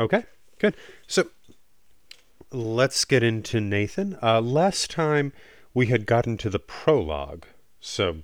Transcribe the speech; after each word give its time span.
Okay, 0.00 0.24
good. 0.58 0.74
So 1.06 1.28
let's 2.50 3.04
get 3.04 3.22
into 3.22 3.60
Nathan. 3.60 4.16
Uh, 4.22 4.40
last 4.40 4.90
time 4.90 5.34
we 5.74 5.86
had 5.86 6.06
gotten 6.06 6.38
to 6.38 6.48
the 6.48 6.58
prologue, 6.58 7.44
so 7.80 8.22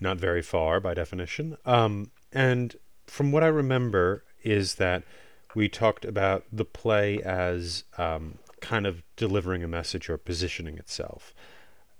not 0.00 0.16
very 0.16 0.40
far 0.40 0.80
by 0.80 0.94
definition. 0.94 1.58
Um, 1.66 2.10
and 2.32 2.74
from 3.06 3.32
what 3.32 3.44
I 3.44 3.48
remember, 3.48 4.24
is 4.42 4.76
that 4.76 5.02
we 5.54 5.68
talked 5.68 6.06
about 6.06 6.44
the 6.50 6.64
play 6.64 7.20
as 7.22 7.84
um, 7.98 8.38
kind 8.60 8.86
of 8.86 9.02
delivering 9.16 9.62
a 9.62 9.68
message 9.68 10.08
or 10.08 10.16
positioning 10.16 10.78
itself 10.78 11.34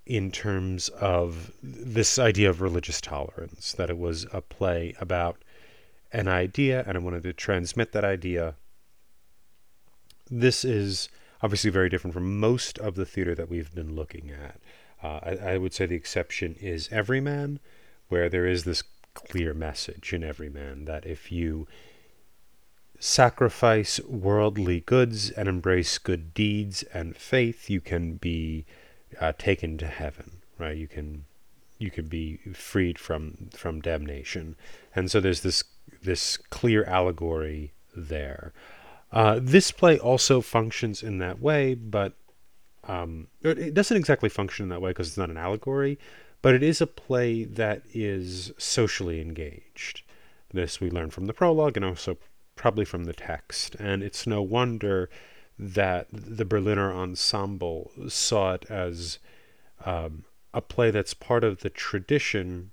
in 0.06 0.30
terms 0.30 0.88
of 0.88 1.52
this 1.62 2.18
idea 2.18 2.48
of 2.48 2.62
religious 2.62 3.02
tolerance, 3.02 3.72
that 3.72 3.90
it 3.90 3.98
was 3.98 4.26
a 4.32 4.40
play 4.40 4.94
about 4.98 5.42
an 6.12 6.28
idea 6.28 6.84
and 6.86 6.96
I 6.96 7.00
wanted 7.00 7.22
to 7.24 7.32
transmit 7.32 7.92
that 7.92 8.04
idea. 8.04 8.54
This 10.30 10.64
is 10.64 11.08
obviously 11.42 11.70
very 11.70 11.88
different 11.88 12.14
from 12.14 12.38
most 12.38 12.78
of 12.78 12.94
the 12.94 13.06
theater 13.06 13.34
that 13.34 13.48
we've 13.48 13.74
been 13.74 13.94
looking 13.94 14.30
at. 14.30 14.60
Uh, 15.02 15.20
I, 15.22 15.52
I, 15.52 15.58
would 15.58 15.72
say 15.72 15.86
the 15.86 15.94
exception 15.94 16.56
is 16.60 16.88
Everyman, 16.90 17.60
where 18.08 18.28
there 18.28 18.46
is 18.46 18.64
this 18.64 18.82
clear 19.14 19.54
message 19.54 20.12
in 20.12 20.24
Everyman 20.24 20.86
that 20.86 21.06
if 21.06 21.30
you 21.30 21.68
sacrifice 22.98 24.00
worldly 24.00 24.80
goods 24.80 25.30
and 25.30 25.48
embrace 25.48 25.98
good 25.98 26.34
deeds 26.34 26.82
and 26.94 27.16
faith, 27.16 27.70
you 27.70 27.80
can 27.80 28.14
be 28.16 28.66
uh, 29.20 29.32
taken 29.38 29.78
to 29.78 29.86
heaven, 29.86 30.42
right? 30.58 30.76
You 30.76 30.88
can 30.88 31.24
you 31.78 31.92
can 31.92 32.06
be 32.06 32.38
freed 32.54 32.98
from 32.98 33.50
from 33.52 33.80
damnation, 33.80 34.56
and 34.96 35.10
so 35.10 35.20
there's 35.20 35.42
this 35.42 35.62
this 36.02 36.36
clear 36.36 36.84
allegory 36.84 37.72
there. 37.96 38.52
Uh, 39.10 39.40
this 39.42 39.70
play 39.70 39.98
also 39.98 40.40
functions 40.40 41.02
in 41.02 41.18
that 41.18 41.40
way, 41.40 41.74
but 41.74 42.14
um, 42.84 43.28
it 43.42 43.74
doesn't 43.74 43.96
exactly 43.96 44.28
function 44.28 44.64
in 44.64 44.68
that 44.70 44.82
way 44.82 44.90
because 44.90 45.08
it's 45.08 45.16
not 45.16 45.30
an 45.30 45.36
allegory, 45.36 45.98
but 46.42 46.54
it 46.54 46.62
is 46.62 46.80
a 46.80 46.86
play 46.86 47.44
that 47.44 47.82
is 47.92 48.52
socially 48.58 49.20
engaged. 49.20 50.02
This 50.52 50.80
we 50.80 50.90
learn 50.90 51.10
from 51.10 51.26
the 51.26 51.34
prologue 51.34 51.76
and 51.76 51.84
also 51.84 52.16
probably 52.56 52.84
from 52.84 53.04
the 53.04 53.12
text. 53.12 53.76
And 53.76 54.02
it's 54.02 54.26
no 54.26 54.42
wonder 54.42 55.08
that 55.58 56.06
the 56.10 56.44
Berliner 56.44 56.92
Ensemble 56.92 57.90
saw 58.08 58.54
it 58.54 58.66
as 58.70 59.18
um, 59.84 60.24
a 60.54 60.60
play 60.60 60.90
that's 60.90 61.14
part 61.14 61.44
of 61.44 61.60
the 61.60 61.70
tradition 61.70 62.70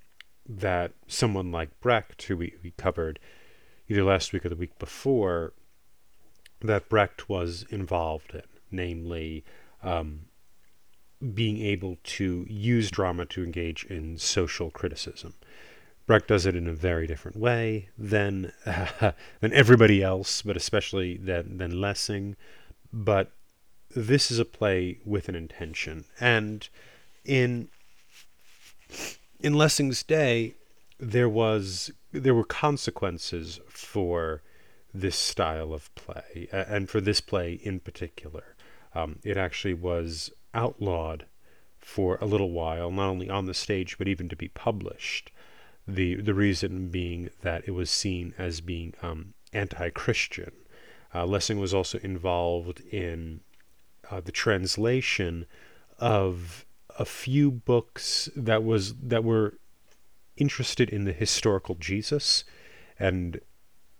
that 0.48 0.92
someone 1.08 1.52
like 1.52 1.80
Brecht, 1.82 2.22
who 2.24 2.38
we, 2.38 2.54
we 2.64 2.72
covered 2.72 3.20
either 3.88 4.04
last 4.04 4.34
week 4.34 4.46
or 4.46 4.50
the 4.50 4.56
week 4.56 4.78
before, 4.80 5.54
that 6.62 6.90
Brecht 6.90 7.30
was 7.30 7.66
involved 7.70 8.34
in, 8.34 8.44
namely 8.72 9.44
um, 9.84 10.22
being 11.34 11.62
able 11.62 11.98
to 12.04 12.46
use 12.50 12.92
drama 12.92 13.26
to 13.26 13.44
engage 13.44 13.86
in 13.86 14.18
social 14.18 14.72
criticism. 14.72 15.34
Brecht 16.06 16.28
does 16.28 16.46
it 16.46 16.56
in 16.56 16.68
a 16.68 16.74
very 16.74 17.08
different 17.08 17.38
way 17.38 17.90
than 17.98 18.52
uh, 18.66 19.14
than 19.40 19.54
everybody 19.54 20.04
else, 20.04 20.42
but 20.44 20.56
especially 20.56 21.18
than 21.18 21.58
than 21.58 21.82
Lessing. 21.82 22.36
But 22.94 23.32
this 23.96 24.30
is 24.30 24.38
a 24.38 24.46
play 24.46 25.00
with 25.04 25.30
an 25.30 25.36
intention, 25.36 26.06
and 26.20 26.68
in 27.24 27.70
in 29.39 29.53
Lessing's 29.53 30.03
day, 30.03 30.55
there 31.00 31.30
was 31.30 31.91
there 32.11 32.33
were 32.33 32.45
consequences 32.45 33.59
for 33.67 34.41
this 34.94 35.17
style 35.17 35.73
of 35.73 35.94
play, 35.95 36.47
and 36.52 36.89
for 36.89 37.02
this 37.02 37.19
play 37.22 37.53
in 37.53 37.80
particular. 37.80 38.56
Um, 38.94 39.19
it 39.23 39.36
actually 39.36 39.73
was 39.73 40.31
outlawed 40.53 41.25
for 41.79 42.18
a 42.22 42.25
little 42.25 42.51
while, 42.51 42.90
not 42.90 43.09
only 43.09 43.29
on 43.29 43.45
the 43.45 43.53
stage 43.53 43.97
but 43.97 44.07
even 44.07 44.29
to 44.29 44.35
be 44.35 44.47
published. 44.47 45.31
The 45.88 46.16
the 46.16 46.34
reason 46.34 46.90
being 46.90 47.29
that 47.41 47.68
it 47.68 47.72
was 47.72 47.90
seen 47.91 48.34
as 48.38 48.62
being 48.62 48.94
um, 49.01 49.34
anti-Christian. 49.53 50.51
Uh, 51.13 51.25
Lessing 51.25 51.59
was 51.59 51.74
also 51.74 52.00
involved 52.00 52.81
in 52.91 53.41
uh, 54.09 54.22
the 54.22 54.31
translation 54.31 55.45
of 56.00 56.66
a 56.97 57.06
few 57.06 57.51
books 57.51 58.29
that 58.35 58.63
was 58.63 58.94
that 58.95 59.23
were 59.23 59.56
interested 60.38 60.89
in 60.89 61.06
the 61.06 61.13
historical 61.13 61.75
Jesus, 61.75 62.44
and 63.00 63.39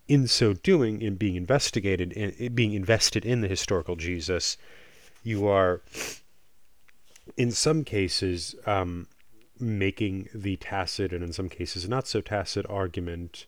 in 0.08 0.26
so 0.26 0.52
doing, 0.54 1.02
in 1.02 1.16
being 1.16 1.36
investigated, 1.36 2.12
in, 2.12 2.54
being 2.54 2.72
invested 2.72 3.24
in 3.24 3.40
the 3.40 3.48
historical 3.48 3.96
Jesus, 3.96 4.56
you 5.22 5.46
are, 5.48 5.82
in 7.36 7.50
some 7.50 7.82
cases, 7.84 8.54
um, 8.66 9.08
making 9.58 10.28
the 10.34 10.56
tacit 10.56 11.12
and 11.12 11.24
in 11.24 11.32
some 11.32 11.48
cases 11.48 11.88
not 11.88 12.06
so 12.06 12.20
tacit 12.20 12.66
argument 12.68 13.46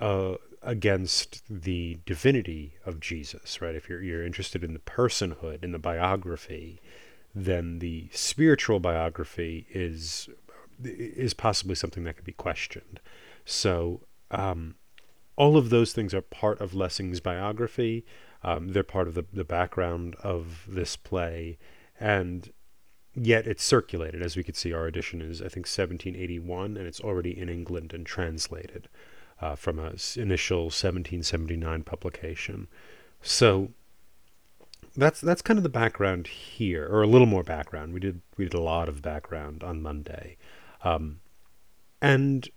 uh, 0.00 0.34
against 0.62 1.42
the 1.50 1.98
divinity 2.06 2.74
of 2.84 3.00
Jesus, 3.00 3.60
right? 3.60 3.74
If 3.74 3.88
you're 3.88 4.02
you're 4.02 4.24
interested 4.24 4.64
in 4.64 4.72
the 4.72 4.78
personhood, 4.80 5.62
in 5.62 5.72
the 5.72 5.78
biography, 5.78 6.80
then 7.36 7.80
the 7.80 8.08
spiritual 8.12 8.80
biography 8.80 9.66
is 9.70 10.28
is 10.82 11.34
possibly 11.34 11.74
something 11.74 12.04
that 12.04 12.16
could 12.16 12.24
be 12.24 12.32
questioned. 12.32 12.98
So 13.44 14.00
um, 14.30 14.76
all 15.36 15.56
of 15.56 15.70
those 15.70 15.92
things 15.92 16.14
are 16.14 16.22
part 16.22 16.60
of 16.60 16.74
Lessing's 16.74 17.20
biography. 17.20 18.04
Um, 18.42 18.68
they're 18.68 18.82
part 18.82 19.06
of 19.06 19.14
the, 19.14 19.24
the 19.32 19.44
background 19.44 20.16
of 20.22 20.64
this 20.66 20.96
play, 20.96 21.58
and 22.00 22.50
yet 23.14 23.46
it's 23.46 23.64
circulated. 23.64 24.22
As 24.22 24.36
we 24.36 24.42
could 24.42 24.56
see, 24.56 24.72
our 24.72 24.86
edition 24.86 25.20
is 25.20 25.40
I 25.40 25.48
think 25.48 25.66
1781, 25.66 26.76
and 26.76 26.86
it's 26.86 27.00
already 27.00 27.38
in 27.38 27.50
England 27.50 27.92
and 27.92 28.06
translated 28.06 28.88
uh, 29.42 29.56
from 29.56 29.78
a 29.78 29.94
initial 30.16 30.64
1779 30.64 31.82
publication. 31.82 32.68
So 33.20 33.72
that's 34.96 35.20
that's 35.20 35.42
kind 35.42 35.58
of 35.58 35.62
the 35.62 35.68
background 35.68 36.26
here, 36.26 36.86
or 36.86 37.02
a 37.02 37.06
little 37.06 37.26
more 37.26 37.42
background. 37.42 37.92
We 37.92 38.00
did 38.00 38.20
we 38.36 38.44
did 38.44 38.54
a 38.54 38.60
lot 38.60 38.88
of 38.88 39.02
background 39.02 39.62
on 39.62 39.82
Monday, 39.82 40.36
um, 40.82 41.20
and 42.00 42.48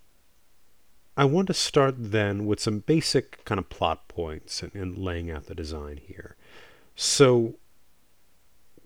I 1.18 1.26
want 1.26 1.48
to 1.48 1.54
start 1.54 1.96
then 1.98 2.46
with 2.46 2.60
some 2.60 2.80
basic 2.80 3.44
kind 3.44 3.60
of 3.60 3.68
plot 3.70 4.08
points 4.08 4.64
and, 4.64 4.74
and 4.74 4.98
laying 4.98 5.30
out 5.30 5.48
the 5.48 5.56
design 5.56 6.00
here. 6.02 6.38
So, 6.96 7.56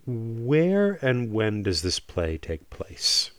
where 0.06 0.98
and 1.06 1.32
when 1.32 1.64
does 1.64 1.84
this 1.84 2.00
play 2.00 2.38
take 2.38 2.70
place? 2.72 3.30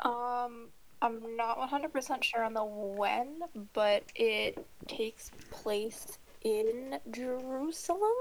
Um, 0.00 0.65
I'm 1.02 1.36
not 1.36 1.58
100% 1.58 2.22
sure 2.22 2.44
on 2.44 2.54
the 2.54 2.64
when, 2.64 3.40
but 3.74 4.04
it 4.14 4.66
takes 4.88 5.30
place 5.50 6.18
in 6.42 6.98
Jerusalem, 7.10 8.12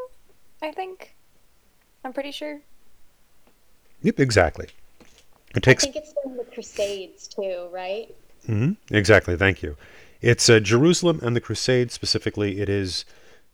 I 0.61 0.71
think. 0.71 1.15
I'm 2.03 2.13
pretty 2.13 2.31
sure. 2.31 2.59
Yep, 4.01 4.19
exactly. 4.19 4.67
It 5.55 5.63
takes. 5.63 5.83
I 5.83 5.91
think 5.91 5.95
it's 5.95 6.13
during 6.21 6.37
the 6.37 6.43
Crusades 6.43 7.27
too, 7.27 7.67
right? 7.71 8.13
Mm-hmm. 8.47 8.93
Exactly. 8.93 9.37
Thank 9.37 9.63
you. 9.63 9.77
It's 10.21 10.49
uh, 10.49 10.59
Jerusalem 10.59 11.19
and 11.23 11.35
the 11.35 11.41
Crusades 11.41 11.93
specifically. 11.93 12.59
It 12.59 12.69
is 12.69 13.05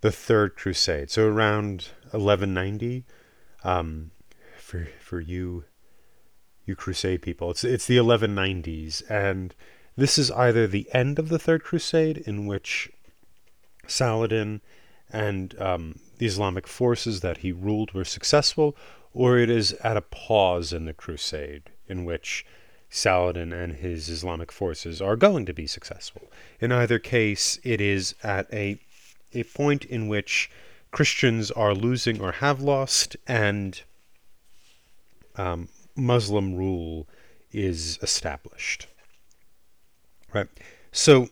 the 0.01 0.11
Third 0.11 0.55
Crusade, 0.55 1.11
so 1.11 1.27
around 1.27 1.89
1190. 2.11 3.05
Um, 3.63 4.11
for 4.57 4.87
for 4.99 5.19
you 5.19 5.65
you 6.65 6.75
Crusade 6.75 7.21
people. 7.21 7.51
It's 7.51 7.63
it's 7.63 7.87
the 7.87 7.97
1190s, 7.97 9.03
and 9.09 9.53
this 9.95 10.17
is 10.17 10.31
either 10.31 10.67
the 10.67 10.87
end 10.93 11.19
of 11.19 11.29
the 11.29 11.39
Third 11.39 11.63
Crusade, 11.63 12.17
in 12.19 12.45
which 12.45 12.89
Saladin 13.87 14.61
and 15.11 15.59
um, 15.59 15.99
the 16.17 16.25
Islamic 16.25 16.67
forces 16.67 17.21
that 17.21 17.37
he 17.37 17.51
ruled 17.51 17.93
were 17.93 18.05
successful, 18.05 18.75
or 19.13 19.37
it 19.37 19.49
is 19.49 19.73
at 19.83 19.97
a 19.97 20.01
pause 20.01 20.71
in 20.71 20.85
the 20.85 20.93
Crusade, 20.93 21.63
in 21.87 22.05
which 22.05 22.45
Saladin 22.89 23.51
and 23.51 23.73
his 23.77 24.09
Islamic 24.09 24.51
forces 24.51 25.01
are 25.01 25.15
going 25.15 25.45
to 25.45 25.53
be 25.53 25.67
successful. 25.67 26.31
In 26.59 26.71
either 26.71 26.99
case, 26.99 27.59
it 27.63 27.81
is 27.81 28.15
at 28.23 28.51
a 28.53 28.79
a 29.33 29.43
point 29.43 29.85
in 29.85 30.07
which 30.07 30.51
Christians 30.91 31.51
are 31.51 31.73
losing 31.73 32.21
or 32.21 32.33
have 32.33 32.61
lost, 32.61 33.15
and 33.25 33.81
um, 35.37 35.69
Muslim 35.95 36.55
rule 36.55 37.07
is 37.51 37.99
established. 38.01 38.87
Right. 40.33 40.47
So 40.91 41.29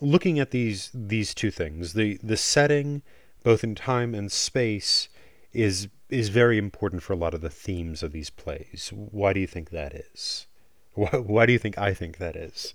looking 0.00 0.38
at 0.38 0.50
these 0.50 0.90
these 0.94 1.34
two 1.34 1.50
things, 1.50 1.92
the 1.92 2.18
the 2.22 2.36
setting 2.36 3.02
both 3.42 3.62
in 3.62 3.74
time 3.74 4.14
and 4.14 4.32
space 4.32 5.08
is 5.52 5.88
is 6.10 6.28
very 6.28 6.58
important 6.58 7.02
for 7.02 7.12
a 7.12 7.16
lot 7.16 7.34
of 7.34 7.40
the 7.40 7.50
themes 7.50 8.02
of 8.02 8.12
these 8.12 8.30
plays. 8.30 8.90
Why 8.94 9.32
do 9.32 9.40
you 9.40 9.46
think 9.46 9.70
that 9.70 9.94
is? 9.94 10.46
Why, 10.94 11.08
why 11.10 11.46
do 11.46 11.52
you 11.52 11.58
think 11.58 11.76
I 11.76 11.92
think 11.92 12.18
that 12.18 12.36
is? 12.36 12.72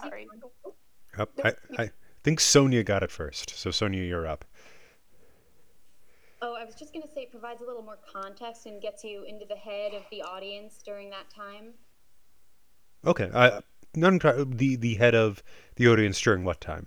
I'm 0.00 0.08
sorry. 0.08 0.28
Up. 1.18 1.30
I, 1.44 1.54
I 1.78 1.90
think 2.22 2.40
Sonia 2.40 2.82
got 2.84 3.02
it 3.02 3.10
first. 3.10 3.56
So 3.56 3.70
Sonia, 3.70 4.02
you're 4.02 4.26
up. 4.26 4.44
Oh, 6.42 6.54
I 6.54 6.64
was 6.64 6.74
just 6.74 6.92
gonna 6.94 7.06
say 7.14 7.22
it 7.22 7.30
provides 7.30 7.60
a 7.60 7.64
little 7.64 7.82
more 7.82 7.98
context 8.10 8.66
and 8.66 8.80
gets 8.80 9.04
you 9.04 9.24
into 9.24 9.44
the 9.44 9.56
head 9.56 9.92
of 9.92 10.02
the 10.10 10.22
audience 10.22 10.80
during 10.84 11.10
that 11.10 11.28
time. 11.28 11.74
Okay. 13.04 13.30
I, 13.34 13.60
not 13.94 14.20
the 14.22 14.76
the 14.76 14.94
head 14.94 15.14
of 15.14 15.42
the 15.76 15.88
audience 15.88 16.20
during 16.20 16.44
what 16.44 16.60
time? 16.60 16.86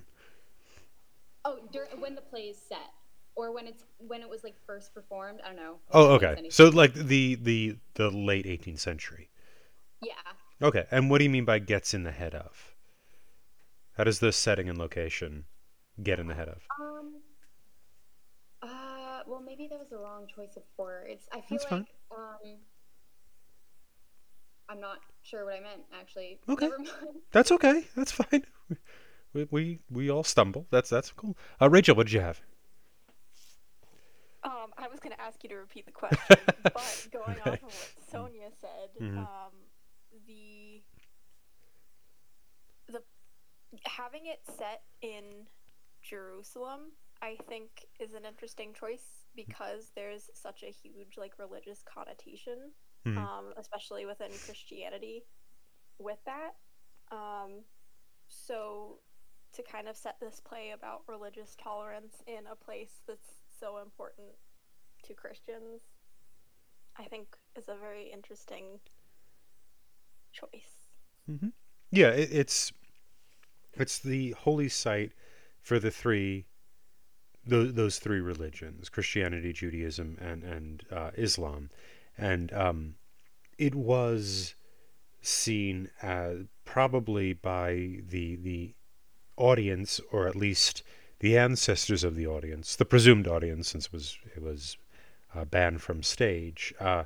Oh, 1.45 1.59
dur- 1.71 1.89
when 1.99 2.15
the 2.15 2.21
play 2.21 2.43
is 2.43 2.57
set, 2.57 2.93
or 3.35 3.53
when 3.53 3.67
it's 3.67 3.83
when 3.99 4.21
it 4.21 4.29
was 4.29 4.43
like 4.43 4.55
first 4.65 4.93
performed. 4.93 5.41
I 5.43 5.47
don't 5.49 5.57
know. 5.57 5.75
Oh, 5.91 6.13
okay. 6.13 6.47
So 6.49 6.69
like 6.69 6.93
the 6.93 7.35
the 7.35 7.77
the 7.95 8.09
late 8.09 8.45
18th 8.45 8.79
century. 8.79 9.29
yeah, 10.01 10.13
Okay. 10.61 10.85
And 10.89 11.09
what 11.09 11.17
do 11.17 11.25
you 11.25 11.29
mean 11.29 11.45
by 11.45 11.59
gets 11.59 11.93
in 11.93 12.03
the 12.03 12.11
head 12.11 12.33
of? 12.33 12.72
How 13.93 14.03
does 14.03 14.19
the 14.19 14.31
setting 14.31 14.69
and 14.69 14.77
location 14.77 15.45
get 16.01 16.19
in 16.19 16.27
the 16.27 16.35
head 16.35 16.47
of? 16.49 16.69
um, 16.79 17.21
uh, 18.61 19.21
well, 19.27 19.41
maybe 19.41 19.67
that 19.67 19.77
was 19.79 19.89
the 19.89 19.97
wrong 19.97 20.27
choice 20.33 20.55
of 20.55 20.63
words. 20.77 21.27
I 21.33 21.41
feel 21.41 21.49
That's 21.49 21.63
like 21.63 21.71
fine. 21.71 21.87
um, 22.15 22.57
I'm 24.69 24.79
not 24.79 24.99
sure 25.21 25.45
what 25.45 25.55
I 25.55 25.59
meant 25.59 25.83
actually. 25.93 26.39
Okay. 26.49 26.65
Never 26.65 26.77
mind. 26.79 27.21
That's 27.31 27.51
okay. 27.51 27.85
That's 27.95 28.11
fine. 28.11 28.45
We 29.33 29.47
we, 29.51 29.79
we 29.89 30.09
all 30.11 30.23
stumble. 30.23 30.67
That's 30.71 30.89
that's 30.89 31.11
cool. 31.11 31.35
Uh, 31.61 31.69
Rachel, 31.69 31.95
what 31.95 32.05
did 32.07 32.13
you 32.13 32.21
have? 32.21 32.41
Um, 34.43 34.73
I 34.77 34.87
was 34.89 34.99
going 34.99 35.15
to 35.15 35.21
ask 35.21 35.41
you 35.43 35.49
to 35.49 35.55
repeat 35.55 35.85
the 35.85 35.91
question, 35.91 36.37
but 36.73 36.99
going 37.11 37.39
Okay. 37.39 37.41
off 37.41 37.63
of 37.63 37.73
what 37.73 37.91
Sonia 38.11 38.49
said, 38.59 38.89
Mhm. 39.01 39.17
um, 39.17 39.53
the 40.27 40.83
the 42.87 43.01
having 43.85 44.27
it 44.27 44.39
set 44.57 44.83
in 45.01 45.47
Jerusalem, 46.01 46.91
I 47.21 47.37
think, 47.47 47.87
is 47.99 48.13
an 48.13 48.25
interesting 48.25 48.73
choice 48.73 49.25
because 49.35 49.91
there's 49.95 50.29
such 50.33 50.63
a 50.63 50.71
huge 50.71 51.17
like 51.17 51.39
religious 51.39 51.81
connotation, 51.83 52.73
Mhm. 53.05 53.17
um, 53.17 53.53
especially 53.57 54.05
within 54.05 54.31
Christianity, 54.31 55.25
with 55.97 56.23
that. 56.25 56.55
Um, 57.11 57.65
so 58.27 59.01
to 59.53 59.63
kind 59.63 59.87
of 59.87 59.95
set 59.95 60.19
this 60.19 60.39
play 60.39 60.71
about 60.71 61.07
religious 61.07 61.55
tolerance 61.55 62.21
in 62.27 62.47
a 62.47 62.55
place 62.55 63.01
that's 63.07 63.43
so 63.59 63.77
important 63.77 64.35
to 65.03 65.13
Christians, 65.13 65.81
I 66.95 67.05
think 67.05 67.37
is 67.55 67.69
a 67.69 67.75
very 67.75 68.11
interesting 68.11 68.79
choice. 70.31 70.89
Yeah, 71.91 72.09
it, 72.09 72.31
it's 72.31 72.71
it's 73.75 73.99
the 73.99 74.31
holy 74.31 74.69
site 74.69 75.11
for 75.61 75.79
the 75.79 75.91
three 75.91 76.45
those 77.45 77.73
those 77.73 77.99
three 77.99 78.21
religions: 78.21 78.89
Christianity, 78.89 79.53
Judaism, 79.53 80.17
and 80.21 80.43
and 80.43 80.83
uh, 80.91 81.11
Islam, 81.17 81.69
and 82.17 82.53
um, 82.53 82.95
it 83.57 83.75
was 83.75 84.55
seen 85.21 85.89
as 86.01 86.45
probably 86.65 87.33
by 87.33 87.99
the 88.07 88.35
the 88.35 88.73
audience, 89.35 89.99
or 90.11 90.27
at 90.27 90.35
least 90.35 90.83
the 91.19 91.37
ancestors 91.37 92.03
of 92.03 92.15
the 92.15 92.27
audience, 92.27 92.75
the 92.75 92.85
presumed 92.85 93.27
audience, 93.27 93.69
since 93.69 93.87
it 93.87 93.93
was 93.93 94.17
it 94.35 94.41
was 94.41 94.77
uh, 95.35 95.45
banned 95.45 95.81
from 95.81 96.03
stage. 96.03 96.73
Uh, 96.79 97.03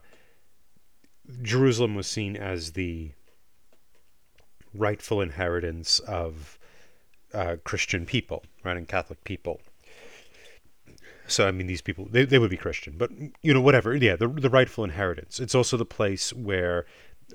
Jerusalem 1.41 1.95
was 1.95 2.07
seen 2.07 2.35
as 2.35 2.71
the 2.71 3.11
rightful 4.73 5.21
inheritance 5.21 5.99
of 5.99 6.56
uh, 7.33 7.57
Christian 7.63 8.05
people, 8.05 8.43
right, 8.63 8.77
and 8.77 8.87
Catholic 8.87 9.23
people. 9.23 9.61
So 11.27 11.47
I 11.47 11.51
mean, 11.51 11.67
these 11.67 11.81
people 11.81 12.07
they, 12.09 12.25
they 12.25 12.39
would 12.39 12.49
be 12.49 12.57
Christian, 12.57 12.95
but 12.97 13.11
you 13.41 13.53
know 13.53 13.61
whatever. 13.61 13.95
Yeah, 13.95 14.15
the 14.15 14.27
the 14.27 14.49
rightful 14.49 14.83
inheritance. 14.83 15.39
It's 15.39 15.55
also 15.55 15.75
the 15.75 15.85
place 15.85 16.31
where 16.33 16.85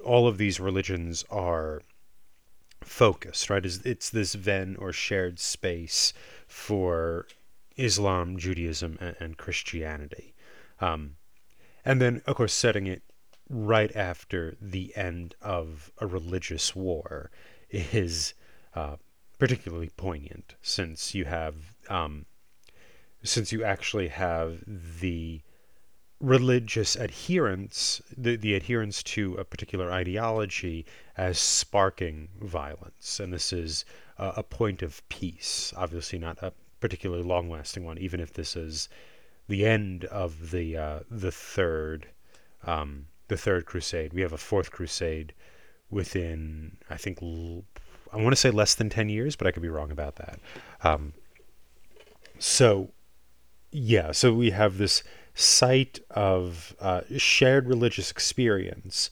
all 0.04 0.26
of 0.26 0.38
these 0.38 0.58
religions 0.58 1.24
are 1.30 1.82
focused, 2.80 3.50
right? 3.50 3.64
Is 3.64 3.84
it's 3.84 4.08
this 4.08 4.34
Venn 4.34 4.76
or 4.78 4.92
shared 4.92 5.38
space 5.38 6.14
for 6.46 7.26
Islam, 7.76 8.38
Judaism, 8.38 8.96
and, 9.00 9.16
and 9.20 9.36
Christianity, 9.36 10.34
um, 10.80 11.16
and 11.84 12.00
then 12.00 12.22
of 12.26 12.36
course 12.36 12.54
setting 12.54 12.86
it 12.86 13.02
right 13.50 13.94
after 13.94 14.56
the 14.60 14.96
end 14.96 15.34
of 15.42 15.92
a 15.98 16.06
religious 16.06 16.74
war 16.74 17.30
is 17.68 18.32
uh, 18.74 18.96
particularly 19.42 19.90
poignant 19.96 20.54
since 20.62 21.16
you 21.16 21.24
have 21.24 21.54
um, 21.88 22.24
since 23.24 23.50
you 23.50 23.64
actually 23.64 24.06
have 24.06 24.62
the 25.00 25.40
religious 26.20 26.94
adherence 26.94 28.00
the, 28.16 28.36
the 28.36 28.54
adherence 28.54 29.02
to 29.02 29.34
a 29.34 29.44
particular 29.44 29.90
ideology 29.90 30.86
as 31.16 31.40
sparking 31.40 32.28
violence 32.40 33.18
and 33.18 33.32
this 33.32 33.52
is 33.52 33.84
a 34.16 34.44
point 34.44 34.80
of 34.82 35.02
peace 35.08 35.74
obviously 35.76 36.20
not 36.20 36.38
a 36.40 36.52
particularly 36.78 37.24
long 37.24 37.50
lasting 37.50 37.84
one 37.84 37.98
even 37.98 38.20
if 38.20 38.32
this 38.34 38.54
is 38.54 38.88
the 39.48 39.66
end 39.66 40.04
of 40.04 40.52
the 40.52 40.76
uh, 40.76 41.00
the 41.10 41.32
third 41.32 42.06
um, 42.64 43.06
the 43.32 43.36
third 43.36 43.66
crusade. 43.66 44.12
We 44.12 44.20
have 44.20 44.32
a 44.32 44.38
fourth 44.38 44.70
crusade 44.70 45.32
within, 45.90 46.76
I 46.90 46.96
think, 46.96 47.22
l- 47.22 47.64
I 48.12 48.16
want 48.16 48.30
to 48.30 48.36
say 48.36 48.50
less 48.50 48.74
than 48.74 48.90
10 48.90 49.08
years, 49.08 49.36
but 49.36 49.46
I 49.46 49.52
could 49.52 49.62
be 49.62 49.68
wrong 49.68 49.90
about 49.90 50.16
that. 50.16 50.38
Um, 50.82 51.14
so, 52.38 52.90
yeah, 53.70 54.12
so 54.12 54.34
we 54.34 54.50
have 54.50 54.76
this 54.76 55.02
site 55.34 56.00
of 56.10 56.76
uh, 56.80 57.02
shared 57.16 57.66
religious 57.66 58.10
experience, 58.10 59.10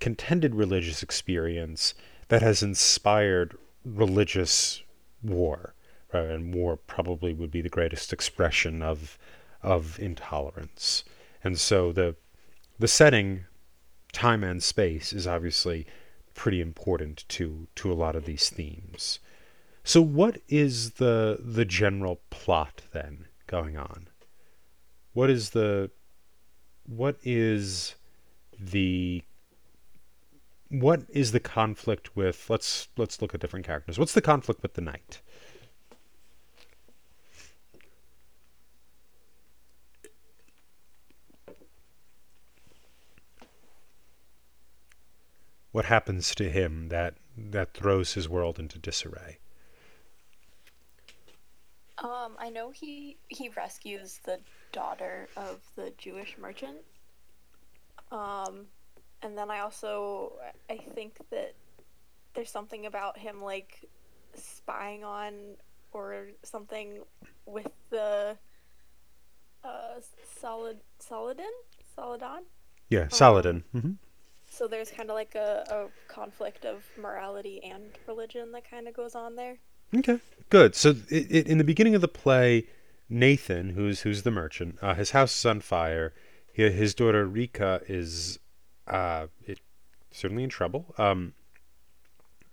contended 0.00 0.54
religious 0.54 1.02
experience 1.02 1.94
that 2.28 2.42
has 2.42 2.62
inspired 2.62 3.56
religious 3.84 4.82
war. 5.22 5.74
Right? 6.12 6.26
And 6.26 6.54
war 6.54 6.76
probably 6.76 7.32
would 7.32 7.50
be 7.50 7.62
the 7.62 7.68
greatest 7.68 8.12
expression 8.12 8.82
of 8.82 9.18
of 9.62 10.00
intolerance. 10.00 11.04
And 11.44 11.58
so 11.58 11.92
the 11.92 12.16
the 12.78 12.88
setting, 12.88 13.44
time 14.12 14.42
and 14.42 14.62
space, 14.62 15.12
is 15.12 15.26
obviously 15.26 15.86
pretty 16.42 16.60
important 16.60 17.24
to 17.28 17.68
to 17.76 17.92
a 17.92 17.94
lot 17.94 18.16
of 18.16 18.24
these 18.24 18.50
themes. 18.50 19.20
So 19.84 20.02
what 20.02 20.40
is 20.48 20.94
the 20.94 21.38
the 21.40 21.64
general 21.64 22.20
plot 22.30 22.82
then 22.90 23.26
going 23.46 23.76
on? 23.76 24.08
What 25.12 25.30
is 25.30 25.50
the 25.50 25.92
what 26.84 27.16
is 27.22 27.94
the 28.58 29.22
what 30.68 31.02
is 31.10 31.30
the 31.30 31.38
conflict 31.38 32.16
with 32.16 32.50
let's 32.50 32.88
let's 32.96 33.22
look 33.22 33.34
at 33.34 33.40
different 33.40 33.64
characters. 33.64 33.96
What's 33.96 34.14
the 34.14 34.20
conflict 34.20 34.62
with 34.62 34.74
the 34.74 34.80
knight? 34.80 35.20
What 45.72 45.86
happens 45.86 46.34
to 46.36 46.50
him 46.50 46.88
that 46.90 47.14
that 47.36 47.72
throws 47.72 48.12
his 48.12 48.28
world 48.28 48.58
into 48.58 48.78
disarray? 48.78 49.38
Um, 51.98 52.36
I 52.38 52.50
know 52.50 52.70
he 52.70 53.16
he 53.28 53.48
rescues 53.50 54.20
the 54.24 54.38
daughter 54.72 55.28
of 55.36 55.60
the 55.76 55.92
Jewish 55.96 56.36
merchant. 56.38 56.78
Um, 58.10 58.66
and 59.22 59.36
then 59.36 59.50
I 59.50 59.60
also 59.60 60.32
I 60.68 60.76
think 60.76 61.16
that 61.30 61.54
there's 62.34 62.50
something 62.50 62.86
about 62.86 63.18
him 63.18 63.42
like 63.42 63.84
spying 64.34 65.04
on 65.04 65.56
or 65.92 66.28
something 66.42 67.00
with 67.46 67.70
the 67.90 68.36
uh 69.64 70.00
solid 70.38 70.78
Saladin 70.98 71.46
Saladin. 71.94 72.44
Yeah, 72.88 73.08
Saladin. 73.08 73.64
hmm 73.72 73.92
So 74.52 74.68
there's 74.68 74.90
kind 74.90 75.08
of 75.08 75.14
like 75.14 75.34
a, 75.34 75.64
a 75.70 76.12
conflict 76.12 76.66
of 76.66 76.84
morality 77.00 77.62
and 77.64 77.84
religion 78.06 78.52
that 78.52 78.68
kind 78.70 78.86
of 78.86 78.92
goes 78.92 79.14
on 79.14 79.34
there. 79.34 79.56
Okay, 79.96 80.20
good. 80.50 80.74
So 80.74 80.90
it, 81.08 81.26
it, 81.30 81.46
in 81.46 81.56
the 81.56 81.64
beginning 81.64 81.94
of 81.94 82.02
the 82.02 82.08
play, 82.08 82.66
Nathan, 83.08 83.70
who's 83.70 84.02
who's 84.02 84.24
the 84.24 84.30
merchant, 84.30 84.76
uh, 84.82 84.92
his 84.94 85.12
house 85.12 85.38
is 85.38 85.46
on 85.46 85.60
fire. 85.60 86.12
Hi- 86.54 86.68
His 86.68 86.94
daughter 86.94 87.26
Recha 87.26 87.82
is 87.88 88.38
uh, 88.86 89.28
it, 89.46 89.58
certainly 90.10 90.44
in 90.44 90.50
trouble. 90.50 90.94
Um, 90.98 91.32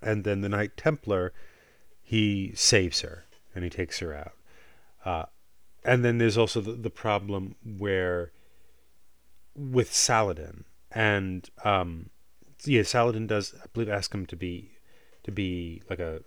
and 0.02 0.24
then 0.24 0.40
the 0.40 0.50
Knight 0.50 0.78
Templar, 0.78 1.34
he 2.02 2.54
saves 2.56 3.02
her 3.02 3.26
and 3.54 3.66
he 3.66 3.70
takes 3.70 4.00
her 4.00 4.14
out. 4.16 4.34
Uh, 5.04 5.26
and 5.84 6.06
then 6.06 6.18
there's 6.18 6.38
also 6.38 6.62
the, 6.62 6.72
the 6.72 6.90
problem 6.90 7.56
where 7.78 8.32
with 9.54 9.94
Saladin 9.94 10.64
and 10.92 11.50
um, 11.64 12.10
yeah, 12.66 12.84
Saladin 12.84 13.28
does 13.28 13.54
I 13.62 13.68
believe 13.74 13.90
ask 13.90 14.14
him 14.14 14.26
to 14.28 14.36
be 14.36 14.72
to 15.24 15.32
be 15.32 15.82
like 15.90 16.00
a 16.00 16.22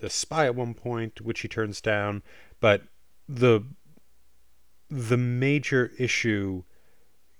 a 0.00 0.10
spy 0.10 0.46
at 0.46 0.54
one 0.54 0.74
point, 0.74 1.20
which 1.20 1.40
he 1.40 1.48
turns 1.48 1.80
down. 1.80 2.22
But 2.60 2.82
the 3.28 3.62
the 4.90 5.16
major 5.16 5.92
issue 5.98 6.64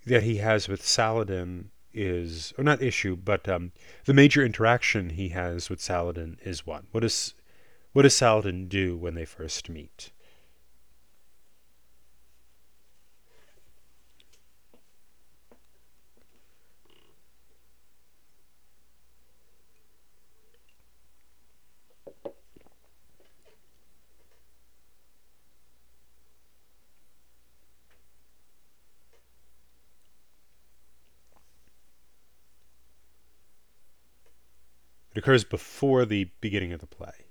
that 0.06 0.23
he 0.23 0.37
has 0.37 0.68
with 0.68 0.85
Saladin 0.85 1.70
is, 1.92 2.52
or 2.58 2.64
not 2.64 2.82
issue, 2.82 3.16
but 3.16 3.49
um, 3.49 3.73
the 4.04 4.14
major 4.14 4.44
interaction 4.44 5.11
he 5.11 5.30
has 5.30 5.70
with 5.70 5.80
Saladin 5.80 6.38
is 6.42 6.66
what? 6.66 6.85
What 6.92 7.00
does 7.00 7.35
what 7.92 8.02
does 8.02 8.16
Saladin 8.16 8.68
do 8.68 8.97
when 8.97 9.14
they 9.14 9.25
first 9.25 9.68
meet? 9.68 10.12
Occurs 35.19 35.43
before 35.43 36.05
the 36.05 36.31
beginning 36.41 36.73
of 36.73 36.79
the 36.79 36.87
play. 36.87 37.27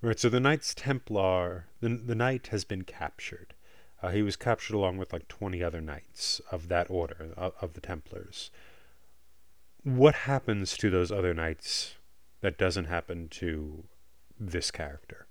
Right, 0.00 0.16
so 0.16 0.28
the 0.28 0.38
Knights 0.38 0.74
Templar, 0.74 1.66
the, 1.80 1.88
the 1.88 2.14
knight 2.14 2.46
has 2.48 2.64
been 2.64 2.82
captured. 2.82 3.54
Uh, 4.00 4.10
he 4.10 4.22
was 4.22 4.36
captured 4.36 4.76
along 4.76 4.98
with 4.98 5.12
like 5.12 5.26
20 5.26 5.60
other 5.60 5.80
knights 5.80 6.40
of 6.52 6.68
that 6.68 6.88
order, 6.88 7.32
of, 7.36 7.54
of 7.60 7.72
the 7.72 7.80
Templars. 7.80 8.52
What 9.82 10.14
happens 10.14 10.76
to 10.76 10.88
those 10.88 11.10
other 11.10 11.34
knights 11.34 11.96
that 12.42 12.58
doesn't 12.58 12.84
happen 12.84 13.26
to 13.30 13.82
this 14.38 14.70
character? 14.70 15.26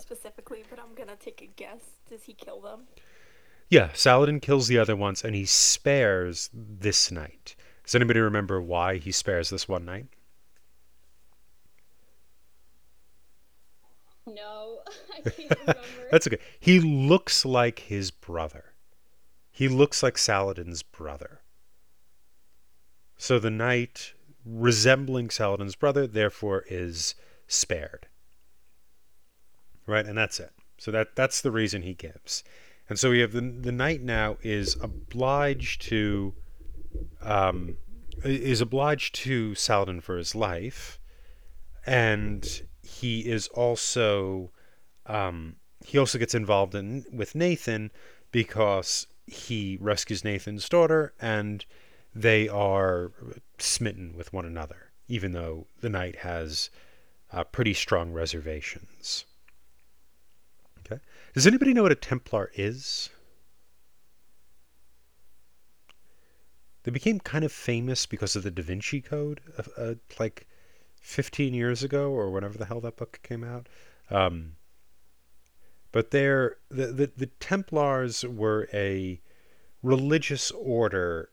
I 0.00 0.02
specifically, 0.02 0.64
but 0.68 0.78
I'm 0.78 0.94
gonna 0.94 1.16
take 1.16 1.42
a 1.42 1.46
guess. 1.46 1.82
Does 2.08 2.24
he 2.24 2.32
kill 2.32 2.60
them? 2.60 2.86
Yeah, 3.68 3.90
Saladin 3.92 4.40
kills 4.40 4.66
the 4.66 4.78
other 4.78 4.96
ones 4.96 5.22
and 5.24 5.34
he 5.34 5.44
spares 5.44 6.50
this 6.52 7.10
knight. 7.10 7.54
Does 7.84 7.94
anybody 7.94 8.20
remember 8.20 8.60
why 8.60 8.96
he 8.96 9.12
spares 9.12 9.50
this 9.50 9.68
one 9.68 9.84
knight? 9.84 10.06
No, 14.26 14.80
I 15.16 15.28
can't 15.28 15.50
remember. 15.60 15.80
That's 16.10 16.26
okay. 16.26 16.38
He 16.58 16.80
looks 16.80 17.44
like 17.44 17.80
his 17.80 18.10
brother. 18.10 18.72
He 19.50 19.68
looks 19.68 20.02
like 20.02 20.16
Saladin's 20.16 20.82
brother. 20.82 21.42
So 23.16 23.38
the 23.38 23.50
knight, 23.50 24.14
resembling 24.44 25.30
Saladin's 25.30 25.76
brother, 25.76 26.06
therefore 26.06 26.64
is 26.68 27.14
spared. 27.46 28.06
Right, 29.90 30.06
and 30.06 30.16
that's 30.16 30.38
it. 30.38 30.52
So 30.78 30.92
that 30.92 31.16
that's 31.16 31.40
the 31.40 31.50
reason 31.50 31.82
he 31.82 31.94
gives. 31.94 32.44
And 32.88 32.96
so 32.96 33.10
we 33.10 33.18
have 33.18 33.32
the 33.32 33.40
the 33.40 33.72
knight 33.72 34.02
now 34.02 34.36
is 34.40 34.76
obliged 34.80 35.82
to 35.82 36.32
um, 37.20 37.76
is 38.22 38.60
obliged 38.60 39.16
to 39.16 39.56
Saladin 39.56 40.00
for 40.00 40.16
his 40.16 40.36
life, 40.36 41.00
and 41.84 42.62
he 42.82 43.28
is 43.28 43.48
also 43.48 44.52
um, 45.06 45.56
he 45.84 45.98
also 45.98 46.18
gets 46.20 46.36
involved 46.36 46.76
in 46.76 47.04
with 47.12 47.34
Nathan 47.34 47.90
because 48.30 49.08
he 49.26 49.76
rescues 49.80 50.22
Nathan's 50.22 50.68
daughter 50.68 51.14
and 51.20 51.64
they 52.14 52.48
are 52.48 53.10
smitten 53.58 54.14
with 54.16 54.32
one 54.32 54.46
another, 54.46 54.92
even 55.08 55.32
though 55.32 55.66
the 55.80 55.90
knight 55.90 56.16
has 56.16 56.70
uh, 57.32 57.42
pretty 57.42 57.74
strong 57.74 58.12
reservations. 58.12 59.24
Does 61.34 61.46
anybody 61.46 61.72
know 61.72 61.82
what 61.82 61.92
a 61.92 61.96
Templar 61.96 62.50
is? 62.54 63.10
They 66.82 66.90
became 66.90 67.20
kind 67.20 67.44
of 67.44 67.52
famous 67.52 68.06
because 68.06 68.34
of 68.34 68.42
the 68.42 68.50
Da 68.50 68.62
Vinci 68.62 69.00
Code, 69.00 69.40
uh, 69.76 69.94
like 70.18 70.46
15 71.00 71.54
years 71.54 71.82
ago 71.82 72.10
or 72.10 72.30
whenever 72.30 72.58
the 72.58 72.64
hell 72.64 72.80
that 72.80 72.96
book 72.96 73.20
came 73.22 73.44
out. 73.44 73.68
Um, 74.10 74.56
but 75.92 76.10
they're 76.10 76.56
the, 76.70 76.86
the 76.86 77.12
the 77.16 77.26
Templars 77.26 78.24
were 78.24 78.68
a 78.72 79.20
religious 79.82 80.50
order, 80.52 81.30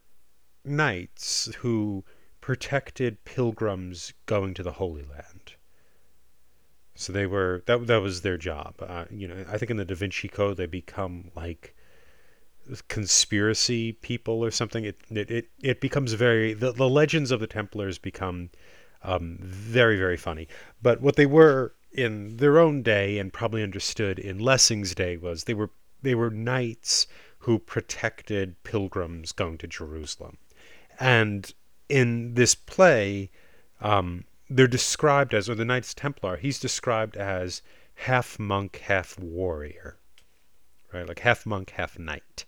knights 0.66 1.54
who 1.60 2.04
protected 2.42 3.24
pilgrims 3.24 4.14
going 4.26 4.54
to 4.56 4.64
the 4.64 4.74
Holy 4.74 5.04
Land. 5.04 5.37
So 7.00 7.14
they 7.14 7.28
were 7.28 7.64
that 7.68 7.86
that 7.86 8.02
was 8.02 8.22
their 8.22 8.38
job. 8.38 8.74
Uh, 8.82 9.06
you 9.12 9.28
know, 9.28 9.46
I 9.48 9.60
think 9.60 9.70
in 9.70 9.78
the 9.78 9.86
Da 9.86 9.94
Vinci 9.94 10.28
Code 10.28 10.58
they 10.58 10.66
become 10.66 11.32
like 11.36 11.76
conspiracy 12.88 13.94
people 13.94 14.44
or 14.44 14.50
something. 14.50 14.84
It 14.84 15.00
it 15.12 15.30
it, 15.30 15.50
it 15.62 15.80
becomes 15.80 16.14
very 16.14 16.54
the, 16.54 16.72
the 16.72 16.90
legends 16.90 17.30
of 17.30 17.40
the 17.40 17.46
Templars 17.46 18.00
become 18.00 18.50
um, 19.04 19.38
very 19.40 19.96
very 19.96 20.18
funny. 20.18 20.48
But 20.82 21.00
what 21.00 21.18
they 21.18 21.28
were 21.28 21.76
in 21.92 22.38
their 22.38 22.58
own 22.58 22.82
day 22.82 23.20
and 23.20 23.32
probably 23.32 23.62
understood 23.62 24.18
in 24.18 24.40
Lessing's 24.40 24.96
day 24.96 25.18
was 25.18 25.44
they 25.44 25.54
were 25.54 25.70
they 26.02 26.16
were 26.16 26.32
knights 26.32 27.06
who 27.40 27.60
protected 27.60 28.64
pilgrims 28.64 29.32
going 29.32 29.60
to 29.60 29.68
Jerusalem. 29.68 30.38
And 31.00 31.54
in 31.90 32.34
this 32.34 32.56
play, 32.56 33.30
um, 33.82 34.26
they're 34.50 34.68
described 34.68 35.34
as, 35.34 35.50
or 35.50 35.56
the 35.56 35.66
Knights 35.66 35.94
Templar, 35.94 36.38
he's 36.38 36.60
described 36.60 37.18
as 37.18 37.62
half 37.96 38.40
monk, 38.40 38.78
half 38.86 39.20
warrior, 39.20 39.98
right? 40.94 41.08
Like 41.08 41.20
half 41.20 41.46
monk, 41.46 41.72
half 41.72 42.00
knight. 42.00 42.46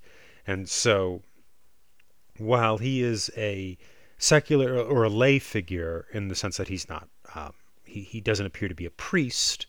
And 0.47 0.69
so 0.69 1.21
while 2.37 2.77
he 2.77 3.03
is 3.03 3.29
a 3.35 3.77
secular 4.17 4.77
or 4.77 5.03
a 5.03 5.09
lay 5.09 5.39
figure 5.39 6.05
in 6.13 6.27
the 6.27 6.35
sense 6.35 6.57
that 6.57 6.67
he's 6.67 6.87
not, 6.87 7.09
um, 7.35 7.53
he, 7.83 8.01
he 8.01 8.21
doesn't 8.21 8.45
appear 8.45 8.69
to 8.69 8.75
be 8.75 8.85
a 8.85 8.91
priest, 8.91 9.65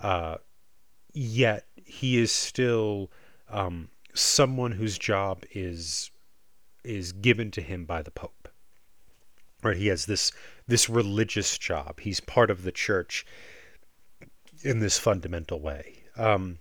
uh, 0.00 0.36
yet 1.12 1.66
he 1.84 2.18
is 2.18 2.32
still 2.32 3.10
um, 3.48 3.88
someone 4.14 4.72
whose 4.72 4.98
job 4.98 5.44
is 5.52 6.10
is 6.82 7.12
given 7.12 7.50
to 7.50 7.60
him 7.60 7.84
by 7.84 8.00
the 8.00 8.10
Pope. 8.10 8.39
Right, 9.62 9.76
he 9.76 9.88
has 9.88 10.06
this 10.06 10.32
this 10.66 10.88
religious 10.88 11.58
job. 11.58 12.00
He's 12.00 12.20
part 12.20 12.50
of 12.50 12.62
the 12.62 12.72
church 12.72 13.26
in 14.62 14.78
this 14.78 14.98
fundamental 14.98 15.60
way. 15.60 16.04
Um, 16.16 16.58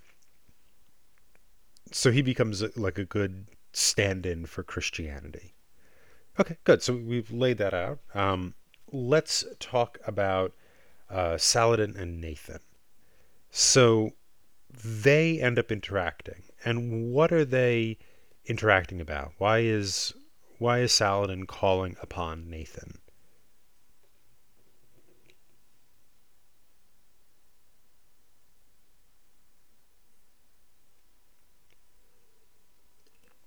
so 1.91 2.12
he 2.12 2.22
becomes 2.22 2.62
a, 2.62 2.72
like 2.75 2.98
a 2.98 3.06
good 3.06 3.48
stand-in 3.72 4.46
for 4.46 4.63
Christianity. 4.63 5.53
Okay, 6.39 6.58
good. 6.63 6.82
So 6.82 6.94
we've 6.94 7.32
laid 7.32 7.58
that 7.58 7.74
out. 7.74 8.00
Um, 8.13 8.53
let's 8.91 9.46
talk 9.60 9.98
about 10.06 10.53
uh, 11.10 11.38
Saladin 11.38 11.96
and 11.98 12.22
Nathan. 12.22 12.60
So 13.51 14.12
they 14.72 15.39
end 15.39 15.58
up 15.58 15.72
interacting, 15.72 16.44
and 16.63 17.12
what 17.12 17.32
are 17.32 17.46
they 17.46 17.98
interacting 18.46 19.01
about? 19.01 19.34
Why 19.38 19.60
is 19.60 20.13
why 20.60 20.80
is 20.80 20.92
Saladin 20.92 21.46
calling 21.48 21.96
upon 22.01 22.50
Nathan? 22.50 23.00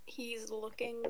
He's 0.07 0.51
looking 0.51 1.03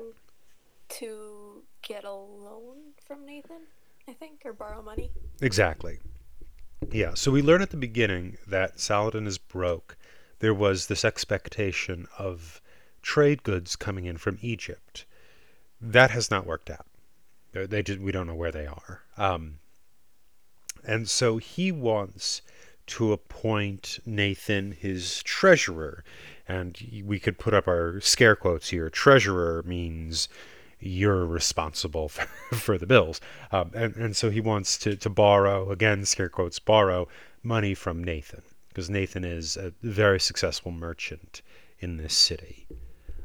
to 0.89 1.63
get 1.81 2.03
a 2.03 2.11
loan 2.11 2.93
from 3.05 3.25
Nathan, 3.25 3.63
I 4.07 4.13
think, 4.13 4.41
or 4.45 4.53
borrow 4.53 4.81
money. 4.81 5.11
Exactly. 5.41 5.99
Yeah, 6.91 7.13
so 7.13 7.31
we 7.31 7.41
learn 7.41 7.61
at 7.61 7.71
the 7.71 7.77
beginning 7.77 8.37
that 8.47 8.79
Saladin 8.79 9.25
is 9.25 9.37
broke. 9.37 9.97
There 10.39 10.53
was 10.53 10.87
this 10.87 11.05
expectation 11.05 12.07
of 12.17 12.61
trade 13.01 13.43
goods 13.43 13.75
coming 13.75 14.05
in 14.05 14.17
from 14.17 14.37
Egypt. 14.41 15.05
That 15.83 16.11
has 16.11 16.31
not 16.31 16.45
worked 16.45 16.69
out. 16.69 16.85
They, 17.51 17.83
just 17.83 17.99
we 17.99 18.11
don't 18.11 18.25
know 18.25 18.35
where 18.35 18.51
they 18.51 18.65
are. 18.65 19.03
Um, 19.17 19.59
and 20.83 21.07
so 21.09 21.37
he 21.37 21.71
wants 21.71 22.41
to 22.87 23.13
appoint 23.13 23.99
Nathan 24.05 24.71
his 24.71 25.21
treasurer. 25.23 26.03
And 26.47 27.03
we 27.05 27.19
could 27.19 27.37
put 27.37 27.53
up 27.53 27.67
our 27.67 27.99
scare 28.01 28.35
quotes 28.35 28.69
here. 28.69 28.89
Treasurer 28.89 29.63
means 29.63 30.29
you're 30.79 31.25
responsible 31.25 32.09
for, 32.09 32.25
for 32.55 32.77
the 32.77 32.87
bills. 32.87 33.21
Um, 33.51 33.71
and, 33.73 33.95
and 33.95 34.15
so 34.15 34.29
he 34.29 34.41
wants 34.41 34.77
to, 34.79 34.95
to 34.95 35.09
borrow, 35.09 35.69
again, 35.69 36.05
scare 36.05 36.29
quotes, 36.29 36.59
borrow 36.59 37.07
money 37.43 37.73
from 37.73 38.03
Nathan, 38.03 38.41
because 38.69 38.89
Nathan 38.89 39.23
is 39.23 39.57
a 39.57 39.73
very 39.81 40.19
successful 40.19 40.71
merchant 40.71 41.41
in 41.79 41.97
this 41.97 42.17
city. 42.17 42.67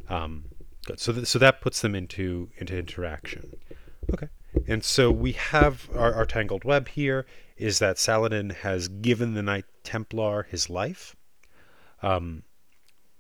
Um, 0.09 0.45
good. 0.89 1.01
So, 1.01 1.13
th- 1.13 1.27
so 1.27 1.39
that 1.39 1.61
puts 1.61 1.81
them 1.81 1.95
into, 1.95 2.51
into 2.59 2.77
interaction. 2.77 3.57
Okay. 4.13 4.29
And 4.67 4.83
so 4.83 5.11
we 5.11 5.33
have 5.33 5.89
our, 5.95 6.15
our 6.15 6.27
tangled 6.27 6.65
web 6.65 6.89
here 6.89 7.27
is 7.57 7.79
that 7.79 7.99
Saladin 7.99 8.51
has 8.51 8.89
given 8.89 9.35
the 9.35 9.43
Knight 9.43 9.67
Templar 9.85 10.45
his 10.45 10.71
life. 10.71 11.15
Um, 12.03 12.45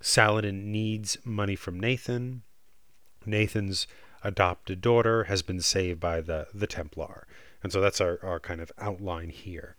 Saladin 0.01 0.73
needs 0.73 1.19
money 1.25 1.57
from 1.57 1.79
Nathan. 1.79 2.43
Nathan's 3.27 3.87
adopted 4.23 4.81
daughter 4.81 5.25
has 5.25 5.43
been 5.43 5.61
saved 5.61 6.01
by 6.01 6.21
the, 6.21 6.47
the 6.55 6.67
Templar. 6.67 7.27
And 7.63 7.73
so 7.73 7.81
that's 7.81 8.01
our, 8.01 8.19
our 8.23 8.41
kind 8.41 8.61
of 8.61 8.73
outline 8.79 9.31
here. 9.31 9.77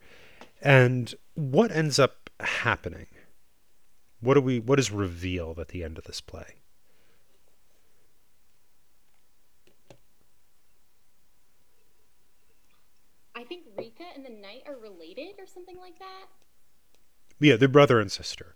And 0.62 1.14
what 1.36 1.72
ends 1.72 1.98
up 1.98 2.30
happening? 2.40 3.08
What 4.20 4.34
do 4.34 4.42
we 4.42 4.60
what 4.60 4.80
is 4.80 4.92
revealed 4.92 5.60
at 5.60 5.70
the 5.70 5.84
end 5.84 5.98
of 5.98 6.04
this 6.04 6.20
play? 6.20 6.56
I 13.40 13.46
think 13.46 13.64
Recha 13.78 14.04
and 14.16 14.26
the 14.26 14.30
Knight 14.30 14.64
are 14.68 14.76
related 14.76 15.40
or 15.40 15.48
something 15.48 15.78
like 15.78 15.98
that. 16.00 16.26
Yeah, 17.40 17.56
they're 17.56 17.70
brother 17.70 18.02
and 18.02 18.12
sister. 18.12 18.56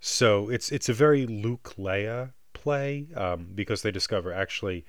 So 0.00 0.48
it's 0.48 0.72
it's 0.72 0.88
a 0.88 0.94
very 0.94 1.26
Luke 1.26 1.74
Leia 1.78 2.32
play 2.54 3.08
um, 3.14 3.48
because 3.54 3.82
they 3.82 3.90
discover 3.90 4.32
actually 4.32 4.86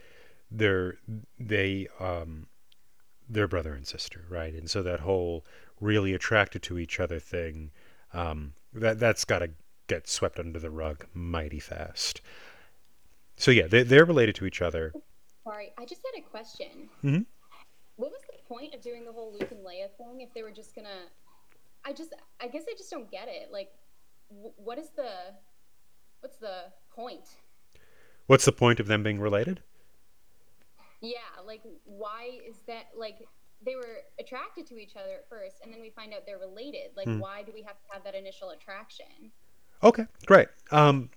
they're 0.49 0.95
they 1.37 1.87
um, 1.99 2.47
they're 3.27 3.47
brother 3.49 3.73
and 3.73 3.85
sister, 3.85 4.25
right? 4.29 4.53
And 4.53 4.69
so 4.69 4.81
that 4.83 5.01
whole 5.01 5.45
really 5.81 6.13
attracted 6.13 6.63
to 6.63 6.79
each 6.79 7.01
other 7.01 7.19
thing 7.19 7.71
um, 8.13 8.53
that 8.71 8.99
that's 8.99 9.25
got 9.25 9.39
to 9.39 9.49
get 9.87 10.07
swept 10.07 10.39
under 10.39 10.59
the 10.59 10.71
rug 10.71 11.05
mighty 11.13 11.59
fast. 11.59 12.21
So 13.35 13.51
yeah, 13.51 13.67
they 13.67 13.83
they're 13.83 14.05
related 14.05 14.35
to 14.35 14.45
each 14.45 14.61
other. 14.61 14.93
Sorry, 15.43 15.73
I 15.77 15.83
just 15.85 16.01
had 16.05 16.23
a 16.23 16.25
question. 16.25 16.89
Mhm. 17.03 17.25
What 17.97 18.11
was 18.11 18.21
the 18.31 18.32
point 18.53 18.73
of 18.73 18.81
doing 18.81 19.05
the 19.05 19.11
whole 19.11 19.31
Luke 19.33 19.51
and 19.51 19.65
Leia 19.65 19.89
thing 19.97 20.21
if 20.21 20.33
they 20.33 20.43
were 20.43 20.51
just 20.51 20.75
gonna? 20.75 21.07
I 21.85 21.91
just, 21.93 22.13
I 22.41 22.47
guess 22.47 22.63
I 22.69 22.73
just 22.77 22.89
don't 22.89 23.09
get 23.11 23.27
it. 23.27 23.51
Like, 23.51 23.71
wh- 24.29 24.57
what 24.59 24.77
is 24.77 24.89
the, 24.95 25.09
what's 26.21 26.37
the 26.37 26.65
point? 26.95 27.27
What's 28.27 28.45
the 28.45 28.51
point 28.53 28.79
of 28.79 28.87
them 28.87 29.03
being 29.03 29.19
related? 29.19 29.61
Yeah, 31.01 31.17
like 31.45 31.61
why 31.83 32.39
is 32.47 32.55
that? 32.67 32.85
Like 32.97 33.27
they 33.65 33.75
were 33.75 33.97
attracted 34.19 34.65
to 34.67 34.77
each 34.77 34.95
other 34.95 35.15
at 35.15 35.27
first, 35.29 35.55
and 35.63 35.73
then 35.73 35.81
we 35.81 35.89
find 35.89 36.13
out 36.13 36.21
they're 36.25 36.37
related. 36.37 36.91
Like, 36.95 37.07
Hmm. 37.07 37.19
why 37.19 37.43
do 37.43 37.51
we 37.53 37.61
have 37.63 37.75
to 37.81 37.93
have 37.93 38.03
that 38.05 38.15
initial 38.15 38.51
attraction? 38.51 39.31
Okay, 39.81 40.05
great. 40.25 40.47
Um, 40.71 41.09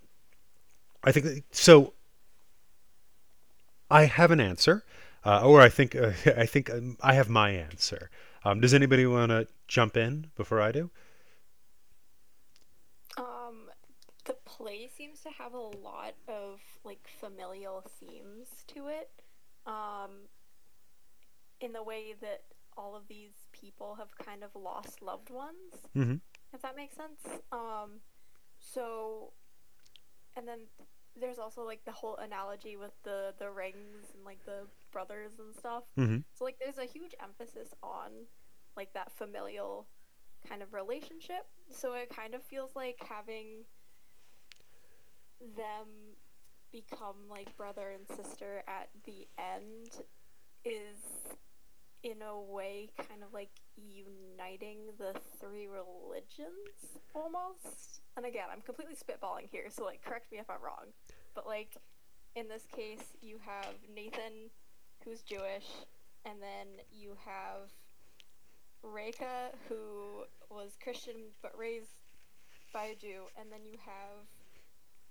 I 1.05 1.13
think 1.13 1.27
that- 1.27 1.45
so. 1.55 1.93
I 3.89 4.07
have 4.07 4.33
an 4.33 4.41
answer, 4.41 4.83
uh, 5.27 5.43
or 5.45 5.61
I 5.61 5.69
think 5.69 5.95
uh, 5.97 6.13
I 6.37 6.47
think 6.47 6.71
um, 6.71 6.97
I 7.03 7.15
have 7.15 7.29
my 7.29 7.51
answer. 7.51 8.11
Um, 8.45 8.61
does 8.61 8.73
anybody 8.75 9.07
want 9.07 9.31
to 9.31 9.49
jump 9.69 9.97
in 9.97 10.31
before 10.37 10.61
I 10.61 10.73
do? 10.73 10.91
Um, 13.19 13.71
the 14.25 14.35
play 14.45 14.89
seems 14.97 15.21
to 15.23 15.31
have 15.31 15.53
a 15.55 15.59
lot 15.59 16.15
of 16.29 16.61
like 16.85 17.09
familial 17.21 17.83
themes 18.01 18.49
to 18.69 18.89
it. 18.89 19.11
Um, 19.67 20.29
in 21.61 21.73
the 21.73 21.83
way 21.83 22.15
that 22.21 22.43
all 22.77 22.95
of 22.95 23.09
these 23.09 23.49
people 23.53 23.97
have 23.97 24.17
kind 24.19 24.45
of 24.45 24.55
lost 24.55 25.01
loved 25.03 25.31
ones, 25.31 25.89
Mhm. 25.97 26.21
if 26.53 26.61
that 26.63 26.77
makes 26.77 26.95
sense. 26.95 27.43
Um, 27.51 28.03
so, 28.59 29.33
and 30.37 30.47
then 30.47 30.61
there's 31.21 31.39
also 31.39 31.63
like 31.63 31.85
the 31.85 31.93
whole 31.93 32.17
analogy 32.17 32.77
with 32.77 32.93
the 33.05 33.35
the 33.39 33.51
rings 33.51 34.13
and 34.15 34.25
like 34.25 34.45
the 34.45 34.67
brothers 34.93 35.33
and 35.39 35.55
stuff. 35.55 35.85
Mm-hmm. 35.99 36.19
So 36.35 36.45
like 36.45 36.59
there's 36.59 36.79
a 36.79 36.85
huge 36.85 37.15
emphasis 37.23 37.75
on 37.83 38.11
like 38.77 38.93
that 38.95 39.13
familial 39.13 39.87
kind 40.49 40.63
of 40.63 40.73
relationship. 40.73 41.47
So 41.71 41.95
it 41.95 42.09
kind 42.15 42.35
of 42.35 42.43
feels 42.43 42.71
like 42.77 42.99
having 43.09 43.65
them 45.57 46.17
become 46.73 47.17
like 47.31 47.57
brother 47.57 47.91
and 47.91 48.07
sister 48.17 48.63
at 48.69 48.89
the 49.05 49.27
end 49.39 50.03
is 50.65 50.99
in 52.03 52.23
a 52.23 52.41
way 52.41 52.91
kind 52.97 53.23
of 53.23 53.33
like 53.33 53.51
uniting 53.77 54.79
the 54.99 55.15
three 55.41 55.67
religions 55.67 56.99
almost. 57.15 58.01
And 58.17 58.27
again, 58.27 58.47
I'm 58.53 58.63
completely 58.63 58.95
spitballing 58.95 59.49
here, 59.51 59.67
so 59.71 59.85
like 59.85 60.03
correct 60.05 60.33
me 60.33 60.39
if 60.39 60.49
I'm 60.51 60.63
wrong. 60.63 60.93
But 61.35 61.47
like 61.47 61.77
in 62.35 62.49
this 62.49 62.65
case, 62.75 63.17
you 63.23 63.39
have 63.45 63.75
Nathan 63.95 64.51
who's 65.05 65.23
Jewish 65.23 65.67
and 66.25 66.43
then 66.43 66.67
you 66.93 67.17
have 67.25 67.71
Recha, 68.83 69.51
who 69.69 70.25
was 70.51 70.77
Christian 70.83 71.15
but 71.43 71.57
raised 71.57 71.91
by 72.73 72.87
a 72.87 72.95
Jew, 72.95 73.23
and 73.39 73.51
then 73.51 73.61
you 73.65 73.79
have 73.85 74.27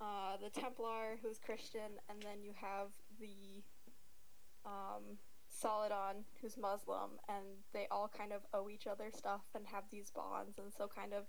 uh, 0.02 0.38
the 0.42 0.50
Templar, 0.50 1.18
who's 1.22 1.40
Christian, 1.40 2.00
and 2.10 2.22
then 2.22 2.44
you 2.44 2.52
have 2.60 2.90
the 3.20 3.64
um, 4.66 5.18
Saladin, 5.56 6.24
who's 6.42 6.58
Muslim, 6.58 7.12
and 7.30 7.46
they 7.74 7.88
all 7.90 8.10
kind 8.10 8.34
of 8.34 8.42
owe 8.54 8.70
each 8.70 8.88
other 8.88 9.10
stuff 9.16 9.46
and 9.56 9.66
have 9.66 9.84
these 9.90 10.12
bonds, 10.12 10.58
and 10.58 10.72
so 10.78 10.88
kind 10.88 11.14
of 11.14 11.24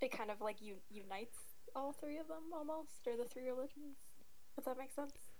it 0.00 0.12
kind 0.12 0.30
of 0.30 0.40
like 0.40 0.60
u- 0.60 0.82
unites 0.90 1.38
all 1.74 1.92
three 1.92 2.18
of 2.18 2.28
them 2.28 2.52
almost, 2.52 3.06
or 3.06 3.16
the 3.16 3.24
three 3.24 3.46
religions. 3.48 3.96
If 4.56 4.64
that 4.64 4.76
makes 4.76 4.94
sense. 4.94 5.30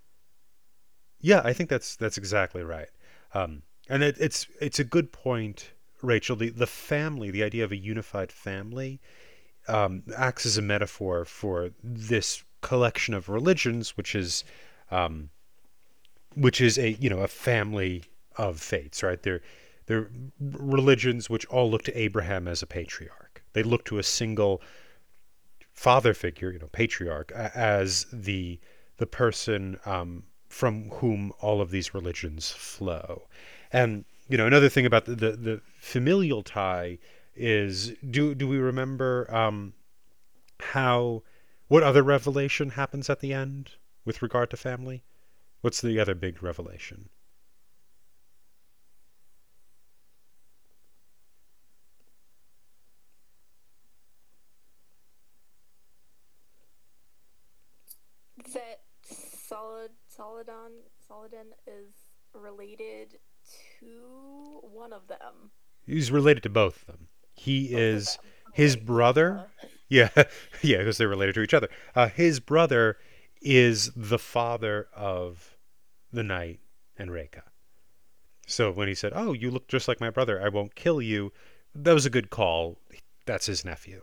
Yeah, 1.21 1.41
I 1.43 1.53
think 1.53 1.69
that's 1.69 1.95
that's 1.95 2.17
exactly 2.17 2.63
right. 2.63 2.89
Um, 3.33 3.61
and 3.89 4.03
it, 4.03 4.17
it's 4.19 4.47
it's 4.59 4.79
a 4.79 4.83
good 4.83 5.11
point, 5.11 5.71
Rachel. 6.01 6.35
The 6.35 6.49
the 6.49 6.67
family, 6.67 7.29
the 7.29 7.43
idea 7.43 7.63
of 7.63 7.71
a 7.71 7.77
unified 7.77 8.31
family, 8.31 9.01
um, 9.67 10.03
acts 10.17 10.45
as 10.45 10.57
a 10.57 10.61
metaphor 10.61 11.25
for 11.25 11.71
this 11.83 12.43
collection 12.61 13.13
of 13.13 13.29
religions, 13.29 13.95
which 13.95 14.15
is, 14.15 14.43
um, 14.91 15.29
which 16.35 16.61
is 16.61 16.77
a 16.77 16.91
you 16.91 17.09
know 17.09 17.19
a 17.19 17.27
family 17.27 18.03
of 18.35 18.59
faiths, 18.59 19.03
right? 19.03 19.21
They're 19.21 19.41
they're 19.85 20.09
religions 20.39 21.29
which 21.29 21.45
all 21.47 21.69
look 21.69 21.83
to 21.83 21.99
Abraham 21.99 22.47
as 22.47 22.61
a 22.61 22.67
patriarch. 22.67 23.43
They 23.53 23.63
look 23.63 23.85
to 23.85 23.97
a 23.97 24.03
single 24.03 24.61
father 25.73 26.13
figure, 26.13 26.51
you 26.51 26.59
know, 26.59 26.69
patriarch, 26.71 27.31
as 27.31 28.05
the 28.13 28.59
the 28.97 29.07
person 29.07 29.79
um, 29.85 30.23
from 30.47 30.89
whom 30.89 31.31
all 31.39 31.61
of 31.61 31.71
these 31.71 31.93
religions 31.93 32.51
flow. 32.51 33.27
And 33.71 34.05
you 34.27 34.37
know, 34.37 34.45
another 34.45 34.69
thing 34.69 34.85
about 34.85 35.05
the 35.05 35.15
the, 35.15 35.31
the 35.31 35.61
familial 35.79 36.43
tie 36.43 36.99
is 37.35 37.93
do 38.09 38.35
do 38.35 38.47
we 38.47 38.57
remember 38.57 39.33
um, 39.33 39.73
how 40.59 41.23
what 41.67 41.83
other 41.83 42.03
revelation 42.03 42.71
happens 42.71 43.09
at 43.09 43.21
the 43.21 43.33
end 43.33 43.71
with 44.05 44.21
regard 44.21 44.49
to 44.51 44.57
family? 44.57 45.03
What's 45.61 45.79
the 45.79 45.99
other 46.01 46.15
big 46.15 46.43
revelation? 46.43 47.09
that 58.53 58.81
Solid 59.03 59.91
Solidon 60.07 60.71
Solidon 61.07 61.47
is 61.67 61.93
related 62.33 63.17
to 63.79 64.59
one 64.61 64.93
of 64.93 65.07
them. 65.07 65.51
He's 65.85 66.11
related 66.11 66.43
to 66.43 66.49
both 66.49 66.81
of 66.81 66.85
them. 66.87 67.07
He 67.33 67.69
Both 67.71 67.79
is 67.79 68.17
them. 68.17 68.25
his 68.53 68.75
brother. 68.75 69.47
uh, 69.63 69.67
Yeah, 69.87 70.09
yeah, 70.61 70.77
because 70.79 70.97
they're 70.97 71.07
related 71.07 71.35
to 71.35 71.41
each 71.41 71.53
other. 71.53 71.69
Uh, 71.95 72.09
his 72.09 72.39
brother 72.39 72.97
is 73.41 73.91
the 73.95 74.19
father 74.19 74.87
of 74.95 75.57
the 76.11 76.23
knight 76.23 76.59
and 76.97 77.11
Recha. 77.11 77.43
So 78.47 78.71
when 78.71 78.87
he 78.87 78.95
said, 78.95 79.13
"Oh, 79.15 79.33
you 79.33 79.51
look 79.51 79.67
just 79.67 79.87
like 79.87 80.01
my 80.01 80.09
brother. 80.09 80.41
I 80.41 80.49
won't 80.49 80.75
kill 80.75 81.01
you," 81.01 81.31
that 81.75 81.93
was 81.93 82.05
a 82.05 82.09
good 82.09 82.29
call. 82.29 82.79
That's 83.25 83.45
his 83.45 83.63
nephew. 83.63 84.01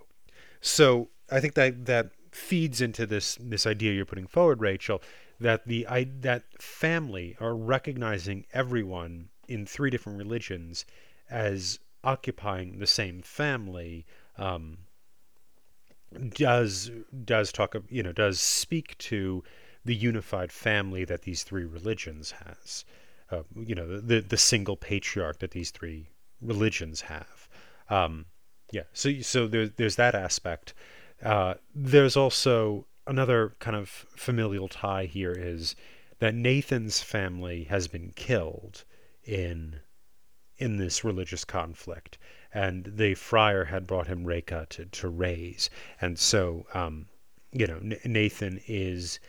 So 0.61 1.11
I 1.31 1.41
think 1.41 1.55
that 1.55 1.87
that 1.87 2.11
feeds 2.31 2.81
into 2.81 3.07
this 3.07 3.37
this 3.41 3.67
idea 3.67 3.93
you're 3.93 4.05
putting 4.05 4.27
forward, 4.27 4.61
Rachel, 4.61 5.03
that 5.41 5.67
the 5.67 5.87
I, 5.87 6.05
that 6.21 6.45
family 6.63 7.37
are 7.41 7.57
recognizing 7.57 8.47
everyone 8.53 9.29
in 9.49 9.67
three 9.67 9.91
different 9.91 10.19
religions 10.19 10.85
as 11.29 11.79
occupying 12.05 12.79
the 12.79 12.87
same 12.87 13.23
family 13.23 14.07
um, 14.39 14.79
does 16.31 16.91
does 17.25 17.53
talk 17.53 17.75
you 17.89 18.03
know 18.03 18.13
does 18.13 18.41
speak 18.41 18.97
to 18.99 19.43
the 19.85 19.95
unified 19.95 20.53
family 20.53 21.05
that 21.05 21.23
these 21.23 21.43
three 21.43 21.65
religions 21.65 22.33
has 22.33 22.85
uh, 23.31 23.43
you 23.55 23.75
know 23.75 24.01
the 24.01 24.21
the 24.21 24.37
single 24.37 24.77
patriarch 24.77 25.39
that 25.39 25.51
these 25.51 25.71
three 25.71 26.09
religions 26.41 27.03
have. 27.03 27.49
Um, 27.89 28.27
yeah 28.73 28.83
so 28.93 29.21
so 29.21 29.47
there's 29.47 29.71
there's 29.77 29.97
that 29.97 30.15
aspect. 30.15 30.75
Uh, 31.23 31.55
there's 31.75 32.17
also 32.17 32.87
another 33.07 33.55
kind 33.59 33.77
of 33.77 33.89
familial 34.17 34.69
tie 34.69 35.07
here 35.07 35.33
is 35.33 35.77
that 36.19 36.35
Nathan's 36.35 37.03
family 37.03 37.65
has 37.65 37.89
been 37.89 38.13
killed 38.17 38.85
in 39.25 39.81
in 40.59 40.79
this 40.79 41.05
religious 41.05 41.45
conflict, 41.45 42.19
and 42.53 42.85
the 42.85 43.15
friar 43.15 43.65
had 43.65 43.87
brought 43.87 44.07
him 44.07 44.25
Recha 44.25 44.69
to, 44.71 44.85
to 44.87 45.09
raise, 45.09 45.71
and 46.01 46.19
so 46.19 46.67
um, 46.75 47.07
you 47.53 47.67
know 47.67 47.79
Nathan 48.05 48.61
is 48.67 49.21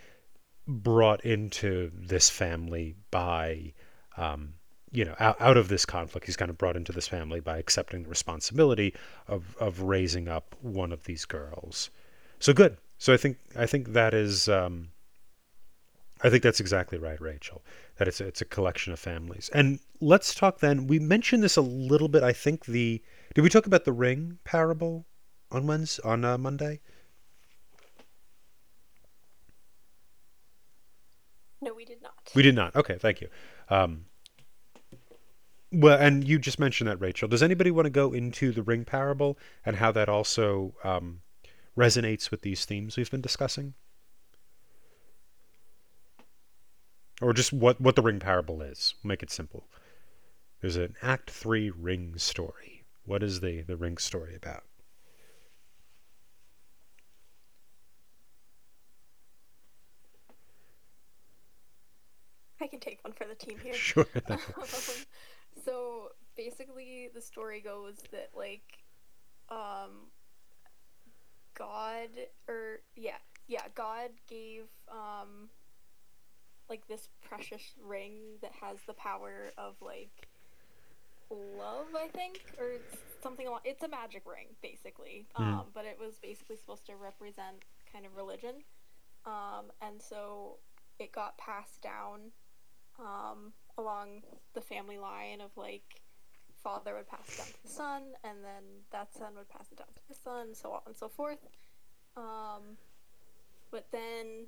brought 0.68 1.24
into 1.24 1.92
this 1.96 2.30
family 2.30 2.96
by 3.12 3.74
um, 4.18 4.54
you 4.92 5.06
know 5.06 5.16
out, 5.20 5.40
out 5.40 5.58
of 5.58 5.70
this 5.70 5.86
conflict 5.86 6.26
he's 6.26 6.38
kind 6.38 6.50
of 6.50 6.58
brought 6.58 6.76
into 6.76 6.92
this 6.92 7.08
family 7.08 7.40
by 7.40 7.58
accepting 7.58 8.04
the 8.04 8.10
responsibility 8.10 8.94
of 9.28 9.56
of 9.60 9.82
raising 9.82 10.28
up 10.28 10.56
one 10.62 10.92
of 10.92 11.04
these 11.06 11.26
girls. 11.26 11.90
So 12.40 12.54
good. 12.54 12.78
So 13.00 13.14
i 13.14 13.18
think 13.18 13.38
i 13.56 13.66
think 13.66 13.94
that 13.94 14.14
is 14.14 14.50
um, 14.50 14.90
I 16.24 16.30
think 16.30 16.44
that's 16.44 16.60
exactly 16.60 16.98
right, 16.98 17.20
Rachel. 17.22 17.64
That 17.98 18.08
it's 18.08 18.22
a, 18.22 18.28
it's 18.28 18.42
a 18.42 18.46
collection 18.46 18.94
of 18.94 19.00
families. 19.00 19.50
And 19.54 19.80
let's 20.02 20.34
talk 20.34 20.60
then. 20.60 20.88
We 20.88 21.00
mentioned 21.00 21.44
this 21.44 21.58
a 21.58 21.62
little 21.62 22.08
bit. 22.08 22.24
I 22.24 22.34
think 22.34 22.66
the 22.66 23.02
did 23.34 23.42
we 23.42 23.50
talk 23.50 23.68
about 23.68 23.86
the 23.86 23.94
ring 23.94 24.40
parable 24.44 25.06
on 25.52 25.68
Wednesday 25.68 26.02
on 26.04 26.26
uh, 26.26 26.38
Monday? 26.38 26.80
No, 31.62 31.74
we 31.74 31.86
did 31.86 32.02
not. 32.02 32.14
We 32.36 32.44
did 32.44 32.56
not. 32.56 32.76
Okay, 32.76 32.98
thank 33.00 33.22
you. 33.22 33.30
Um, 33.70 34.06
well, 35.72 35.98
and 36.00 36.28
you 36.28 36.40
just 36.40 36.60
mentioned 36.60 36.90
that, 36.90 37.02
Rachel. 37.02 37.28
Does 37.28 37.44
anybody 37.44 37.72
want 37.72 37.86
to 37.88 37.90
go 37.90 38.14
into 38.14 38.52
the 38.52 38.64
ring 38.64 38.86
parable 38.86 39.38
and 39.66 39.76
how 39.76 39.92
that 39.92 40.08
also 40.08 40.76
um, 40.84 41.22
resonates 41.78 42.32
with 42.32 42.42
these 42.42 42.66
themes 42.66 42.96
we've 42.96 43.12
been 43.12 43.22
discussing? 43.22 43.74
Or 47.22 47.34
just 47.34 47.52
what 47.54 47.80
what 47.82 47.96
the 47.96 48.02
ring 48.02 48.20
parable 48.20 48.62
is. 48.62 48.96
make 49.04 49.24
it 49.24 49.32
simple. 49.32 49.68
There's 50.62 50.76
an 50.76 50.96
Act 51.02 51.30
Three 51.30 51.70
ring 51.70 52.18
story. 52.18 52.84
What 53.06 53.24
is 53.24 53.40
the 53.42 53.62
the 53.62 53.78
ring 53.78 53.98
story 53.98 54.36
about? 54.36 54.64
I 62.60 62.68
can 62.68 62.80
take 62.80 63.04
one 63.04 63.14
for 63.14 63.26
the 63.26 63.36
team 63.36 63.60
here. 63.60 63.74
Sure. 63.74 64.08
um, 64.30 64.40
so 65.66 66.10
basically, 66.36 67.10
the 67.14 67.22
story 67.22 67.62
goes 67.62 67.98
that 68.12 68.30
like, 68.36 68.80
um, 69.50 70.10
God 71.54 72.10
or 72.48 72.80
yeah, 72.96 73.18
yeah, 73.48 73.64
God 73.76 74.10
gave 74.28 74.64
um 74.92 75.50
like 76.70 76.88
this 76.88 77.10
precious 77.28 77.74
ring 77.82 78.14
that 78.42 78.52
has 78.62 78.78
the 78.88 78.94
power 78.94 79.52
of 79.58 79.76
like 79.82 80.28
love, 81.30 81.88
I 81.96 82.08
think, 82.08 82.42
or 82.60 82.74
something 83.22 83.48
along. 83.48 83.62
It's 83.66 83.84
a 83.84 83.88
magic 83.88 84.24
ring, 84.26 84.48
basically. 84.62 85.26
Mm. 85.38 85.44
Um, 85.44 85.66
but 85.74 85.86
it 85.86 85.98
was 86.00 86.16
basically 86.22 86.56
supposed 86.56 86.86
to 86.88 86.96
represent 86.96 87.64
kind 87.92 88.06
of 88.06 88.16
religion, 88.16 88.56
um, 89.26 89.72
and 89.82 90.02
so 90.02 90.58
it 91.00 91.12
got 91.12 91.38
passed 91.38 91.82
down 91.82 92.32
um, 93.00 93.54
along 93.78 94.24
the 94.54 94.62
family 94.62 94.98
line 94.98 95.42
of 95.42 95.52
like 95.56 96.02
father 96.64 96.96
would 96.96 97.08
pass 97.08 97.28
it 97.30 97.38
down 97.38 97.48
to 97.48 97.64
the 97.64 97.70
son, 97.70 98.04
and 98.24 98.44
then 98.44 98.64
that 98.92 99.14
son 99.14 99.34
would 99.38 99.50
pass 99.50 99.68
it 99.72 99.78
down 99.78 99.88
to 99.96 100.02
the 100.10 100.16
son, 100.16 100.54
so 100.54 100.72
on 100.72 100.82
and 100.86 100.96
so 100.96 101.08
forth. 101.08 101.40
Um, 102.16 102.78
but 103.72 103.86
then 103.92 104.48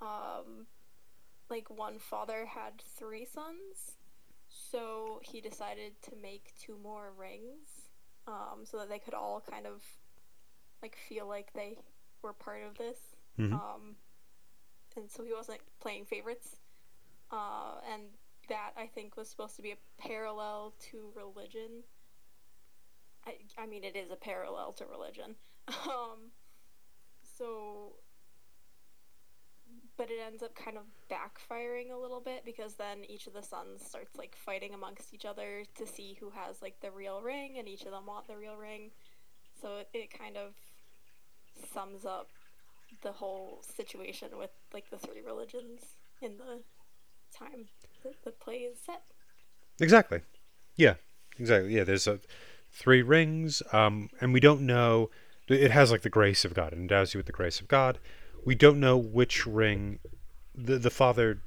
um, 0.00 0.66
like 1.50 1.70
one 1.70 1.98
father 1.98 2.46
had 2.46 2.82
three 2.96 3.24
sons, 3.24 3.96
so 4.48 5.20
he 5.22 5.40
decided 5.40 5.92
to 6.02 6.12
make 6.20 6.52
two 6.60 6.76
more 6.82 7.12
rings, 7.18 7.90
um, 8.26 8.64
so 8.64 8.78
that 8.78 8.88
they 8.88 8.98
could 8.98 9.14
all 9.14 9.42
kind 9.48 9.66
of 9.66 9.82
like 10.82 10.96
feel 11.08 11.26
like 11.26 11.52
they 11.52 11.78
were 12.22 12.32
part 12.32 12.62
of 12.68 12.76
this. 12.78 12.98
Mm-hmm. 13.38 13.54
Um, 13.54 13.96
and 14.96 15.10
so 15.10 15.24
he 15.24 15.32
wasn't 15.32 15.60
playing 15.80 16.06
favorites. 16.06 16.56
Uh, 17.30 17.80
and 17.92 18.02
that 18.48 18.70
I 18.76 18.86
think 18.86 19.16
was 19.16 19.28
supposed 19.28 19.56
to 19.56 19.62
be 19.62 19.72
a 19.72 19.76
parallel 19.98 20.74
to 20.90 21.10
religion. 21.14 21.82
I, 23.26 23.34
I 23.58 23.66
mean, 23.66 23.84
it 23.84 23.96
is 23.96 24.10
a 24.10 24.16
parallel 24.16 24.72
to 24.74 24.86
religion. 24.86 25.34
um, 25.68 26.30
so 27.38 27.94
but 29.96 30.10
it 30.10 30.18
ends 30.24 30.42
up 30.42 30.54
kind 30.54 30.76
of 30.76 30.84
backfiring 31.10 31.90
a 31.92 31.96
little 31.96 32.20
bit 32.20 32.44
because 32.44 32.74
then 32.74 32.98
each 33.08 33.26
of 33.26 33.32
the 33.32 33.42
sons 33.42 33.84
starts 33.84 34.16
like 34.16 34.36
fighting 34.36 34.74
amongst 34.74 35.14
each 35.14 35.24
other 35.24 35.64
to 35.74 35.86
see 35.86 36.16
who 36.20 36.30
has 36.30 36.60
like 36.60 36.80
the 36.80 36.90
real 36.90 37.20
ring 37.22 37.56
and 37.58 37.68
each 37.68 37.82
of 37.82 37.92
them 37.92 38.06
want 38.06 38.26
the 38.26 38.36
real 38.36 38.56
ring. 38.56 38.90
So 39.60 39.78
it, 39.78 39.88
it 39.94 40.18
kind 40.18 40.36
of 40.36 40.52
sums 41.72 42.04
up 42.04 42.28
the 43.02 43.12
whole 43.12 43.62
situation 43.76 44.28
with 44.38 44.50
like 44.72 44.90
the 44.90 44.98
three 44.98 45.22
religions 45.24 45.80
in 46.20 46.36
the 46.36 46.62
time 47.36 47.66
that 48.02 48.22
the 48.24 48.30
play 48.30 48.56
is 48.56 48.78
set. 48.84 49.02
Exactly. 49.80 50.20
Yeah 50.76 50.94
exactly. 51.38 51.74
Yeah 51.74 51.84
there's 51.84 52.06
a 52.06 52.20
three 52.72 53.02
rings 53.02 53.62
um 53.72 54.10
and 54.20 54.34
we 54.34 54.40
don't 54.40 54.60
know 54.60 55.08
it 55.48 55.70
has 55.70 55.90
like 55.90 56.02
the 56.02 56.10
grace 56.10 56.44
of 56.44 56.52
god 56.52 56.72
it 56.72 56.78
endows 56.78 57.14
you 57.14 57.18
with 57.18 57.26
the 57.26 57.32
grace 57.32 57.60
of 57.60 57.68
god 57.68 57.98
we 58.46 58.54
don't 58.54 58.80
know 58.80 58.96
which 58.96 59.44
ring 59.44 59.98
the 60.54 60.78
the 60.78 60.90
father 60.90 61.38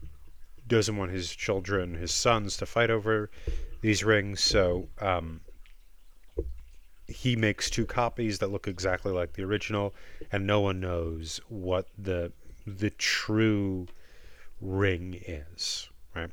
doesn't 0.68 0.98
want 0.98 1.12
his 1.12 1.36
children, 1.36 1.96
his 1.96 2.14
sons, 2.14 2.56
to 2.58 2.66
fight 2.68 2.92
over 2.92 3.32
these 3.82 4.04
rings, 4.04 4.40
so 4.40 4.88
um, 5.00 5.42
he 7.08 7.36
makes 7.36 7.72
two 7.72 7.88
copies 7.88 8.38
that 8.38 8.52
look 8.52 8.68
exactly 8.68 9.12
like 9.12 9.34
the 9.34 9.44
original, 9.44 9.96
and 10.32 10.46
no 10.46 10.60
one 10.60 10.80
knows 10.80 11.42
what 11.48 11.88
the 11.98 12.32
the 12.68 12.92
true 12.92 13.88
ring 14.62 15.20
is, 15.26 15.90
right? 16.16 16.30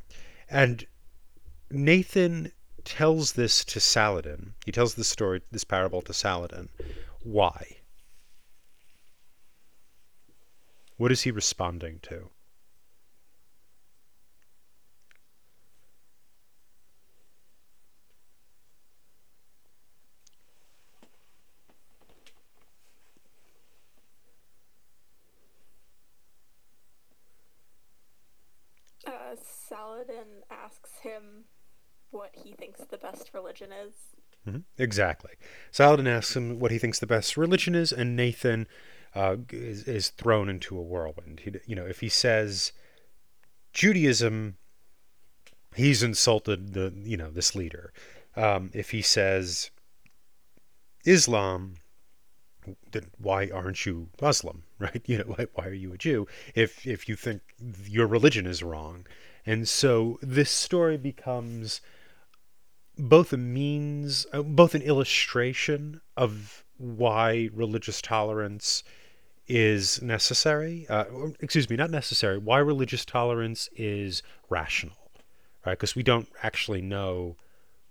And 0.50 0.86
Nathan 1.70 2.52
tells 2.84 3.32
this 3.32 3.64
to 3.64 3.80
Saladin. 3.80 4.52
He 4.66 4.72
tells 4.72 4.94
this 4.94 5.08
story, 5.08 5.40
this 5.50 5.64
parable 5.64 6.02
to 6.02 6.12
Saladin. 6.12 6.68
Why? 7.22 7.75
What 10.96 11.12
is 11.12 11.22
he 11.22 11.30
responding 11.30 12.00
to? 12.02 12.30
Uh, 29.06 29.36
Saladin 29.68 30.42
asks 30.50 30.98
him 31.02 31.44
what 32.10 32.30
he 32.32 32.52
thinks 32.54 32.80
the 32.80 32.96
best 32.96 33.30
religion 33.34 33.70
is. 33.70 33.94
Mm-hmm. 34.48 34.60
Exactly. 34.78 35.32
Saladin 35.70 36.06
asks 36.06 36.34
him 36.34 36.58
what 36.58 36.70
he 36.70 36.78
thinks 36.78 36.98
the 36.98 37.06
best 37.06 37.36
religion 37.36 37.74
is, 37.74 37.92
and 37.92 38.16
Nathan 38.16 38.66
uh, 39.14 39.36
is, 39.50 39.84
is 39.84 40.08
thrown 40.10 40.48
into 40.48 40.78
a 40.78 40.82
whirlwind. 40.82 41.40
He, 41.40 41.52
you 41.66 41.76
know, 41.76 41.86
if 41.86 42.00
he 42.00 42.08
says 42.08 42.72
Judaism, 43.72 44.56
he's 45.74 46.02
insulted 46.02 46.72
the 46.74 46.92
you 46.96 47.16
know 47.16 47.30
this 47.30 47.54
leader. 47.54 47.92
Um, 48.36 48.70
if 48.74 48.90
he 48.90 49.02
says 49.02 49.70
Islam, 51.04 51.76
then 52.92 53.06
why 53.18 53.48
aren't 53.48 53.86
you 53.86 54.08
Muslim, 54.20 54.64
right? 54.78 55.02
You 55.06 55.18
know, 55.18 55.24
why, 55.24 55.46
why 55.54 55.66
are 55.66 55.72
you 55.72 55.92
a 55.92 55.98
Jew 55.98 56.26
if 56.54 56.86
if 56.86 57.08
you 57.08 57.16
think 57.16 57.42
your 57.84 58.06
religion 58.06 58.46
is 58.46 58.62
wrong? 58.62 59.06
And 59.44 59.68
so 59.68 60.18
this 60.20 60.50
story 60.50 60.96
becomes 60.96 61.80
both 62.98 63.32
a 63.32 63.36
means, 63.36 64.26
uh, 64.32 64.42
both 64.42 64.74
an 64.74 64.82
illustration 64.82 66.00
of 66.16 66.64
why 66.78 67.48
religious 67.52 68.02
tolerance 68.02 68.82
is 69.48 70.02
necessary. 70.02 70.86
Uh, 70.88 71.04
excuse 71.40 71.70
me, 71.70 71.76
not 71.76 71.90
necessary. 71.90 72.38
Why 72.38 72.58
religious 72.58 73.04
tolerance 73.04 73.68
is 73.76 74.22
rational, 74.48 74.96
right? 75.64 75.72
Because 75.72 75.94
we 75.94 76.02
don't 76.02 76.28
actually 76.42 76.82
know 76.82 77.36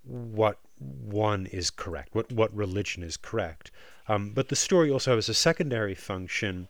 what 0.03 0.59
one 0.77 1.45
is 1.47 1.71
correct, 1.71 2.13
what 2.13 2.31
what 2.31 2.53
religion 2.53 3.03
is 3.03 3.17
correct. 3.17 3.71
Um, 4.07 4.31
but 4.31 4.49
the 4.49 4.55
story 4.55 4.91
also 4.91 5.15
has 5.15 5.29
a 5.29 5.33
secondary 5.33 5.95
function 5.95 6.67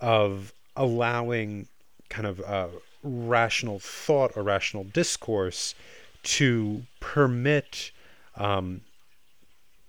of 0.00 0.52
allowing 0.76 1.68
kind 2.08 2.26
of 2.26 2.40
uh, 2.40 2.68
rational 3.02 3.78
thought 3.78 4.32
or 4.36 4.42
rational 4.42 4.84
discourse 4.84 5.74
to 6.22 6.82
permit 7.00 7.90
um, 8.36 8.80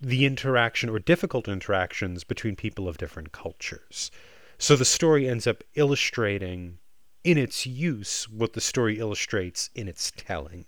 the 0.02 0.26
interaction 0.26 0.90
or 0.90 1.00
difficult 1.00 1.48
interactions 1.48 2.24
between 2.24 2.56
people 2.56 2.88
of 2.88 2.98
different 2.98 3.32
cultures. 3.32 4.12
So 4.58 4.76
the 4.76 4.86
story 4.86 5.28
ends 5.28 5.48
up 5.48 5.64
illustrating 5.76 6.80
in 7.24 7.38
its 7.38 7.66
use 7.66 8.30
what 8.30 8.54
the 8.54 8.62
story 8.62 9.00
illustrates 9.00 9.70
in 9.76 9.88
its 9.88 10.12
telling. 10.16 10.66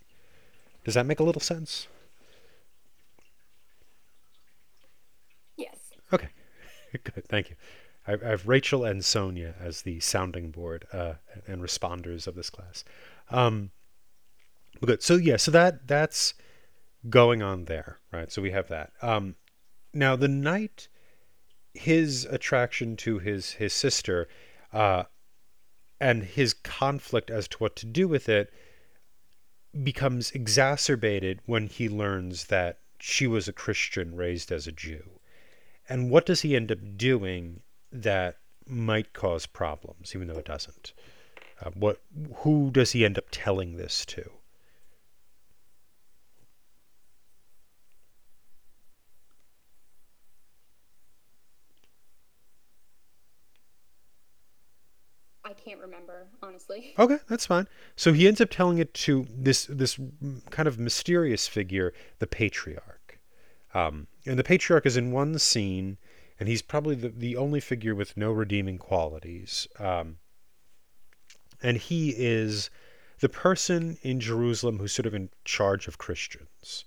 Does 0.84 0.96
that 0.96 1.06
make 1.06 1.20
a 1.20 1.24
little 1.24 1.41
sense? 1.41 1.88
Yes. 5.56 5.78
Okay, 6.12 6.30
good. 7.04 7.26
Thank 7.28 7.50
you. 7.50 7.56
I, 8.08 8.13
I 8.13 8.30
have 8.30 8.48
Rachel 8.48 8.84
and 8.84 9.04
Sonia 9.04 9.56
as 9.60 9.84
the 9.84 10.00
sounding 10.00 10.52
board 10.52 10.86
uh, 10.91 11.13
and 11.48 11.62
responders 11.62 12.28
of 12.28 12.36
this 12.36 12.50
class. 12.50 12.84
Um, 13.30 13.72
good. 14.84 15.04
So 15.04 15.15
yeah, 15.15 15.38
so 15.38 15.52
that 15.52 15.88
that's 15.88 16.34
going 17.10 17.42
on 17.42 17.66
there, 17.66 18.00
right? 18.12 18.32
So 18.32 18.42
we 18.42 18.52
have 18.52 18.68
that. 18.70 18.92
Um, 19.02 19.36
now 19.94 20.16
the 20.16 20.28
knight, 20.28 20.88
his 21.74 22.26
attraction 22.26 22.96
to 22.98 23.20
his 23.20 23.54
his 23.54 23.74
sister, 23.74 24.28
uh, 24.72 25.04
and 26.00 26.24
his 26.24 26.54
conflict 26.54 27.30
as 27.30 27.48
to 27.50 27.58
what 27.58 27.76
to 27.78 27.86
do 27.86 28.08
with 28.08 28.30
it 28.30 28.54
becomes 29.84 30.32
exacerbated 30.32 31.40
when 31.46 31.68
he 31.68 31.88
learns 31.88 32.46
that 32.48 32.80
she 33.00 33.26
was 33.26 33.48
a 33.48 33.54
Christian 33.54 34.16
raised 34.16 34.52
as 34.52 34.68
a 34.68 34.72
Jew. 34.72 35.20
And 35.88 36.10
what 36.10 36.26
does 36.26 36.42
he 36.42 36.56
end 36.56 36.72
up 36.72 36.80
doing 36.98 37.62
that 37.92 38.38
might 38.68 39.14
cause 39.14 39.46
problems, 39.46 40.14
even 40.16 40.28
though 40.28 40.40
it 40.40 40.46
doesn't? 40.46 40.94
Uh, 41.62 41.72
what? 41.72 42.02
Who 42.38 42.72
does 42.72 42.92
he 42.92 43.06
end 43.06 43.18
up 43.18 43.26
telling 43.32 43.78
this 43.78 44.06
to? 44.08 44.30
I 55.44 55.54
can't 55.54 55.82
remember, 55.82 56.28
honestly. 56.69 56.93
Okay, 57.00 57.17
that's 57.28 57.45
fine. 57.45 57.67
So 57.95 58.13
he 58.13 58.28
ends 58.28 58.41
up 58.41 58.50
telling 58.50 58.78
it 58.78 58.93
to 58.93 59.26
this 59.30 59.65
this 59.65 60.00
kind 60.50 60.67
of 60.67 60.80
mysterious 60.80 61.47
figure, 61.47 61.93
the 62.19 62.28
patriarch. 62.28 63.19
Um, 63.74 64.08
and 64.26 64.38
the 64.38 64.43
patriarch 64.43 64.86
is 64.86 64.97
in 64.97 65.12
one 65.12 65.39
scene, 65.39 65.97
and 66.39 66.50
he's 66.50 66.62
probably 66.62 66.95
the, 66.95 67.10
the 67.10 67.38
only 67.38 67.60
figure 67.60 67.95
with 67.95 68.17
no 68.17 68.32
redeeming 68.32 68.78
qualities. 68.78 69.67
Um, 69.80 70.17
and 71.63 71.78
he 71.78 72.13
is 72.17 72.69
the 73.19 73.30
person 73.30 73.97
in 74.02 74.19
Jerusalem 74.19 74.80
who's 74.80 74.93
sort 74.93 75.06
of 75.06 75.13
in 75.13 75.30
charge 75.45 75.88
of 75.88 75.97
Christians. 75.97 76.86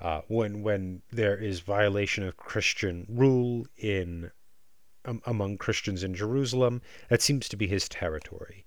Uh, 0.00 0.20
when 0.28 0.62
when 0.62 1.02
there 1.10 1.38
is 1.38 1.60
violation 1.60 2.22
of 2.22 2.36
Christian 2.36 3.06
rule 3.08 3.66
in 3.78 4.30
um, 5.06 5.22
among 5.24 5.56
Christians 5.56 6.02
in 6.02 6.14
Jerusalem. 6.14 6.82
That 7.08 7.22
seems 7.22 7.48
to 7.48 7.56
be 7.56 7.68
his 7.68 7.88
territory. 7.88 8.65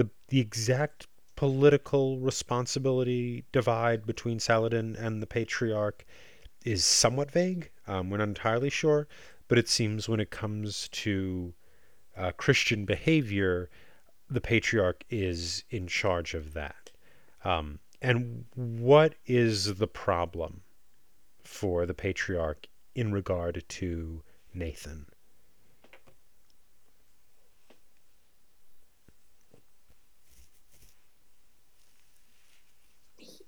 The, 0.00 0.08
the 0.28 0.40
exact 0.40 1.08
political 1.36 2.18
responsibility 2.20 3.44
divide 3.52 4.06
between 4.06 4.40
Saladin 4.40 4.96
and 4.96 5.20
the 5.20 5.26
Patriarch 5.26 6.06
is 6.64 6.86
somewhat 6.86 7.30
vague. 7.30 7.70
Um, 7.86 8.08
we're 8.08 8.16
not 8.16 8.28
entirely 8.28 8.70
sure, 8.70 9.08
but 9.46 9.58
it 9.58 9.68
seems 9.68 10.08
when 10.08 10.18
it 10.18 10.30
comes 10.30 10.88
to 11.04 11.52
uh, 12.16 12.32
Christian 12.32 12.86
behavior, 12.86 13.68
the 14.30 14.40
Patriarch 14.40 15.04
is 15.10 15.64
in 15.68 15.86
charge 15.86 16.32
of 16.32 16.54
that. 16.54 16.90
Um, 17.44 17.78
and 18.00 18.46
what 18.54 19.16
is 19.26 19.74
the 19.74 19.86
problem 19.86 20.62
for 21.44 21.84
the 21.84 21.92
Patriarch 21.92 22.68
in 22.94 23.12
regard 23.12 23.62
to 23.68 24.22
Nathan? 24.54 25.04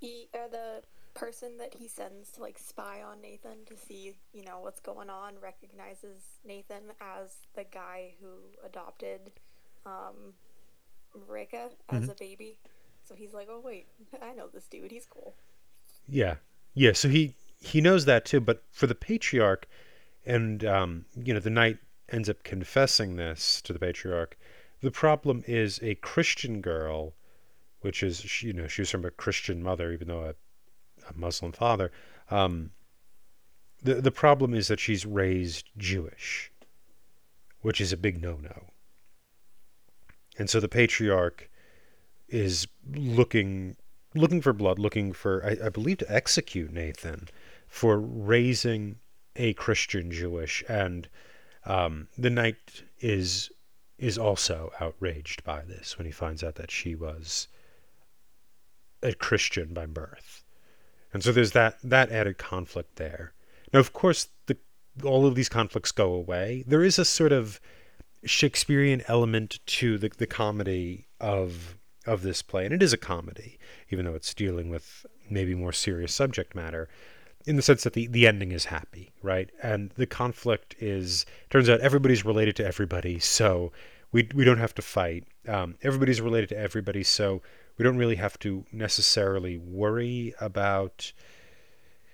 He 0.02 0.28
or 0.34 0.41
the 0.52 0.84
person 1.14 1.58
that 1.58 1.74
he 1.74 1.88
sends 1.88 2.32
to 2.32 2.42
like 2.42 2.58
spy 2.58 3.02
on 3.02 3.22
Nathan 3.22 3.66
to 3.66 3.76
see, 3.76 4.14
you 4.34 4.44
know, 4.44 4.60
what's 4.60 4.80
going 4.80 5.10
on 5.10 5.34
recognizes 5.42 6.22
Nathan 6.46 6.92
as 7.00 7.36
the 7.54 7.64
guy 7.64 8.14
who 8.20 8.30
adopted 8.66 9.32
um 9.86 10.34
Recha 11.28 11.70
as 11.90 12.08
Mhm. 12.08 12.10
a 12.10 12.14
baby. 12.14 12.58
So 13.04 13.14
he's 13.14 13.34
like, 13.34 13.48
"Oh 13.50 13.60
wait, 13.60 13.88
I 14.22 14.34
know 14.34 14.48
this 14.48 14.68
dude. 14.68 14.92
He's 14.92 15.06
cool." 15.06 15.36
Yeah, 16.08 16.36
yeah. 16.74 16.92
So 16.92 17.08
he 17.08 17.34
he 17.60 17.80
knows 17.80 18.04
that 18.04 18.24
too. 18.24 18.40
But 18.40 18.62
for 18.70 18.86
the 18.86 18.94
patriarch, 18.94 19.66
and 20.26 20.64
um, 20.64 21.06
you 21.16 21.34
know, 21.34 21.40
the 21.40 21.50
knight 21.50 21.78
ends 22.10 22.28
up 22.30 22.42
confessing 22.44 23.16
this 23.16 23.62
to 23.62 23.72
the 23.72 23.78
patriarch. 23.80 24.36
The 24.82 24.90
problem 24.92 25.44
is 25.46 25.80
a 25.82 25.96
Christian 25.96 26.60
girl, 26.60 27.14
which 27.82 28.02
is 28.02 28.20
she- 28.20 28.48
you 28.48 28.52
know 28.52 28.66
she 28.66 28.82
was 28.82 28.90
from 28.90 29.04
a 29.04 29.10
Christian 29.10 29.62
mother, 29.62 29.92
even 29.92 30.08
though 30.08 30.24
a, 30.24 30.34
a 31.08 31.12
Muslim 31.14 31.52
father. 31.52 31.92
Um, 32.30 32.72
the 33.82 33.94
the 33.94 34.10
problem 34.10 34.54
is 34.54 34.68
that 34.68 34.80
she's 34.80 35.04
raised 35.04 35.68
Jewish, 35.76 36.50
which 37.60 37.80
is 37.80 37.92
a 37.92 37.96
big 37.96 38.20
no 38.22 38.36
no. 38.36 38.70
And 40.38 40.48
so 40.48 40.60
the 40.60 40.68
patriarch 40.68 41.50
is 42.28 42.66
looking 42.94 43.76
looking 44.14 44.40
for 44.40 44.52
blood, 44.52 44.78
looking 44.78 45.12
for, 45.12 45.44
I, 45.44 45.66
I 45.66 45.68
believe, 45.68 45.98
to 45.98 46.12
execute 46.12 46.72
Nathan 46.72 47.28
for 47.66 47.98
raising 47.98 48.96
a 49.36 49.54
Christian 49.54 50.10
Jewish, 50.10 50.62
and 50.68 51.08
um, 51.64 52.08
the 52.18 52.30
knight 52.30 52.84
is 53.00 53.50
is 53.98 54.18
also 54.18 54.72
outraged 54.80 55.44
by 55.44 55.62
this 55.64 55.96
when 55.96 56.06
he 56.06 56.12
finds 56.12 56.42
out 56.42 56.56
that 56.56 56.70
she 56.70 56.94
was 56.94 57.48
a 59.02 59.14
Christian 59.14 59.74
by 59.74 59.86
birth, 59.86 60.44
and 61.12 61.22
so 61.22 61.32
there's 61.32 61.52
that 61.52 61.78
that 61.82 62.10
added 62.10 62.38
conflict 62.38 62.96
there. 62.96 63.32
Now, 63.72 63.80
of 63.80 63.92
course, 63.92 64.28
the 64.46 64.56
all 65.04 65.26
of 65.26 65.34
these 65.34 65.48
conflicts 65.48 65.92
go 65.92 66.12
away. 66.12 66.64
There 66.66 66.84
is 66.84 66.98
a 66.98 67.04
sort 67.04 67.32
of 67.32 67.60
Shakespearean 68.24 69.02
element 69.08 69.58
to 69.66 69.98
the 69.98 70.10
the 70.16 70.26
comedy 70.26 71.06
of 71.20 71.78
of 72.06 72.22
this 72.22 72.42
play, 72.42 72.64
and 72.64 72.74
it 72.74 72.82
is 72.82 72.92
a 72.92 72.98
comedy, 72.98 73.58
even 73.90 74.04
though 74.04 74.14
it's 74.14 74.34
dealing 74.34 74.68
with 74.70 75.06
maybe 75.30 75.54
more 75.54 75.72
serious 75.72 76.14
subject 76.14 76.54
matter, 76.54 76.88
in 77.46 77.56
the 77.56 77.62
sense 77.62 77.84
that 77.84 77.92
the, 77.92 78.06
the 78.06 78.26
ending 78.26 78.52
is 78.52 78.66
happy, 78.66 79.12
right? 79.22 79.50
And 79.62 79.90
the 79.96 80.06
conflict 80.06 80.74
is 80.78 81.26
turns 81.50 81.68
out 81.68 81.80
everybody's 81.80 82.24
related 82.24 82.56
to 82.56 82.66
everybody, 82.66 83.18
so 83.18 83.72
we 84.12 84.28
we 84.34 84.44
don't 84.44 84.58
have 84.58 84.74
to 84.74 84.82
fight. 84.82 85.24
Um, 85.48 85.76
everybody's 85.82 86.20
related 86.20 86.50
to 86.50 86.58
everybody, 86.58 87.02
so 87.02 87.42
we 87.76 87.82
don't 87.82 87.96
really 87.96 88.16
have 88.16 88.38
to 88.40 88.64
necessarily 88.72 89.56
worry 89.58 90.34
about 90.40 91.12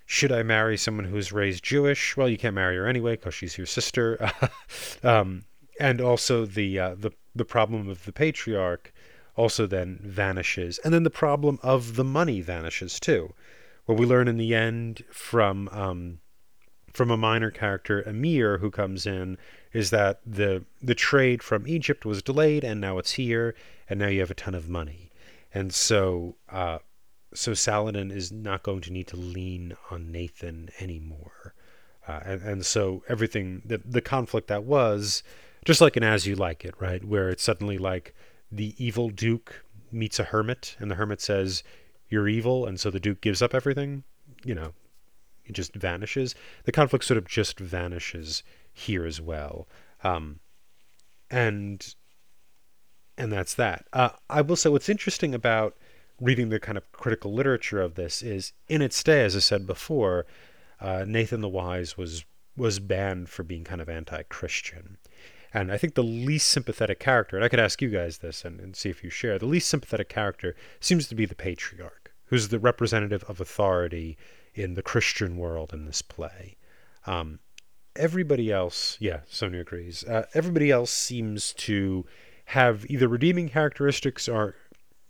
should 0.05 0.31
I 0.31 0.41
marry 0.41 0.75
someone 0.75 1.05
who's 1.05 1.31
raised 1.31 1.63
Jewish? 1.63 2.17
Well, 2.17 2.27
you 2.27 2.37
can't 2.37 2.55
marry 2.55 2.77
her 2.77 2.87
anyway 2.87 3.11
because 3.11 3.35
she's 3.35 3.59
your 3.59 3.67
sister. 3.67 4.31
um, 5.03 5.43
and 5.79 6.01
also 6.01 6.45
the 6.45 6.79
uh, 6.79 6.95
the 6.95 7.11
the 7.35 7.45
problem 7.45 7.87
of 7.87 8.05
the 8.05 8.11
patriarch 8.11 8.91
also 9.35 9.65
then 9.65 9.99
vanishes, 10.01 10.79
and 10.79 10.93
then 10.93 11.03
the 11.03 11.09
problem 11.09 11.59
of 11.63 11.95
the 11.95 12.03
money 12.03 12.41
vanishes 12.41 12.99
too. 12.99 13.33
What 13.85 13.97
we 13.97 14.05
learn 14.05 14.27
in 14.27 14.37
the 14.37 14.53
end 14.53 15.03
from 15.11 15.69
um, 15.69 16.19
from 16.91 17.11
a 17.11 17.17
minor 17.17 17.51
character, 17.51 18.01
Emir, 18.01 18.57
who 18.57 18.71
comes 18.71 19.05
in, 19.05 19.37
is 19.71 19.91
that 19.91 20.19
the 20.25 20.65
the 20.81 20.95
trade 20.95 21.41
from 21.41 21.67
Egypt 21.67 22.05
was 22.05 22.21
delayed, 22.21 22.63
and 22.63 22.81
now 22.81 22.97
it's 22.97 23.13
here, 23.13 23.55
and 23.89 23.99
now 23.99 24.07
you 24.07 24.19
have 24.19 24.31
a 24.31 24.35
ton 24.35 24.55
of 24.55 24.67
money, 24.67 25.08
and 25.53 25.73
so 25.73 26.35
uh, 26.49 26.79
so 27.33 27.53
Saladin 27.53 28.11
is 28.11 28.31
not 28.31 28.63
going 28.63 28.81
to 28.81 28.93
need 28.93 29.07
to 29.07 29.17
lean 29.17 29.75
on 29.91 30.11
Nathan 30.11 30.69
anymore, 30.79 31.53
uh, 32.07 32.19
and 32.25 32.41
and 32.41 32.65
so 32.65 33.03
everything 33.07 33.61
the 33.65 33.81
the 33.83 34.01
conflict 34.01 34.47
that 34.47 34.63
was 34.63 35.23
just 35.65 35.81
like 35.81 35.97
an 35.97 36.03
As 36.03 36.25
You 36.25 36.35
Like 36.35 36.63
It, 36.65 36.75
right, 36.79 37.03
where 37.03 37.29
it's 37.29 37.43
suddenly 37.43 37.77
like 37.77 38.15
the 38.51 38.73
evil 38.83 39.09
duke 39.09 39.63
meets 39.91 40.19
a 40.19 40.25
hermit, 40.25 40.75
and 40.79 40.89
the 40.89 40.95
hermit 40.95 41.21
says, 41.21 41.63
"You're 42.09 42.27
evil," 42.27 42.65
and 42.65 42.79
so 42.79 42.89
the 42.89 42.99
duke 42.99 43.21
gives 43.21 43.41
up 43.41 43.53
everything. 43.53 44.03
You 44.43 44.55
know, 44.55 44.73
it 45.45 45.53
just 45.53 45.73
vanishes. 45.75 46.35
The 46.65 46.71
conflict 46.71 47.05
sort 47.05 47.17
of 47.17 47.27
just 47.27 47.59
vanishes 47.59 48.43
here 48.71 49.05
as 49.05 49.19
well. 49.19 49.67
Um, 50.03 50.39
and 51.29 51.95
and 53.19 53.31
that's 53.31 53.53
that. 53.55 53.85
Uh, 53.93 54.09
I 54.29 54.41
will 54.41 54.55
say 54.55 54.69
what's 54.69 54.89
interesting 54.89 55.35
about 55.35 55.75
reading 56.19 56.49
the 56.49 56.59
kind 56.59 56.77
of 56.77 56.91
critical 56.91 57.33
literature 57.33 57.81
of 57.81 57.95
this 57.95 58.21
is 58.21 58.53
in 58.67 58.81
its 58.81 59.03
day, 59.03 59.23
as 59.23 59.35
I 59.35 59.39
said 59.39 59.67
before, 59.67 60.25
uh, 60.81 61.05
Nathan 61.07 61.41
the 61.41 61.49
Wise 61.49 61.97
was 61.97 62.25
was 62.57 62.79
banned 62.79 63.29
for 63.29 63.43
being 63.43 63.63
kind 63.63 63.79
of 63.79 63.87
anti-Christian. 63.87 64.97
And 65.53 65.71
I 65.71 65.77
think 65.77 65.95
the 65.95 66.03
least 66.03 66.47
sympathetic 66.47 66.99
character, 66.99 67.35
and 67.37 67.45
I 67.45 67.47
could 67.47 67.59
ask 67.59 67.81
you 67.81 67.89
guys 67.89 68.17
this 68.17 68.43
and, 68.43 68.59
and 68.59 68.75
see 68.75 68.89
if 68.89 69.03
you 69.03 69.09
share, 69.09 69.39
the 69.39 69.45
least 69.45 69.69
sympathetic 69.69 70.09
character 70.09 70.55
seems 70.79 71.07
to 71.07 71.15
be 71.15 71.25
the 71.25 71.35
patriarch, 71.35 72.11
who's 72.25 72.49
the 72.49 72.59
representative 72.59 73.23
of 73.29 73.39
authority 73.39 74.17
in 74.53 74.73
the 74.73 74.81
Christian 74.81 75.37
world 75.37 75.71
in 75.73 75.85
this 75.85 76.01
play. 76.01 76.57
Um, 77.05 77.39
everybody 77.95 78.51
else, 78.51 78.97
yeah, 78.99 79.21
Sonia 79.29 79.61
agrees. 79.61 80.03
Uh, 80.03 80.25
everybody 80.33 80.69
else 80.69 80.91
seems 80.91 81.53
to 81.53 82.05
have 82.49 82.83
either 82.89 83.07
redeeming 83.07 83.47
characteristics 83.47 84.27
or 84.27 84.55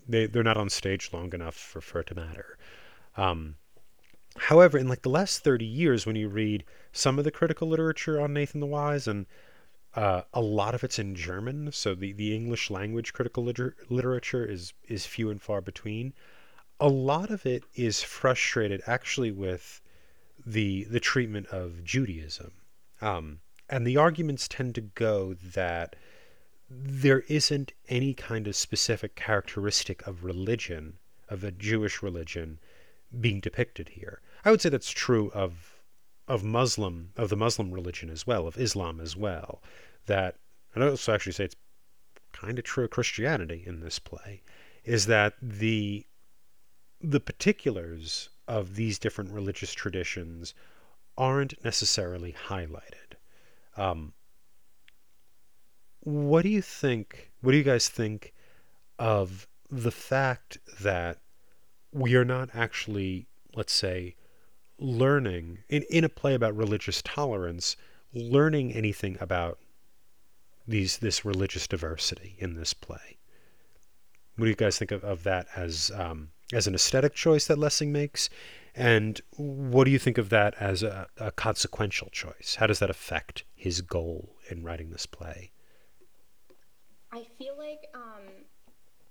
they, 0.05 0.25
they're 0.25 0.43
not 0.43 0.57
on 0.57 0.69
stage 0.69 1.11
long 1.13 1.33
enough 1.33 1.55
for, 1.55 1.79
for 1.79 2.01
it 2.01 2.07
to 2.07 2.15
matter. 2.15 2.57
Um, 3.15 3.55
however, 4.35 4.77
in 4.77 4.89
like 4.89 5.03
the 5.03 5.09
last 5.09 5.41
30 5.41 5.63
years, 5.63 6.05
when 6.05 6.17
you 6.17 6.27
read 6.27 6.65
some 6.91 7.17
of 7.17 7.23
the 7.23 7.31
critical 7.31 7.69
literature 7.69 8.19
on 8.19 8.33
Nathan 8.33 8.59
the 8.59 8.65
Wise, 8.65 9.07
and 9.07 9.25
uh, 9.95 10.23
a 10.33 10.41
lot 10.41 10.75
of 10.75 10.83
it's 10.83 10.99
in 10.99 11.15
German, 11.15 11.71
so 11.71 11.95
the, 11.95 12.11
the 12.11 12.35
English 12.35 12.69
language 12.69 13.13
critical 13.13 13.45
liter- 13.45 13.77
literature 13.87 14.43
is, 14.43 14.73
is 14.89 15.05
few 15.05 15.29
and 15.29 15.41
far 15.41 15.61
between. 15.61 16.13
A 16.77 16.89
lot 16.89 17.29
of 17.29 17.45
it 17.45 17.63
is 17.73 18.03
frustrated 18.03 18.81
actually 18.85 19.31
with 19.31 19.81
the 20.45 20.85
the 20.85 20.99
treatment 20.99 21.47
of 21.47 21.85
Judaism. 21.85 22.51
Um, 22.99 23.39
and 23.69 23.87
the 23.87 23.95
arguments 23.95 24.47
tend 24.49 24.75
to 24.75 24.81
go 24.81 25.35
that 25.35 25.95
there 26.69 27.21
isn't 27.21 27.71
any 27.87 28.13
kind 28.13 28.47
of 28.47 28.55
specific 28.55 29.15
characteristic 29.15 30.05
of 30.05 30.23
religion, 30.23 30.99
of 31.27 31.43
a 31.43 31.51
Jewish 31.51 32.03
religion, 32.03 32.59
being 33.19 33.39
depicted 33.39 33.89
here. 33.89 34.21
I 34.45 34.51
would 34.51 34.61
say 34.61 34.69
that's 34.69 34.91
true 34.91 35.31
of 35.33 35.75
of 36.27 36.43
Muslim 36.43 37.11
of 37.17 37.29
the 37.29 37.35
Muslim 37.35 37.71
religion 37.71 38.09
as 38.09 38.27
well, 38.27 38.47
of 38.47 38.57
Islam 38.57 38.99
as 38.99 39.15
well. 39.15 39.63
That 40.05 40.35
and 40.75 40.83
I 40.83 40.87
also 40.87 41.13
actually 41.13 41.31
say 41.31 41.45
it's 41.45 41.55
kind 42.31 42.59
of 42.59 42.65
true 42.65 42.83
of 42.83 42.91
Christianity 42.91 43.63
in 43.65 43.79
this 43.79 43.97
play, 43.97 44.43
is 44.85 45.07
that 45.07 45.33
the 45.41 46.05
the 47.01 47.19
particulars 47.19 48.29
of 48.47 48.75
these 48.75 48.99
different 48.99 49.31
religious 49.31 49.73
traditions 49.73 50.53
aren't 51.17 51.63
necessarily 51.63 52.33
highlighted. 52.47 53.15
Um, 53.75 54.13
what 56.01 56.43
do 56.43 56.49
you 56.49 56.61
think? 56.61 57.31
What 57.41 57.51
do 57.51 57.57
you 57.57 57.63
guys 57.63 57.89
think 57.89 58.33
of 58.97 59.47
the 59.69 59.91
fact 59.91 60.57
that 60.81 61.19
we 61.91 62.15
are 62.15 62.25
not 62.25 62.49
actually, 62.53 63.27
let's 63.55 63.73
say, 63.73 64.15
learning 64.77 65.59
in, 65.69 65.83
in 65.89 66.03
a 66.03 66.09
play 66.09 66.33
about 66.33 66.55
religious 66.55 67.01
tolerance, 67.01 67.75
learning 68.13 68.73
anything 68.73 69.17
about 69.19 69.59
these 70.67 70.97
this 70.97 71.25
religious 71.25 71.67
diversity 71.67 72.35
in 72.39 72.55
this 72.55 72.73
play? 72.73 73.17
What 74.35 74.45
do 74.45 74.49
you 74.49 74.55
guys 74.55 74.77
think 74.77 74.91
of, 74.91 75.03
of 75.03 75.23
that 75.23 75.47
as 75.55 75.91
um, 75.93 76.29
as 76.53 76.67
an 76.67 76.75
aesthetic 76.75 77.13
choice 77.13 77.47
that 77.47 77.59
Lessing 77.59 77.91
makes? 77.91 78.29
And 78.75 79.19
what 79.35 79.83
do 79.83 79.91
you 79.91 79.99
think 79.99 80.17
of 80.17 80.29
that 80.29 80.53
as 80.59 80.83
a, 80.83 81.07
a 81.17 81.31
consequential 81.31 82.09
choice? 82.11 82.55
How 82.59 82.67
does 82.67 82.79
that 82.79 82.89
affect 82.89 83.43
his 83.55 83.81
goal 83.81 84.37
in 84.49 84.63
writing 84.63 84.91
this 84.91 85.05
play? 85.05 85.51
I 87.11 87.25
feel 87.37 87.57
like 87.57 87.87
um, 87.95 88.45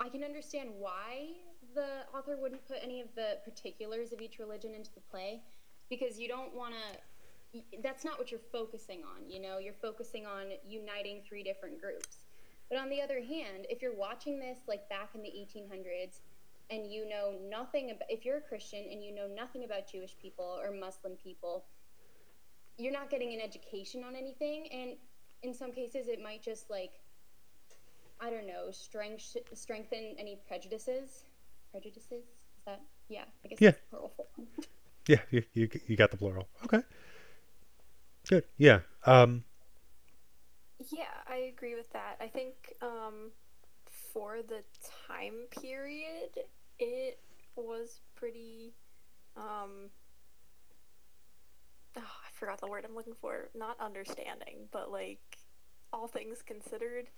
I 0.00 0.08
can 0.08 0.22
understand 0.22 0.70
why 0.78 1.28
the 1.74 2.06
author 2.16 2.36
wouldn't 2.36 2.66
put 2.66 2.78
any 2.82 3.00
of 3.00 3.08
the 3.14 3.38
particulars 3.44 4.12
of 4.12 4.20
each 4.20 4.38
religion 4.38 4.74
into 4.74 4.92
the 4.94 5.00
play 5.10 5.42
because 5.90 6.18
you 6.18 6.28
don't 6.28 6.54
want 6.54 6.74
to 6.74 6.98
that's 7.82 8.04
not 8.04 8.18
what 8.18 8.30
you're 8.30 8.40
focusing 8.52 9.00
on 9.00 9.28
you 9.28 9.40
know? 9.40 9.58
You're 9.58 9.72
focusing 9.80 10.26
on 10.26 10.52
uniting 10.66 11.22
three 11.26 11.42
different 11.42 11.80
groups. 11.80 12.18
But 12.68 12.78
on 12.78 12.90
the 12.90 13.00
other 13.00 13.20
hand 13.20 13.66
if 13.70 13.82
you're 13.82 13.96
watching 13.96 14.38
this 14.38 14.58
like 14.68 14.88
back 14.88 15.10
in 15.14 15.22
the 15.22 15.30
1800s 15.30 16.20
and 16.70 16.86
you 16.92 17.08
know 17.08 17.34
nothing 17.48 17.90
about 17.90 18.08
if 18.10 18.24
you're 18.24 18.36
a 18.36 18.42
christian 18.42 18.84
and 18.90 19.02
you 19.02 19.14
know 19.14 19.26
nothing 19.26 19.64
about 19.64 19.90
jewish 19.90 20.14
people 20.20 20.58
or 20.62 20.70
muslim 20.70 21.14
people 21.14 21.64
you're 22.76 22.92
not 22.92 23.10
getting 23.10 23.32
an 23.32 23.40
education 23.40 24.04
on 24.04 24.14
anything 24.14 24.68
and 24.72 24.90
in 25.42 25.54
some 25.54 25.72
cases 25.72 26.08
it 26.08 26.22
might 26.22 26.42
just 26.42 26.68
like 26.70 26.92
I 28.20 28.30
don't 28.30 28.46
know, 28.46 28.70
strength, 28.70 29.36
strengthen 29.54 30.16
any 30.18 30.38
prejudices. 30.46 31.24
Prejudices? 31.70 32.12
Is 32.12 32.64
that? 32.66 32.80
Yeah, 33.08 33.24
I 33.44 33.48
guess 33.48 33.58
yeah. 33.60 33.72
plural 33.90 34.12
form. 34.16 34.48
yeah, 35.06 35.20
you, 35.30 35.42
you, 35.54 35.68
you 35.86 35.96
got 35.96 36.10
the 36.10 36.16
plural. 36.16 36.48
Okay. 36.64 36.82
Good. 38.28 38.44
Yeah. 38.58 38.80
Um, 39.06 39.44
yeah, 40.90 41.04
I 41.26 41.52
agree 41.54 41.74
with 41.74 41.90
that. 41.92 42.16
I 42.20 42.26
think 42.26 42.74
um, 42.82 43.30
for 44.12 44.38
the 44.42 44.62
time 45.06 45.46
period, 45.62 46.30
it 46.78 47.20
was 47.56 48.00
pretty. 48.14 48.74
Um, 49.36 49.90
oh, 51.96 52.00
I 52.00 52.30
forgot 52.32 52.60
the 52.60 52.66
word 52.66 52.84
I'm 52.88 52.94
looking 52.94 53.14
for. 53.14 53.48
Not 53.56 53.76
understanding, 53.80 54.68
but 54.70 54.90
like 54.90 55.38
all 55.92 56.06
things 56.06 56.42
considered 56.42 57.08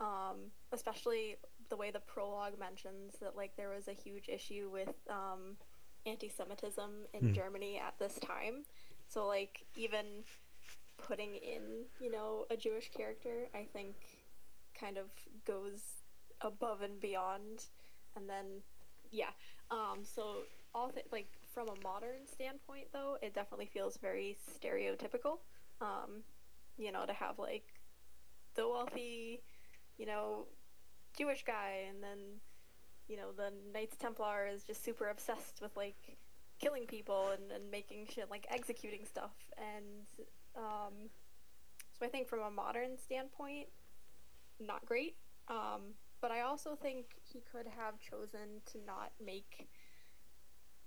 um, 0.00 0.50
especially 0.72 1.36
the 1.70 1.76
way 1.76 1.90
the 1.90 2.00
prologue 2.00 2.58
mentions 2.58 3.14
that 3.20 3.36
like 3.36 3.56
there 3.56 3.70
was 3.70 3.88
a 3.88 3.92
huge 3.92 4.28
issue 4.28 4.68
with 4.72 4.94
um, 5.08 5.56
anti-Semitism 6.06 6.90
in 7.12 7.20
mm. 7.20 7.34
Germany 7.34 7.80
at 7.84 7.98
this 7.98 8.18
time. 8.20 8.64
So 9.08 9.26
like 9.26 9.64
even 9.76 10.04
putting 10.96 11.34
in 11.34 11.84
you 12.00 12.10
know 12.10 12.46
a 12.50 12.56
Jewish 12.56 12.90
character, 12.90 13.48
I 13.54 13.66
think 13.72 13.94
kind 14.78 14.98
of 14.98 15.06
goes 15.46 15.80
above 16.40 16.82
and 16.82 17.00
beyond. 17.00 17.66
And 18.16 18.28
then 18.28 18.62
yeah, 19.10 19.30
um, 19.70 20.00
so 20.02 20.38
all 20.74 20.90
th- 20.90 21.06
like 21.12 21.28
from 21.52 21.68
a 21.68 21.82
modern 21.82 22.26
standpoint 22.26 22.88
though, 22.92 23.16
it 23.22 23.34
definitely 23.34 23.70
feels 23.72 23.96
very 23.96 24.36
stereotypical. 24.58 25.38
Um, 25.80 26.22
you 26.76 26.90
know, 26.92 27.06
to 27.06 27.12
have 27.12 27.38
like 27.38 27.64
the 28.54 28.68
wealthy 28.68 29.40
you 29.98 30.06
know, 30.06 30.46
Jewish 31.16 31.44
guy, 31.44 31.86
and 31.88 32.02
then, 32.02 32.18
you 33.08 33.16
know, 33.16 33.32
the 33.32 33.52
Knights 33.72 33.96
Templar 33.96 34.48
is 34.52 34.64
just 34.64 34.84
super 34.84 35.08
obsessed 35.08 35.60
with 35.62 35.76
like 35.76 36.18
killing 36.60 36.86
people 36.86 37.30
and, 37.32 37.50
and 37.50 37.70
making 37.70 38.06
shit 38.12 38.30
like 38.30 38.46
executing 38.50 39.04
stuff. 39.04 39.32
And 39.58 40.06
um, 40.56 41.10
so 41.98 42.06
I 42.06 42.08
think 42.08 42.28
from 42.28 42.40
a 42.40 42.50
modern 42.50 42.96
standpoint, 42.98 43.68
not 44.60 44.84
great. 44.86 45.16
Um, 45.48 45.94
but 46.20 46.30
I 46.30 46.40
also 46.40 46.74
think 46.74 47.06
he 47.22 47.42
could 47.52 47.66
have 47.66 48.00
chosen 48.00 48.62
to 48.72 48.78
not 48.86 49.12
make 49.24 49.68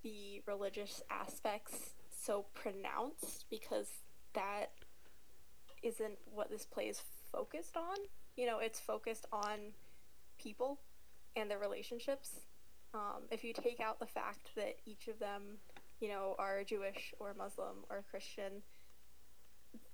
the 0.02 0.42
religious 0.46 1.02
aspects 1.10 1.94
so 2.10 2.46
pronounced 2.54 3.46
because 3.48 3.88
that 4.34 4.72
isn't 5.82 6.18
what 6.24 6.50
this 6.50 6.64
play 6.64 6.84
is 6.84 7.02
focused 7.32 7.76
on 7.76 7.96
you 8.38 8.46
know, 8.46 8.60
it's 8.60 8.78
focused 8.78 9.26
on 9.32 9.58
people 10.38 10.78
and 11.34 11.50
their 11.50 11.58
relationships. 11.58 12.40
Um, 12.94 13.24
if 13.32 13.42
you 13.42 13.52
take 13.52 13.80
out 13.80 13.98
the 13.98 14.06
fact 14.06 14.50
that 14.54 14.76
each 14.86 15.08
of 15.08 15.18
them, 15.18 15.58
you 16.00 16.08
know, 16.08 16.36
are 16.38 16.62
Jewish 16.62 17.12
or 17.18 17.34
Muslim 17.36 17.84
or 17.90 18.04
Christian, 18.08 18.62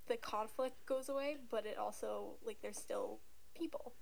the 0.07 0.17
conflict 0.17 0.85
goes 0.85 1.09
away, 1.09 1.37
but 1.49 1.65
it 1.65 1.79
also, 1.79 2.35
like, 2.45 2.57
there's 2.61 2.77
still 2.77 3.17
people. 3.57 3.93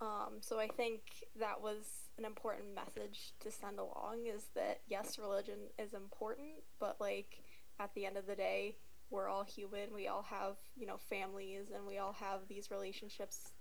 Um, 0.00 0.38
so 0.40 0.58
I 0.58 0.66
think 0.66 1.02
that 1.38 1.62
was 1.62 1.86
an 2.18 2.24
important 2.24 2.74
message 2.74 3.34
to 3.40 3.52
send 3.52 3.78
along 3.78 4.26
is 4.26 4.46
that 4.56 4.80
yes, 4.88 5.16
religion 5.16 5.58
is 5.78 5.94
important, 5.94 6.48
but 6.80 7.00
like 7.00 7.38
at 7.78 7.94
the 7.94 8.04
end 8.04 8.16
of 8.18 8.26
the 8.26 8.34
day, 8.34 8.76
we're 9.10 9.28
all 9.28 9.44
human. 9.44 9.94
We 9.94 10.08
all 10.08 10.24
have, 10.24 10.56
you 10.76 10.86
know, 10.86 10.98
families 10.98 11.70
and 11.74 11.86
we 11.86 11.96
all 11.96 12.12
have 12.14 12.40
these 12.48 12.70
relationships 12.70 13.52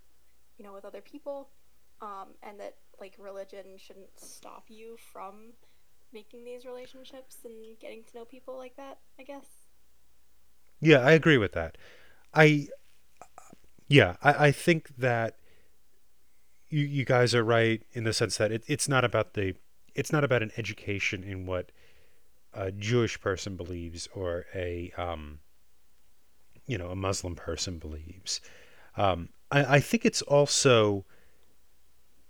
you 0.57 0.65
know, 0.65 0.73
with 0.73 0.85
other 0.85 1.01
people, 1.01 1.49
um, 2.01 2.29
and 2.43 2.59
that 2.59 2.75
like 2.99 3.15
religion 3.19 3.65
shouldn't 3.77 4.19
stop 4.19 4.65
you 4.69 4.97
from 5.11 5.53
making 6.13 6.45
these 6.45 6.65
relationships 6.65 7.37
and 7.43 7.77
getting 7.79 8.03
to 8.03 8.17
know 8.17 8.25
people 8.25 8.57
like 8.57 8.75
that. 8.77 8.99
I 9.19 9.23
guess. 9.23 9.45
Yeah, 10.79 10.99
I 10.99 11.11
agree 11.11 11.37
with 11.37 11.53
that. 11.53 11.77
I, 12.33 12.67
yeah, 13.87 14.15
I, 14.21 14.47
I 14.47 14.51
think 14.51 14.95
that 14.97 15.37
you 16.69 16.81
you 16.81 17.05
guys 17.05 17.33
are 17.33 17.43
right 17.43 17.81
in 17.93 18.03
the 18.03 18.13
sense 18.13 18.37
that 18.37 18.51
it, 18.51 18.63
it's 18.67 18.89
not 18.89 19.03
about 19.03 19.33
the 19.33 19.55
it's 19.93 20.11
not 20.11 20.23
about 20.23 20.43
an 20.43 20.51
education 20.57 21.23
in 21.23 21.45
what 21.45 21.71
a 22.53 22.71
Jewish 22.71 23.19
person 23.19 23.55
believes 23.55 24.07
or 24.13 24.45
a 24.53 24.91
um, 24.97 25.39
you 26.67 26.77
know 26.77 26.89
a 26.89 26.95
Muslim 26.95 27.35
person 27.35 27.77
believes. 27.77 28.41
Um, 28.97 29.29
I, 29.55 29.75
I 29.75 29.79
think 29.79 30.05
it's 30.05 30.21
also. 30.21 31.05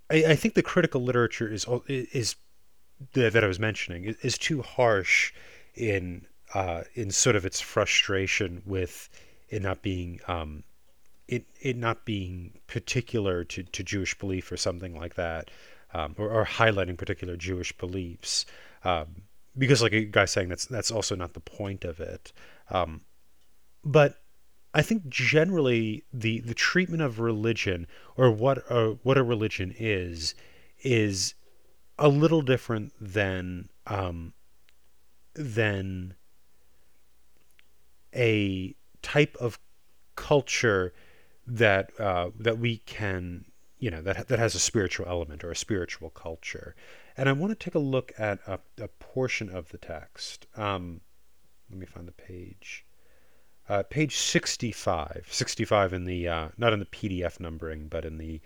I, 0.08 0.24
I 0.28 0.36
think 0.36 0.54
the 0.54 0.62
critical 0.62 1.02
literature 1.02 1.52
is 1.52 1.66
is 1.88 2.36
that 3.12 3.42
I 3.42 3.46
was 3.46 3.58
mentioning 3.58 4.14
is, 4.22 4.38
too 4.38 4.62
harsh 4.62 5.32
in 5.74 6.26
uh, 6.54 6.82
in 6.94 7.10
sort 7.10 7.36
of 7.36 7.44
its 7.44 7.60
frustration 7.60 8.62
with 8.64 9.10
it 9.48 9.60
not 9.60 9.82
being 9.82 10.20
um, 10.28 10.62
it 11.28 11.44
it 11.60 11.76
not 11.76 12.04
being 12.04 12.58
particular 12.68 13.44
to, 13.44 13.64
to 13.64 13.82
Jewish 13.82 14.16
belief 14.16 14.50
or 14.52 14.56
something 14.56 14.96
like 14.96 15.16
that, 15.16 15.50
um, 15.92 16.14
or, 16.16 16.30
or, 16.30 16.44
highlighting 16.46 16.96
particular 16.96 17.36
Jewish 17.36 17.76
beliefs. 17.76 18.46
Um, 18.84 19.22
because, 19.58 19.82
like 19.82 19.92
a 19.92 20.04
guy 20.04 20.26
saying, 20.26 20.48
that's 20.48 20.66
that's 20.66 20.92
also 20.92 21.16
not 21.16 21.34
the 21.34 21.40
point 21.40 21.84
of 21.84 21.98
it. 21.98 22.32
Um, 22.70 23.00
but 23.84 24.20
I 24.76 24.82
think 24.82 25.08
generally 25.08 26.04
the 26.12 26.40
the 26.40 26.52
treatment 26.52 27.02
of 27.02 27.18
religion 27.18 27.86
or 28.14 28.30
what 28.30 28.58
a, 28.70 28.98
what 29.02 29.16
a 29.16 29.22
religion 29.22 29.74
is 29.78 30.34
is 30.82 31.32
a 31.98 32.08
little 32.08 32.42
different 32.42 32.92
than 33.00 33.70
um, 33.86 34.34
than 35.34 36.14
a 38.14 38.76
type 39.00 39.34
of 39.40 39.58
culture 40.14 40.92
that 41.46 41.98
uh, 41.98 42.30
that 42.38 42.58
we 42.58 42.76
can 42.76 43.46
you 43.78 43.90
know 43.90 44.02
that 44.02 44.28
that 44.28 44.38
has 44.38 44.54
a 44.54 44.58
spiritual 44.58 45.06
element 45.06 45.42
or 45.42 45.50
a 45.50 45.56
spiritual 45.56 46.10
culture. 46.10 46.76
And 47.16 47.30
I 47.30 47.32
want 47.32 47.50
to 47.50 47.64
take 47.64 47.74
a 47.74 47.78
look 47.78 48.12
at 48.18 48.40
a, 48.46 48.60
a 48.78 48.88
portion 48.88 49.48
of 49.48 49.70
the 49.70 49.78
text. 49.78 50.46
Um, 50.54 51.00
let 51.70 51.78
me 51.78 51.86
find 51.86 52.06
the 52.06 52.12
page. 52.12 52.85
Uh, 53.68 53.82
page 53.82 54.16
65. 54.16 55.26
65 55.30 55.92
in 55.92 56.04
the 56.04 56.28
uh, 56.28 56.48
not 56.56 56.72
in 56.72 56.78
the 56.78 56.86
PDF 56.86 57.40
numbering, 57.40 57.88
but 57.88 58.04
in 58.04 58.18
the 58.18 58.40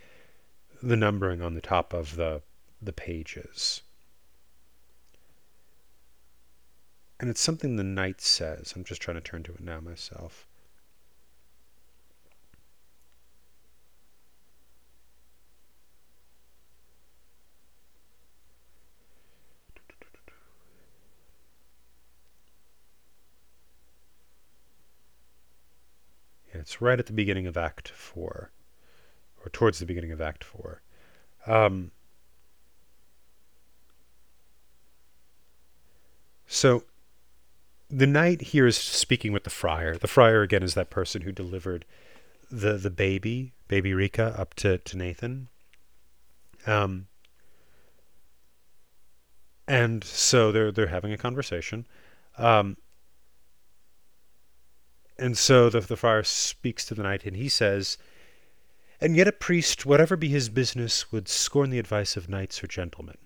the 0.83 0.97
numbering 0.97 1.43
on 1.43 1.55
the 1.55 1.61
top 1.61 1.93
of 1.93 2.17
the 2.17 2.43
the 2.81 2.93
pages. 2.93 3.83
And 7.19 7.29
it's 7.29 7.41
something 7.41 7.77
the 7.77 7.85
knight 7.85 8.23
says. 8.23 8.73
I'm 8.75 8.85
just 8.85 9.03
trying 9.03 9.17
to 9.17 9.21
turn 9.21 9.43
to 9.43 9.53
it 9.53 9.61
now 9.61 9.81
myself. 9.81 10.47
It's 26.61 26.81
right 26.81 26.99
at 26.99 27.07
the 27.07 27.13
beginning 27.13 27.47
of 27.47 27.57
Act 27.57 27.89
4, 27.89 28.51
or 29.45 29.51
towards 29.51 29.79
the 29.79 29.87
beginning 29.87 30.13
of 30.13 30.21
Act 30.21 30.45
4. 30.45 30.83
Um, 31.47 31.91
so 36.47 36.85
the 37.89 38.07
knight 38.07 38.41
here 38.43 38.67
is 38.67 38.77
speaking 38.77 39.33
with 39.33 39.45
the 39.45 39.51
friar. 39.51 39.97
The 39.97 40.07
friar, 40.07 40.43
again, 40.43 40.63
is 40.63 40.75
that 40.75 40.91
person 40.91 41.23
who 41.23 41.33
delivered 41.33 41.85
the, 42.51 42.75
the 42.75 42.91
baby, 42.91 43.53
baby 43.69 43.93
Recha, 43.93 44.39
up 44.39 44.55
to, 44.55 44.79
to 44.79 44.97
Nathan. 44.97 45.49
Um, 46.67 47.07
and 49.67 50.03
so 50.03 50.51
they're 50.51 50.73
they're 50.73 50.89
having 50.89 51.13
a 51.13 51.17
conversation. 51.17 51.87
Um, 52.37 52.77
and 55.21 55.37
so 55.37 55.69
the, 55.69 55.81
the 55.81 55.97
friar 55.97 56.23
speaks 56.23 56.87
to 56.87 56.95
the 56.95 57.03
knight, 57.03 57.27
and 57.27 57.37
he 57.37 57.49
says, 57.49 57.99
And 59.01 59.15
yet 59.15 59.29
a 59.29 59.33
priest, 59.33 59.85
whatever 59.85 60.17
be 60.17 60.29
his 60.29 60.49
business, 60.49 61.13
would 61.13 61.29
scorn 61.29 61.69
the 61.69 61.79
advice 61.79 62.17
of 62.17 62.31
knights 62.31 62.65
or 62.65 62.67
gentlemen. 62.67 63.19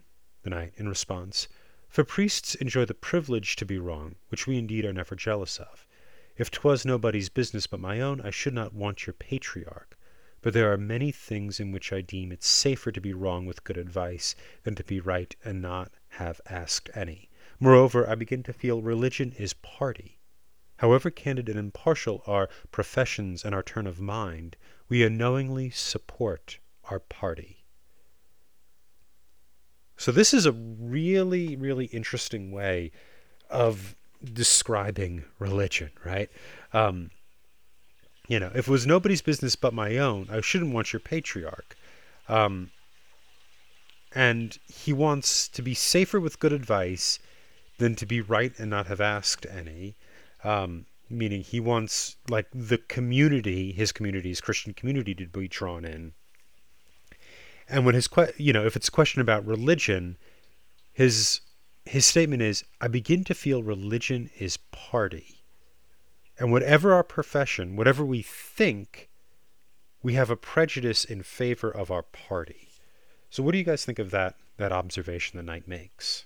The 0.43 0.51
knight, 0.51 0.75
in 0.77 0.89
response, 0.89 1.47
For 1.89 2.03
priests 2.03 2.57
enjoy 2.57 2.85
the 2.85 2.95
privilege 2.95 3.55
to 3.57 3.65
be 3.65 3.79
wrong, 3.79 4.17
which 4.29 4.47
we 4.47 4.59
indeed 4.59 4.85
are 4.85 4.93
never 4.93 5.15
jealous 5.15 5.59
of. 5.59 5.87
If 6.37 6.51
'twas 6.51 6.85
nobody's 6.85 7.29
business 7.29 7.69
but 7.69 7.79
my 7.79 8.01
own, 8.01 8.21
I 8.21 8.31
should 8.31 8.55
not 8.55 8.75
want 8.75 9.07
your 9.07 9.15
patriarch. 9.15 9.97
But 10.43 10.53
there 10.53 10.73
are 10.73 10.77
many 10.77 11.13
things 11.13 11.61
in 11.61 11.71
which 11.71 11.93
I 11.93 12.01
deem 12.01 12.33
it 12.33 12.43
safer 12.43 12.91
to 12.91 13.01
be 13.01 13.15
wrong 13.15 13.47
with 13.47 13.63
good 13.63 13.79
advice 13.79 14.35
than 14.65 14.75
to 14.75 14.83
be 14.83 14.99
right 14.99 15.35
and 15.45 15.63
not 15.63 15.93
have 16.09 16.41
asked 16.47 16.91
any. 16.93 17.31
Moreover, 17.61 18.11
I 18.11 18.17
begin 18.17 18.43
to 18.43 18.53
feel 18.53 18.83
religion 18.83 19.33
is 19.39 19.55
party. 19.55 20.19
However 20.79 21.11
candid 21.11 21.49
and 21.49 21.59
impartial 21.59 22.23
our 22.27 22.49
professions 22.73 23.45
and 23.45 23.55
our 23.55 23.63
turn 23.63 23.87
of 23.87 24.01
mind, 24.01 24.57
we 24.89 25.05
unknowingly 25.05 25.71
support 25.71 26.59
our 26.91 26.99
party. 26.99 27.65
So, 29.97 30.11
this 30.11 30.35
is 30.35 30.45
a 30.45 30.53
really, 30.53 31.57
really 31.57 31.87
interesting 31.87 32.51
way 32.51 32.91
of 33.49 33.95
describing 34.33 35.25
religion, 35.39 35.91
right? 36.05 36.31
Um, 36.73 37.11
you 38.27 38.41
know, 38.41 38.51
if 38.55 38.69
it 38.69 38.71
was 38.71 38.87
nobody's 38.87 39.23
business 39.23 39.55
but 39.55 39.75
my 39.75 39.99
own, 39.99 40.29
I 40.31 40.41
shouldn't 40.41 40.75
want 40.75 40.93
your 40.93 41.01
patriarch. 41.01 41.77
Um, 42.29 42.71
and 44.15 44.59
he 44.67 44.93
wants 44.93 45.49
to 45.49 45.63
be 45.63 45.75
safer 45.75 46.21
with 46.21 46.41
good 46.41 46.53
advice 46.53 47.19
than 47.79 47.95
to 47.97 48.07
be 48.07 48.21
right 48.21 48.53
and 48.59 48.71
not 48.71 48.87
have 48.87 49.01
asked 49.01 49.47
any. 49.47 49.95
Um, 50.45 50.87
meaning 51.11 51.43
he 51.43 51.59
wants 51.59 52.17
like 52.29 52.47
the 52.53 52.79
community, 52.79 53.73
his 53.73 53.93
community, 53.93 54.29
his 54.29 54.41
Christian 54.41 54.75
community, 54.75 55.15
to 55.15 55.27
be 55.27 55.49
drawn 55.49 55.85
in. 55.85 56.13
And 57.69 57.87
when 57.87 57.95
his 57.95 58.09
que- 58.09 58.33
you 58.37 58.53
know, 58.53 58.67
if 58.67 58.77
it's 58.77 58.89
a 58.89 58.93
question 58.93 59.21
about 59.21 59.47
religion, 59.47 60.17
his 60.93 61.41
his 61.87 62.07
statement 62.07 62.41
is, 62.43 62.65
"I 62.81 62.89
begin 62.89 63.25
to 63.25 63.35
feel 63.35 63.63
religion 63.63 64.31
is 64.39 64.57
party." 64.57 65.43
And 66.39 66.51
whatever 66.51 66.93
our 66.93 67.05
profession, 67.05 67.77
whatever 67.77 68.05
we 68.05 68.23
think, 68.23 69.09
we 70.03 70.15
have 70.15 70.31
a 70.31 70.37
prejudice 70.37 71.05
in 71.05 71.23
favor 71.23 71.71
of 71.71 71.91
our 71.91 72.03
party. 72.03 72.69
So, 73.31 73.43
what 73.43 73.53
do 73.53 73.59
you 73.59 73.65
guys 73.65 73.85
think 73.85 73.99
of 73.99 74.11
that 74.11 74.37
that 74.57 74.73
observation 74.73 75.37
the 75.37 75.43
knight 75.43 75.67
makes? 75.67 76.25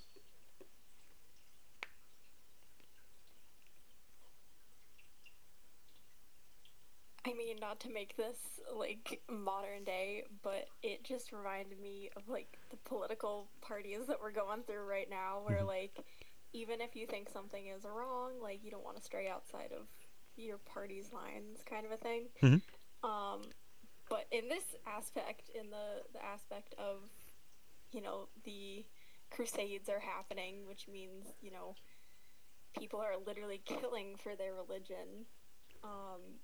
I 7.29 7.35
mean, 7.35 7.57
not 7.61 7.81
to 7.81 7.93
make 7.93 8.17
this 8.17 8.39
like 8.75 9.21
modern 9.31 9.85
day, 9.85 10.25
but 10.43 10.69
it 10.83 11.05
just 11.05 11.33
reminded 11.33 11.81
me 11.81 12.11
of 12.17 12.29
like 12.29 12.59
the 12.71 12.77
political 12.79 13.49
parties 13.61 14.07
that 14.09 14.17
we're 14.21 14.33
going 14.33 14.63
through 14.67 14.85
right 14.85 15.09
now, 15.11 15.41
where 15.45 15.59
mm-hmm. 15.59 15.67
like 15.67 16.05
even 16.53 16.81
if 16.81 16.97
you 16.97 17.07
think 17.07 17.29
something 17.29 17.67
is 17.67 17.85
wrong, 17.85 18.33
like 18.43 18.65
you 18.65 18.71
don't 18.71 18.85
want 18.85 18.97
to 18.97 19.03
stray 19.03 19.29
outside 19.29 19.71
of 19.79 19.87
your 20.37 20.59
party's 20.59 21.13
lines, 21.13 21.59
kind 21.69 21.85
of 21.85 21.93
a 21.93 21.97
thing. 21.97 22.29
Mm-hmm. 22.43 23.09
Um, 23.09 23.43
but 24.09 24.27
in 24.33 24.49
this 24.49 24.65
aspect, 24.87 25.51
in 25.55 25.71
the 25.71 26.03
the 26.15 26.25
aspect 26.25 26.75
of 26.79 27.11
you 27.93 28.01
know 28.01 28.29
the 28.45 28.85
crusades 29.31 29.89
are 29.89 30.01
happening, 30.01 30.67
which 30.67 30.89
means 30.91 31.27
you 31.43 31.51
know 31.51 31.75
people 32.79 33.01
are 33.01 33.15
literally 33.27 33.61
killing 33.67 34.17
for 34.17 34.35
their 34.35 34.55
religion. 34.55 35.27
Um, 35.85 36.41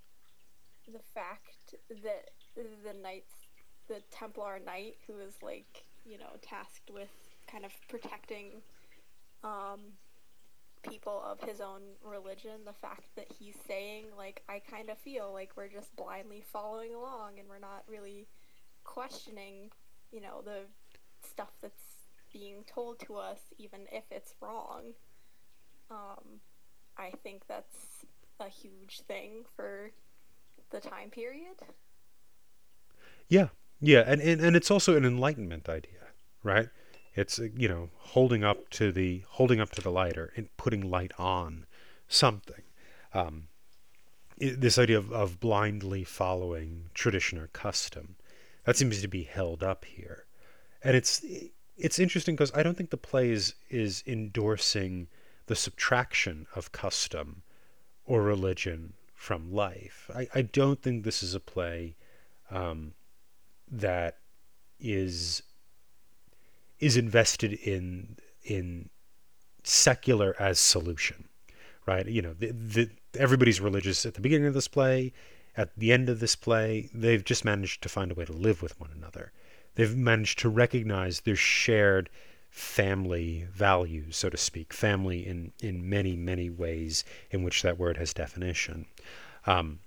the 0.93 1.03
fact 1.14 1.74
that 1.89 2.30
the 2.57 2.99
knights, 3.03 3.32
the 3.89 4.03
Templar 4.11 4.61
knight, 4.64 4.97
who 5.07 5.18
is 5.18 5.35
like 5.43 5.85
you 6.05 6.18
know 6.18 6.37
tasked 6.43 6.91
with 6.93 7.09
kind 7.51 7.64
of 7.64 7.72
protecting 7.89 8.62
um, 9.43 9.80
people 10.82 11.22
of 11.24 11.41
his 11.41 11.61
own 11.61 11.80
religion, 12.03 12.64
the 12.64 12.72
fact 12.72 13.05
that 13.16 13.26
he's 13.39 13.57
saying 13.66 14.07
like 14.16 14.43
I 14.49 14.61
kind 14.70 14.91
of 14.91 14.99
feel 14.99 15.32
like 15.32 15.51
we're 15.57 15.68
just 15.68 15.95
blindly 15.97 16.43
following 16.53 16.95
along 16.95 17.39
and 17.39 17.49
we're 17.49 17.59
not 17.59 17.85
really 17.89 18.26
questioning, 18.85 19.70
you 20.12 20.20
know, 20.20 20.43
the 20.45 20.61
stuff 21.26 21.53
that's 21.62 22.07
being 22.32 22.64
told 22.66 22.99
to 23.01 23.16
us, 23.16 23.39
even 23.59 23.80
if 23.93 24.05
it's 24.11 24.35
wrong. 24.41 24.93
Um, 25.91 26.41
I 26.99 27.12
think 27.22 27.47
that's 27.49 28.05
a 28.41 28.49
huge 28.49 29.03
thing 29.07 29.45
for 29.57 29.91
the 30.74 30.80
time 30.80 31.08
period. 31.08 31.56
Yeah, 33.28 33.48
yeah, 33.80 34.04
and, 34.06 34.20
and 34.20 34.40
and 34.40 34.56
it's 34.56 34.70
also 34.70 34.96
an 34.96 35.04
enlightenment 35.04 35.68
idea, 35.68 36.10
right? 36.42 36.68
It's 37.14 37.38
uh, 37.38 37.48
you 37.56 37.68
know 37.68 37.90
holding 37.96 38.44
up 38.44 38.68
to 38.70 38.92
the 38.92 39.24
holding 39.28 39.60
up 39.60 39.70
to 39.72 39.80
the 39.80 39.90
light 39.90 40.18
or 40.18 40.32
putting 40.56 40.90
light 40.90 41.12
on 41.18 41.66
something. 42.08 42.62
Um, 43.14 43.48
this 44.36 44.78
idea 44.78 44.98
of, 44.98 45.12
of 45.12 45.38
blindly 45.38 46.02
following 46.02 46.90
tradition 46.92 47.38
or 47.38 47.46
custom 47.48 48.16
that 48.64 48.76
seems 48.76 49.00
to 49.00 49.08
be 49.08 49.22
held 49.22 49.62
up 49.62 49.84
here, 49.84 50.26
and 50.82 50.96
it's 50.96 51.24
it's 51.76 51.98
interesting 51.98 52.34
because 52.34 52.52
I 52.54 52.62
don't 52.62 52.76
think 52.76 52.90
the 52.90 52.96
play 52.96 53.30
is 53.30 53.54
is 53.70 54.02
endorsing 54.06 55.06
the 55.46 55.56
subtraction 55.56 56.46
of 56.54 56.72
custom 56.72 57.42
or 58.06 58.22
religion 58.22 58.94
from 59.24 59.50
life. 59.50 60.10
I, 60.14 60.28
I 60.34 60.42
don't 60.42 60.82
think 60.82 61.02
this 61.02 61.22
is 61.22 61.34
a 61.34 61.40
play 61.40 61.96
um, 62.50 62.92
that 63.70 64.18
is 64.78 65.42
is 66.78 66.98
invested 66.98 67.54
in 67.54 68.18
in 68.42 68.90
secular 69.62 70.36
as 70.38 70.58
solution, 70.58 71.30
right? 71.86 72.06
You 72.06 72.20
know, 72.20 72.34
the, 72.34 72.50
the, 72.52 72.90
everybody's 73.18 73.62
religious 73.62 74.04
at 74.04 74.12
the 74.12 74.20
beginning 74.20 74.46
of 74.46 74.52
this 74.52 74.68
play, 74.68 75.14
at 75.56 75.70
the 75.74 75.90
end 75.90 76.10
of 76.10 76.20
this 76.20 76.36
play. 76.36 76.90
They've 76.92 77.24
just 77.24 77.46
managed 77.46 77.82
to 77.84 77.88
find 77.88 78.12
a 78.12 78.14
way 78.14 78.26
to 78.26 78.32
live 78.32 78.60
with 78.60 78.78
one 78.78 78.90
another. 78.94 79.32
They've 79.76 79.96
managed 79.96 80.38
to 80.40 80.50
recognize 80.50 81.20
their 81.20 81.34
shared 81.34 82.10
family 82.55 83.48
values, 83.52 84.16
so 84.16 84.30
to 84.30 84.36
speak, 84.36 84.72
family 84.72 85.26
in, 85.26 85.50
in 85.61 85.90
many, 85.90 86.14
many 86.14 86.48
ways 86.48 87.02
in 87.32 87.42
which 87.42 87.62
that 87.62 87.76
word 87.76 87.96
has 87.96 88.14
definition. 88.14 88.86
Um, 89.44 89.80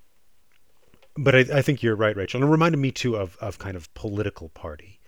but 1.15 1.33
I, 1.33 1.39
I, 1.39 1.61
think 1.61 1.81
you're 1.81 1.95
right, 1.95 2.15
Rachel. 2.15 2.41
And 2.41 2.49
it 2.49 2.51
reminded 2.51 2.79
me 2.79 2.91
too 2.91 3.15
of, 3.15 3.37
of 3.37 3.57
kind 3.57 3.77
of 3.77 3.91
political 3.93 4.49
party, 4.49 4.99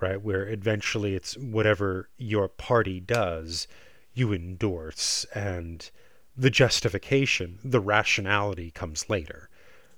right? 0.00 0.22
Where 0.22 0.48
eventually 0.48 1.14
it's 1.14 1.36
whatever 1.36 2.08
your 2.16 2.48
party 2.48 2.98
does, 2.98 3.68
you 4.14 4.32
endorse, 4.32 5.26
and 5.34 5.90
the 6.34 6.50
justification, 6.50 7.58
the 7.62 7.80
rationality 7.80 8.70
comes 8.70 9.10
later, 9.10 9.50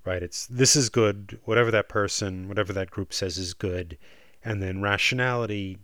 right? 0.04 0.22
It's 0.22 0.46
this 0.46 0.74
is 0.74 0.88
good, 0.88 1.38
whatever 1.44 1.70
that 1.70 1.88
person, 1.88 2.48
whatever 2.48 2.72
that 2.72 2.90
group 2.90 3.14
says 3.14 3.38
is 3.38 3.54
good, 3.54 3.98
and 4.44 4.60
then 4.60 4.82
rationality 4.82 5.78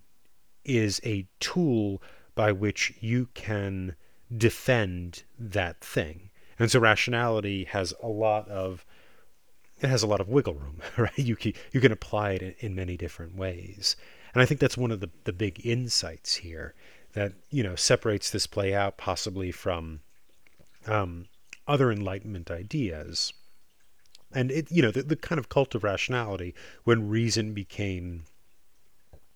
is 0.64 1.00
a 1.04 1.26
tool 1.40 2.02
by 2.34 2.52
which 2.52 2.92
you 3.00 3.28
can 3.34 3.96
defend 4.36 5.24
that 5.38 5.80
thing. 5.80 6.30
And 6.58 6.70
so 6.70 6.78
rationality 6.78 7.64
has 7.64 7.94
a 8.02 8.08
lot 8.08 8.48
of 8.48 8.84
it 9.82 9.88
has 9.88 10.02
a 10.02 10.06
lot 10.06 10.20
of 10.20 10.28
wiggle 10.28 10.54
room, 10.54 10.80
right? 10.96 11.18
You 11.18 11.36
can, 11.36 11.54
you 11.72 11.80
can 11.80 11.92
apply 11.92 12.32
it 12.32 12.56
in, 12.60 12.74
many 12.74 12.96
different 12.96 13.34
ways. 13.34 13.96
And 14.34 14.42
I 14.42 14.46
think 14.46 14.60
that's 14.60 14.76
one 14.76 14.90
of 14.90 15.00
the, 15.00 15.10
the 15.24 15.32
big 15.32 15.64
insights 15.64 16.34
here 16.36 16.74
that, 17.14 17.32
you 17.50 17.62
know, 17.62 17.74
separates 17.74 18.30
this 18.30 18.46
play 18.46 18.74
out 18.74 18.98
possibly 18.98 19.50
from 19.50 20.00
um, 20.86 21.26
other 21.66 21.90
Enlightenment 21.90 22.50
ideas. 22.50 23.32
And 24.32 24.50
it, 24.50 24.70
you 24.70 24.82
know, 24.82 24.90
the, 24.90 25.02
the 25.02 25.16
kind 25.16 25.38
of 25.38 25.48
cult 25.48 25.74
of 25.74 25.82
rationality 25.82 26.54
when 26.84 27.08
reason 27.08 27.52
became 27.52 28.24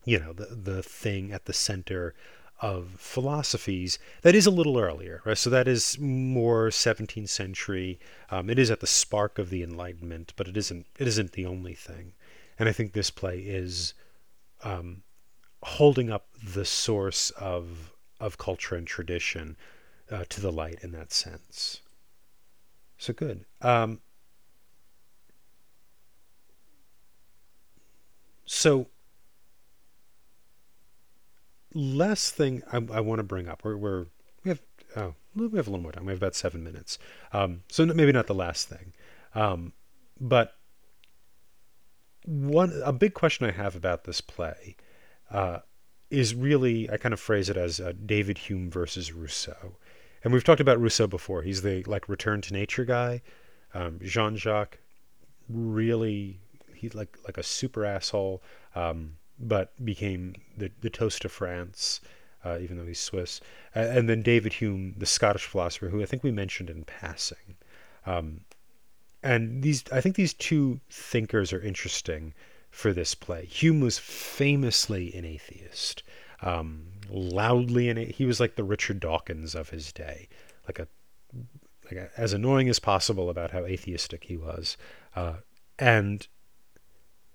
you 0.05 0.19
know 0.19 0.33
the 0.33 0.47
the 0.47 0.83
thing 0.83 1.33
at 1.33 1.47
the 1.47 1.53
center 1.53 2.15
of 2.61 2.95
philosophies 2.97 3.99
that 4.23 4.35
is 4.35 4.47
a 4.47 4.51
little 4.51 4.79
earlier 4.79 5.21
right? 5.25 5.37
So 5.37 5.51
that 5.51 5.67
is 5.69 5.99
more 5.99 6.69
17th 6.69 7.29
century. 7.29 7.99
Um, 8.31 8.49
it 8.49 8.59
is 8.59 8.71
at 8.71 8.81
the 8.81 8.87
spark 8.87 9.39
of 9.39 9.51
the 9.51 9.63
enlightenment 9.63 10.33
but 10.37 10.49
it 10.49 10.57
isn't 10.57 10.87
it 10.99 11.07
isn't 11.07 11.33
the 11.33 11.47
only 11.47 11.75
thing. 11.75 12.13
And 12.59 12.69
i 12.69 12.73
think 12.73 12.93
this 12.93 13.11
play 13.11 13.39
is 13.39 13.95
um, 14.63 15.03
holding 15.63 16.11
up 16.11 16.29
the 16.43 16.65
source 16.65 17.31
of 17.31 17.93
of 18.21 18.39
culture 18.39 18.77
and 18.77 18.87
tradition 18.87 19.57
uh, 20.11 20.25
to 20.29 20.41
the 20.41 20.53
light 20.53 20.79
in 20.83 20.93
that 20.93 21.13
sense. 21.13 21.81
So 22.99 23.13
good. 23.13 23.45
Um, 23.61 24.01
so 28.47 28.87
last 31.75 32.35
thing 32.35 32.63
I, 32.73 32.77
I 32.77 33.01
want 33.01 33.19
to 33.19 33.25
bring 33.25 33.49
up, 33.49 33.65
we're, 33.65 33.77
we're 33.77 34.07
we 34.45 34.51
have 34.51 34.61
oh 34.97 35.15
we 35.35 35.45
have 35.45 35.67
a 35.67 35.71
little 35.71 35.79
more 35.79 35.93
time. 35.93 36.07
We 36.07 36.13
have 36.13 36.21
about 36.21 36.35
seven 36.37 36.63
minutes, 36.63 36.99
um, 37.33 37.63
so 37.69 37.85
maybe 37.87 38.13
not 38.13 38.27
the 38.27 38.35
last 38.35 38.69
thing, 38.69 38.93
um, 39.35 39.73
but 40.21 40.55
one 42.25 42.81
a 42.85 42.93
big 42.93 43.15
question 43.15 43.47
I 43.47 43.51
have 43.51 43.77
about 43.77 44.05
this 44.05 44.21
play 44.21 44.77
uh, 45.31 45.59
is 46.11 46.35
really 46.35 46.89
I 46.91 46.97
kind 46.97 47.13
of 47.13 47.21
phrase 47.21 47.51
it 47.51 47.57
as 47.57 47.81
uh, 47.81 47.93
David 48.05 48.39
Hume 48.39 48.71
versus 48.71 49.13
Rousseau, 49.13 49.77
and 50.23 50.33
we've 50.33 50.45
talked 50.45 50.61
about 50.61 50.81
Rousseau 50.81 51.07
before. 51.07 51.43
He's 51.43 51.63
the 51.63 51.83
like 51.85 52.09
return 52.09 52.41
to 52.43 52.53
nature 52.53 52.85
guy. 52.85 53.23
Um, 53.75 53.99
Jean 54.03 54.37
Jacques 54.37 54.79
really 55.49 56.41
he's 56.75 56.95
like 56.95 57.17
like 57.27 57.39
a 57.39 57.43
super 57.43 57.85
asshole. 57.85 58.43
Um, 58.75 59.17
but 59.39 59.73
became 59.85 60.35
the, 60.57 60.71
the 60.81 60.91
toast 60.91 61.25
of 61.25 61.33
France, 61.33 62.01
uh, 62.45 62.59
even 62.61 62.77
though 62.77 62.87
he's 62.87 63.01
Swiss. 63.01 63.41
And 63.75 64.09
then 64.09 64.23
David 64.23 64.55
Hume, 64.55 64.95
the 64.97 65.07
Scottish 65.07 65.45
philosopher, 65.45 65.89
who 65.89 66.03
I 66.03 66.07
think 66.07 66.23
we 66.23 66.31
mentioned 66.31 66.71
in 66.71 66.85
passing. 66.85 67.57
Um, 68.07 68.41
and 69.23 69.63
these, 69.63 69.85
I 69.91 70.01
think 70.01 70.17
these 70.17 70.35
two 70.35 70.81
thinkers 70.91 71.53
are 71.53 71.61
interesting 71.61 72.35
for 72.71 72.93
this 72.93 73.15
play. 73.15 73.47
Hume 73.47 73.81
was 73.81 73.99
famously 73.99 75.15
an 75.15 75.25
atheist, 75.25 76.03
um, 76.43 76.87
loudly 77.09 77.89
an. 77.89 77.97
He 77.97 78.27
was 78.27 78.41
like 78.41 78.57
the 78.57 78.65
Richard 78.65 79.01
Dawkins 79.01 79.55
of 79.55 79.71
his 79.71 79.93
day, 79.93 80.29
like 80.67 80.79
a, 80.79 80.89
like 81.87 81.97
a, 81.97 82.11
as 82.17 82.33
annoying 82.33 82.69
as 82.69 82.79
possible 82.79 83.31
about 83.31 83.53
how 83.53 83.65
atheistic 83.65 84.25
he 84.25 84.37
was, 84.37 84.77
uh, 85.17 85.35
and 85.79 86.27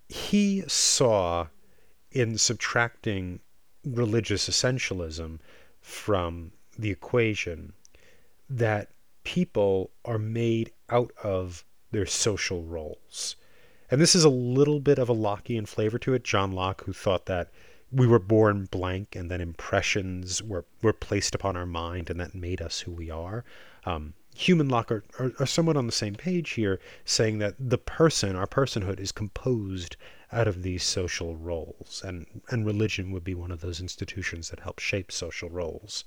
he 0.10 0.64
saw 0.68 1.47
in 2.12 2.38
subtracting 2.38 3.39
religious 3.86 4.49
essentialism 4.49 5.39
from 5.82 6.51
the 6.78 6.91
equation 6.91 7.74
that 8.49 8.89
people 9.24 9.91
are 10.05 10.18
made 10.18 10.72
out 10.89 11.12
of 11.24 11.64
their 11.91 12.05
social 12.05 12.64
roles. 12.64 13.36
And 13.91 13.99
this 13.99 14.16
is 14.16 14.24
a 14.24 14.30
little 14.30 14.80
bit 14.80 14.99
of 14.99 15.10
a 15.10 15.16
Lockean 15.16 15.68
flavor 15.68 15.97
to 15.99 16.14
it. 16.14 16.24
John 16.24 16.51
Locke, 16.51 16.84
who 16.86 16.93
thought 16.93 17.26
that 17.26 17.49
we 17.91 18.05
were 18.05 18.20
born 18.20 18.68
blank 18.70 19.16
and 19.16 19.32
then 19.32 19.41
impressions 19.41 20.43
were, 20.43 20.66
were 20.82 20.93
placed 20.93 21.34
upon 21.34 21.57
our 21.57 21.66
mind 21.66 22.10
and 22.10 22.20
that 22.20 22.36
made 22.36 22.62
us 22.62 22.82
who 22.82 22.91
we 22.91 23.10
are. 23.10 23.43
Um, 23.86 24.14
Hume 24.36 24.62
and 24.62 24.72
Locke 24.72 24.91
are, 24.91 25.03
are, 25.18 25.32
are 25.39 25.45
somewhat 25.45 25.76
on 25.76 25.88
the 25.88 25.91
same 25.91 26.16
page 26.16 26.51
here, 26.51 26.80
saying 27.03 27.39
that 27.39 27.55
the 27.60 27.80
person, 27.80 28.36
our 28.36 28.47
personhood, 28.47 28.99
is 28.99 29.12
composed 29.12 29.97
out 30.32 30.47
of 30.47 30.61
these 30.61 30.84
social 30.84 31.36
roles, 31.36 32.01
and, 32.05 32.25
and 32.49 32.65
religion 32.65 33.11
would 33.11 33.23
be 33.23 33.34
one 33.34 33.51
of 33.51 33.61
those 33.61 33.80
institutions 33.82 34.49
that 34.49 34.59
help 34.59 34.80
shape 34.80 35.11
social 35.11 35.49
roles. 35.49 36.03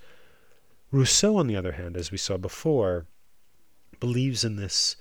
Rousseau, 0.92 1.36
on 1.36 1.46
the 1.46 1.56
other 1.56 1.72
hand, 1.72 1.96
as 1.96 2.10
we 2.12 2.18
saw 2.18 2.36
before, 2.36 3.06
believes 3.98 4.44
in 4.44 4.56
this 4.56 4.96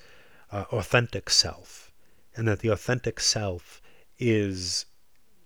uh, 0.52 0.66
authentic 0.72 1.30
self, 1.30 1.92
and 2.36 2.48
that 2.48 2.60
the 2.60 2.70
authentic 2.70 3.20
self 3.20 3.82
is 4.18 4.86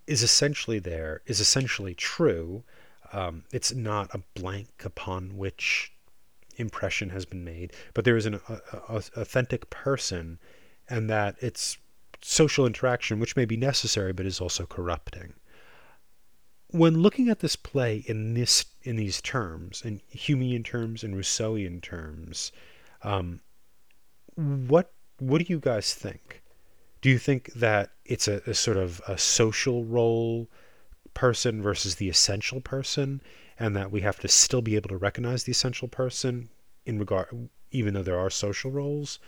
is 0.08 0.22
essentially 0.22 0.78
there, 0.78 1.22
is 1.26 1.40
essentially 1.40 1.96
true. 1.96 2.64
Um, 3.12 3.44
it's 3.52 3.74
not 3.74 4.14
a 4.14 4.22
blank 4.36 4.84
upon 4.86 5.36
which 5.36 5.92
impression 6.58 7.10
has 7.10 7.26
been 7.26 7.44
made, 7.44 7.74
but 7.94 8.06
there 8.06 8.18
is 8.18 8.28
an 8.28 8.40
a, 8.48 8.54
a, 8.88 8.96
authentic 9.16 9.70
person, 9.70 10.38
and 10.88 11.10
that 11.10 11.36
it's 11.40 11.78
social 12.28 12.66
interaction, 12.66 13.20
which 13.20 13.36
may 13.36 13.46
be 13.46 13.56
necessary 13.56 14.12
but 14.12 14.26
is 14.26 14.42
also 14.42 14.66
corrupting. 14.66 15.34
When 16.70 16.98
looking 16.98 17.30
at 17.30 17.40
this 17.40 17.56
play 17.56 18.04
in 18.08 18.34
this 18.34 18.66
in 18.82 18.96
these 18.96 19.22
terms, 19.22 19.84
in 19.86 20.02
Humean 20.14 20.66
terms 20.66 21.04
and 21.04 21.16
Rousseauian 21.16 21.82
terms, 21.82 22.52
um, 23.04 23.42
what 24.36 24.92
what 25.20 25.40
do 25.40 25.46
you 25.48 25.60
guys 25.60 25.94
think? 25.94 26.42
Do 27.02 27.10
you 27.12 27.20
think 27.20 27.54
that 27.54 27.92
it's 28.06 28.28
a, 28.28 28.42
a 28.48 28.56
sort 28.56 28.78
of 28.78 29.02
a 29.08 29.18
social 29.20 29.86
role 29.86 30.50
person 31.14 31.62
versus 31.62 31.96
the 31.96 32.10
essential 32.10 32.60
person, 32.60 33.22
and 33.60 33.76
that 33.76 33.92
we 33.92 34.02
have 34.02 34.20
to 34.22 34.28
still 34.28 34.64
be 34.64 34.76
able 34.76 34.90
to 34.90 34.98
recognize 34.98 35.44
the 35.44 35.52
essential 35.52 35.88
person 35.88 36.50
in 36.88 36.98
regard, 36.98 37.50
even 37.70 37.94
though 37.94 38.04
there 38.04 38.20
are 38.20 38.32
social 38.32 38.72
roles? 38.72 39.20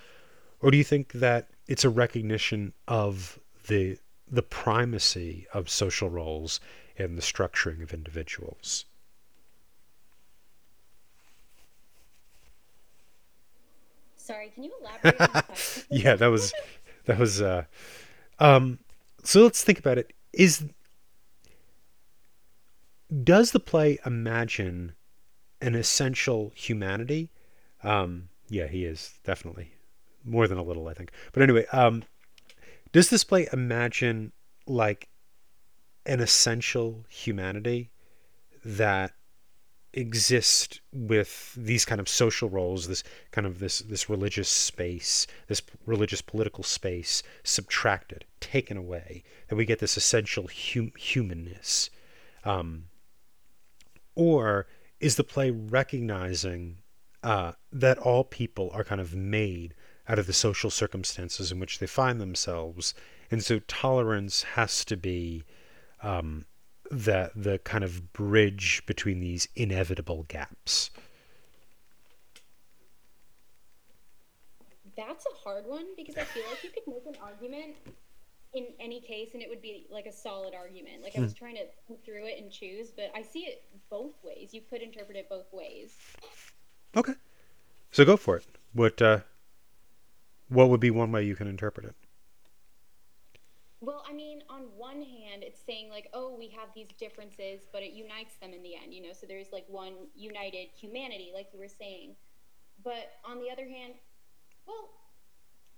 Or 0.60 0.72
do 0.72 0.78
you 0.78 0.84
think 0.84 1.14
that 1.14 1.50
it's 1.68 1.84
a 1.84 1.90
recognition 1.90 2.74
of 2.88 3.40
the 3.68 3.98
the 4.30 4.42
primacy 4.42 5.48
of 5.54 5.70
social 5.70 6.10
roles 6.10 6.60
in 6.98 7.16
the 7.16 7.22
structuring 7.22 7.82
of 7.82 7.94
individuals. 7.94 8.86
Sorry, 14.16 14.52
can 14.54 14.64
you 14.64 14.74
elaborate? 14.82 15.86
yeah, 15.90 16.16
that 16.16 16.28
was 16.28 16.54
that 17.06 17.18
was. 17.18 17.42
Uh, 17.42 17.64
um, 18.40 18.80
so 19.24 19.44
let's 19.44 19.64
think 19.64 19.80
about 19.80 19.98
it. 19.98 20.12
Is 20.34 20.66
does 23.24 23.52
the 23.52 23.60
play 23.62 24.00
imagine 24.06 24.94
an 25.62 25.76
essential 25.76 26.52
humanity? 26.56 27.30
Um, 27.84 28.28
yeah, 28.50 28.68
he 28.68 28.84
is 28.84 29.14
definitely 29.24 29.77
more 30.28 30.48
than 30.48 30.58
a 30.58 30.64
little, 30.64 30.88
I 30.88 30.94
think. 30.94 31.12
But 31.32 31.44
anyway, 31.44 31.66
um, 31.72 32.04
does 32.92 33.10
this 33.10 33.24
play 33.24 33.48
imagine 33.52 34.32
like 34.66 35.08
an 36.06 36.20
essential 36.20 37.06
humanity 37.10 37.92
that 38.64 39.14
exist 39.94 40.82
with 40.94 41.54
these 41.56 41.86
kind 41.86 42.00
of 42.00 42.08
social 42.08 42.50
roles 42.50 42.88
this 42.88 43.04
kind 43.32 43.48
of 43.48 43.60
this 43.60 43.80
this 43.80 44.10
religious 44.10 44.50
space 44.50 45.26
this 45.48 45.62
religious 45.86 46.22
political 46.22 46.64
space 46.64 47.24
subtracted 47.44 48.24
taken 48.40 48.78
away 48.78 49.24
that 49.48 49.56
we 49.56 49.66
get 49.66 49.80
this 49.80 49.98
essential 49.98 50.48
hum- 50.48 50.92
humanness 50.98 51.90
um, 52.44 52.84
or 54.14 54.68
is 55.00 55.16
the 55.16 55.24
play 55.24 55.50
recognizing 55.52 56.78
uh, 57.24 57.54
that 57.72 57.98
all 57.98 58.24
people 58.24 58.70
are 58.74 58.84
kind 58.84 59.02
of 59.02 59.16
made 59.16 59.74
out 60.10 60.20
of 60.20 60.28
the 60.28 60.34
social 60.34 60.70
circumstances 60.70 61.52
in 61.52 61.60
which 61.60 61.80
they 61.80 61.88
find 61.88 62.20
themselves 62.22 62.94
and 63.32 63.44
so 63.44 63.60
tolerance 63.68 64.44
has 64.44 64.86
to 64.86 64.98
be 64.98 65.44
um, 66.02 66.46
the 66.90 67.32
the 67.36 67.60
kind 67.60 67.84
of 67.84 68.14
bridge 68.14 68.84
between 68.86 69.20
these 69.20 69.48
inevitable 69.56 70.24
gaps. 70.28 70.90
That's 74.96 75.26
a 75.26 75.36
hard 75.44 75.66
one 75.68 75.86
because 75.96 76.18
I 76.18 76.24
feel 76.24 76.44
like 76.50 76.64
you 76.64 76.72
could 76.72 76.88
make 76.88 77.06
an 77.06 77.22
argument 77.22 77.76
in 78.54 78.68
any 78.80 79.00
case 79.00 79.30
and 79.34 79.44
it 79.44 79.50
would 79.50 79.62
be 79.62 79.86
like 79.92 80.08
a 80.08 80.12
solid 80.12 80.56
argument. 80.56 81.04
Like 81.04 81.16
I 81.16 81.22
was 81.22 81.34
mm. 81.34 81.38
trying 81.38 81.56
to 81.56 81.66
think 81.88 82.04
through 82.04 82.26
it 82.26 82.42
and 82.42 82.52
choose, 82.52 82.90
but 82.90 83.12
I 83.14 83.22
see 83.22 83.42
it 83.42 83.64
both 83.92 84.14
ways. 84.24 84.54
You 84.54 84.62
could 84.68 84.82
interpret 84.82 85.18
it 85.18 85.30
both 85.30 85.52
ways. 85.52 85.94
Okay. 86.96 87.14
So 87.92 88.06
go 88.06 88.18
for 88.18 88.38
it. 88.38 88.46
What 88.74 89.00
uh 89.02 89.20
what 90.50 90.70
would 90.70 90.80
be 90.80 90.92
one 90.92 91.12
way 91.12 91.24
you 91.24 91.36
can 91.36 91.48
interpret 91.48 91.86
it? 91.86 91.96
Well, 93.80 94.04
I 94.10 94.14
mean, 94.14 94.42
on 94.50 94.64
one 94.76 95.04
hand, 95.04 95.44
it's 95.44 95.60
saying 95.64 95.90
like, 95.90 96.10
oh, 96.14 96.36
we 96.38 96.48
have 96.50 96.70
these 96.74 96.88
differences, 96.98 97.68
but 97.72 97.84
it 97.84 97.94
unites 97.94 98.36
them 98.42 98.54
in 98.54 98.64
the 98.64 98.76
end, 98.76 98.94
you 98.94 99.02
know. 99.04 99.14
So 99.14 99.28
there's 99.28 99.52
like 99.52 99.66
one 99.68 99.94
united 100.16 100.70
humanity, 100.74 101.32
like 101.34 101.50
you 101.54 101.60
were 101.60 101.68
saying. 101.68 102.16
But 102.84 103.12
on 103.24 103.40
the 103.40 103.52
other 103.52 103.68
hand, 103.68 103.94
well, 104.66 104.90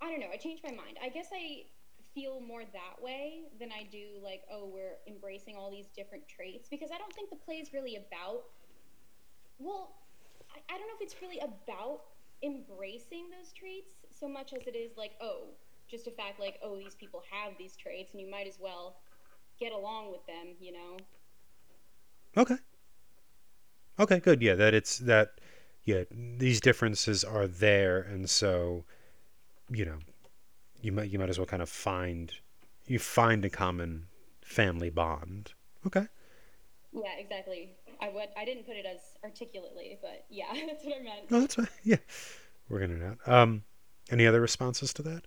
I 0.01 0.09
don't 0.09 0.22
know. 0.22 0.32
I 0.32 0.38
changed 0.38 0.63
my 0.63 0.72
mind. 0.72 0.97
I 1.03 1.09
guess 1.09 1.28
I 1.34 1.65
feel 2.15 2.39
more 2.39 2.63
that 2.72 3.03
way 3.03 3.43
than 3.59 3.70
I 3.72 3.84
do 3.91 4.24
like, 4.24 4.43
oh, 4.51 4.70
we're 4.74 4.97
embracing 5.07 5.55
all 5.57 5.70
these 5.70 5.88
different 5.88 6.28
traits 6.28 6.70
because 6.70 6.91
I 6.93 6.97
don't 6.97 7.13
think 7.13 7.30
the 7.30 7.36
play 7.36 7.55
is 7.55 7.74
really 7.74 7.97
about. 7.97 8.43
Well, 9.59 9.91
I, 10.55 10.74
I 10.74 10.78
don't 10.78 10.88
know 10.88 10.95
if 10.95 11.01
it's 11.01 11.22
really 11.22 11.39
about 11.39 12.01
embracing 12.41 13.30
those 13.30 13.51
traits 13.51 13.91
so 14.20 14.28
much 14.28 14.53
as 14.53 14.67
it 14.67 14.76
is 14.76 14.91
like, 14.97 15.11
oh, 15.22 15.47
just 15.89 16.07
a 16.07 16.11
fact 16.11 16.39
like, 16.39 16.59
oh, 16.63 16.78
these 16.78 16.95
people 16.95 17.24
have 17.32 17.53
these 17.57 17.76
traits, 17.76 18.11
and 18.11 18.22
you 18.22 18.30
might 18.30 18.47
as 18.47 18.59
well 18.59 18.97
get 19.59 19.72
along 19.72 20.11
with 20.11 20.26
them, 20.28 20.55
you 20.59 20.72
know. 20.72 20.97
Okay. 22.38 22.55
Okay, 23.99 24.20
good. 24.20 24.41
Yeah, 24.41 24.55
that 24.55 24.74
it's 24.74 24.97
that. 24.99 25.39
Yeah, 25.86 26.03
these 26.11 26.61
differences 26.61 27.24
are 27.24 27.47
there, 27.47 28.01
and 28.01 28.30
so, 28.30 28.84
you 29.70 29.86
know, 29.86 29.97
you 30.82 30.91
might 30.91 31.09
you 31.09 31.17
might 31.17 31.30
as 31.30 31.39
well 31.39 31.47
kind 31.47 31.63
of 31.63 31.70
find 31.70 32.32
you 32.86 32.99
find 32.99 33.43
a 33.45 33.49
common 33.49 34.07
family 34.43 34.89
bond. 34.89 35.53
Okay. 35.88 36.05
Yeah, 36.91 37.13
exactly. 37.17 37.76
I 38.01 38.09
would 38.09 38.30
I 38.38 38.45
didn't 38.45 38.65
put 38.65 38.76
it 38.76 38.86
as 38.86 38.99
articulately, 39.24 39.97
but 40.01 40.26
yeah, 40.30 40.47
that's 40.67 40.84
what 40.86 40.95
I 40.99 41.03
meant. 41.03 41.32
No, 41.32 41.41
that's 41.41 41.55
fine. 41.55 41.67
Yeah, 41.84 41.97
we're 42.70 42.80
gonna 42.80 43.05
out. 43.05 43.34
Um, 43.34 43.63
any 44.12 44.26
other 44.28 44.41
responses 44.41 44.93
to 44.93 45.01
that? 45.03 45.24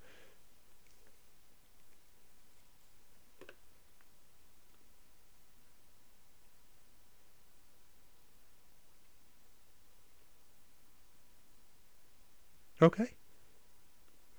Okay. 12.83 13.15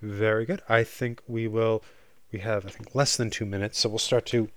Very 0.02 0.46
good. 0.46 0.62
I 0.68 0.84
think 0.84 1.22
we 1.28 1.48
will. 1.48 1.84
We 2.32 2.40
have 2.40 2.66
I 2.66 2.70
think 2.70 2.94
less 2.94 3.16
than 3.16 3.30
two 3.30 3.46
minutes, 3.46 3.80
so 3.80 3.90
we'll 3.90 4.00
start 4.00 4.26
to 4.28 4.50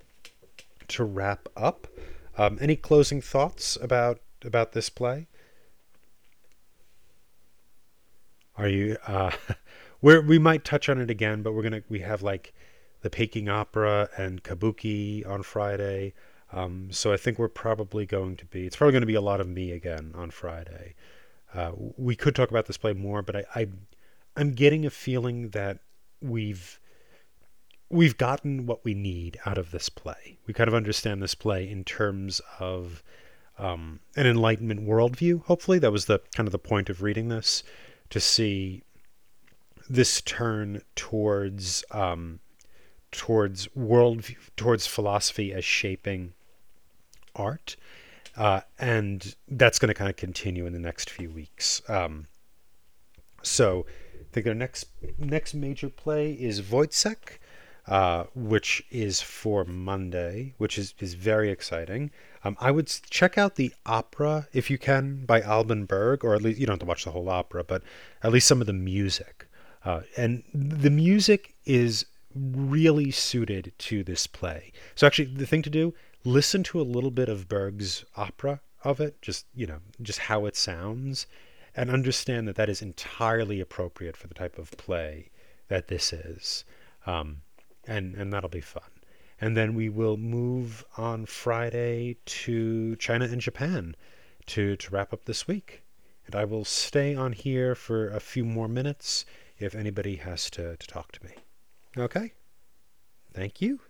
to 0.88 1.04
wrap 1.04 1.48
up. 1.56 1.86
Um, 2.36 2.58
any 2.60 2.76
closing 2.76 3.20
thoughts 3.20 3.76
about 3.80 4.20
about 4.42 4.72
this 4.72 4.88
play? 4.90 5.28
Are 8.56 8.68
you? 8.68 8.96
Uh, 9.06 9.30
we 10.02 10.18
we 10.20 10.38
might 10.38 10.64
touch 10.64 10.88
on 10.88 11.00
it 11.00 11.10
again, 11.10 11.42
but 11.42 11.52
we're 11.52 11.62
gonna 11.62 11.82
we 11.88 12.00
have 12.00 12.22
like 12.22 12.54
the 13.02 13.10
Peking 13.10 13.48
Opera 13.48 14.08
and 14.16 14.42
Kabuki 14.42 15.26
on 15.26 15.42
Friday. 15.42 16.14
Um, 16.52 16.88
so 16.90 17.12
I 17.12 17.16
think 17.16 17.38
we're 17.38 17.48
probably 17.48 18.06
going 18.06 18.36
to 18.36 18.46
be. 18.46 18.66
It's 18.66 18.76
probably 18.76 18.92
going 18.92 19.02
to 19.02 19.06
be 19.06 19.14
a 19.14 19.20
lot 19.20 19.40
of 19.40 19.48
me 19.48 19.72
again 19.72 20.12
on 20.14 20.30
Friday. 20.30 20.94
Uh, 21.52 21.72
we 21.96 22.16
could 22.16 22.34
talk 22.34 22.50
about 22.50 22.66
this 22.66 22.76
play 22.76 22.92
more, 22.92 23.22
but 23.22 23.36
I, 23.36 23.44
I 23.54 23.68
I'm 24.36 24.52
getting 24.52 24.84
a 24.84 24.90
feeling 24.90 25.50
that 25.50 25.78
we've 26.20 26.80
we've 27.88 28.16
gotten 28.16 28.66
what 28.66 28.84
we 28.84 28.94
need 28.94 29.38
out 29.46 29.58
of 29.58 29.70
this 29.70 29.88
play. 29.88 30.38
We 30.46 30.54
kind 30.54 30.68
of 30.68 30.74
understand 30.74 31.22
this 31.22 31.34
play 31.34 31.68
in 31.68 31.84
terms 31.84 32.40
of 32.58 33.02
um, 33.58 34.00
an 34.16 34.26
enlightenment 34.26 34.86
worldview. 34.86 35.44
Hopefully, 35.44 35.78
that 35.78 35.92
was 35.92 36.06
the 36.06 36.20
kind 36.34 36.46
of 36.46 36.52
the 36.52 36.58
point 36.58 36.90
of 36.90 37.02
reading 37.02 37.28
this 37.28 37.62
to 38.10 38.20
see 38.20 38.82
this 39.88 40.20
turn 40.20 40.82
towards 40.94 41.84
um, 41.90 42.40
towards 43.12 43.74
world 43.74 44.24
towards 44.56 44.86
philosophy 44.86 45.52
as 45.52 45.64
shaping 45.64 46.32
art 47.34 47.76
uh, 48.36 48.60
and 48.78 49.34
that's 49.48 49.78
going 49.78 49.88
to 49.88 49.94
kind 49.94 50.10
of 50.10 50.16
continue 50.16 50.66
in 50.66 50.72
the 50.72 50.78
next 50.78 51.08
few 51.08 51.30
weeks. 51.30 51.80
Um, 51.88 52.26
so 53.42 53.86
I 54.14 54.24
think 54.32 54.46
our 54.46 54.54
next 54.54 54.86
next 55.18 55.54
major 55.54 55.88
play 55.88 56.32
is 56.32 56.60
Woyzeck, 56.60 57.38
uh, 57.88 58.24
which 58.34 58.84
is 58.90 59.20
for 59.20 59.64
Monday, 59.64 60.54
which 60.58 60.78
is, 60.78 60.94
is 60.98 61.14
very 61.14 61.50
exciting. 61.50 62.10
Um, 62.44 62.56
I 62.60 62.70
would 62.70 62.88
check 63.10 63.38
out 63.38 63.56
the 63.56 63.72
opera 63.84 64.48
if 64.52 64.70
you 64.70 64.78
can 64.78 65.24
by 65.24 65.40
Alban 65.40 65.84
Berg, 65.84 66.24
or 66.24 66.34
at 66.34 66.42
least 66.42 66.58
you 66.58 66.66
don't 66.66 66.74
have 66.74 66.80
to 66.80 66.86
watch 66.86 67.04
the 67.04 67.12
whole 67.12 67.28
opera, 67.28 67.64
but 67.64 67.82
at 68.22 68.32
least 68.32 68.48
some 68.48 68.60
of 68.60 68.66
the 68.66 68.72
music. 68.72 69.46
Uh, 69.84 70.00
and 70.16 70.42
the 70.52 70.90
music 70.90 71.54
is 71.64 72.06
really 72.34 73.10
suited 73.10 73.72
to 73.78 74.02
this 74.02 74.26
play. 74.26 74.72
So 74.94 75.06
actually, 75.06 75.26
the 75.26 75.46
thing 75.46 75.62
to 75.62 75.70
do 75.70 75.94
listen 76.24 76.64
to 76.64 76.80
a 76.80 76.82
little 76.82 77.12
bit 77.12 77.28
of 77.28 77.48
Berg's 77.48 78.04
opera 78.16 78.60
of 78.82 79.00
it, 79.00 79.22
just 79.22 79.46
you 79.54 79.66
know, 79.66 79.78
just 80.02 80.18
how 80.18 80.44
it 80.46 80.56
sounds, 80.56 81.26
and 81.74 81.90
understand 81.90 82.48
that 82.48 82.56
that 82.56 82.68
is 82.68 82.82
entirely 82.82 83.60
appropriate 83.60 84.16
for 84.16 84.26
the 84.26 84.34
type 84.34 84.58
of 84.58 84.70
play 84.72 85.30
that 85.68 85.88
this 85.88 86.12
is, 86.12 86.64
um, 87.06 87.42
and 87.86 88.14
and 88.14 88.32
that'll 88.32 88.48
be 88.48 88.60
fun. 88.60 88.90
And 89.40 89.56
then 89.56 89.74
we 89.74 89.88
will 89.88 90.16
move 90.16 90.84
on 90.96 91.26
Friday 91.26 92.16
to 92.24 92.96
China 92.96 93.26
and 93.26 93.40
Japan 93.40 93.94
to 94.46 94.76
to 94.76 94.90
wrap 94.90 95.12
up 95.12 95.24
this 95.24 95.46
week. 95.46 95.82
And 96.26 96.34
I 96.34 96.44
will 96.44 96.64
stay 96.64 97.14
on 97.14 97.32
here 97.32 97.74
for 97.74 98.08
a 98.08 98.20
few 98.20 98.44
more 98.44 98.68
minutes 98.68 99.24
if 99.58 99.74
anybody 99.74 100.16
has 100.16 100.50
to, 100.50 100.76
to 100.76 100.86
talk 100.86 101.12
to 101.12 101.24
me. 101.24 101.32
Okay? 101.96 102.32
Thank 103.32 103.60
you. 103.60 103.80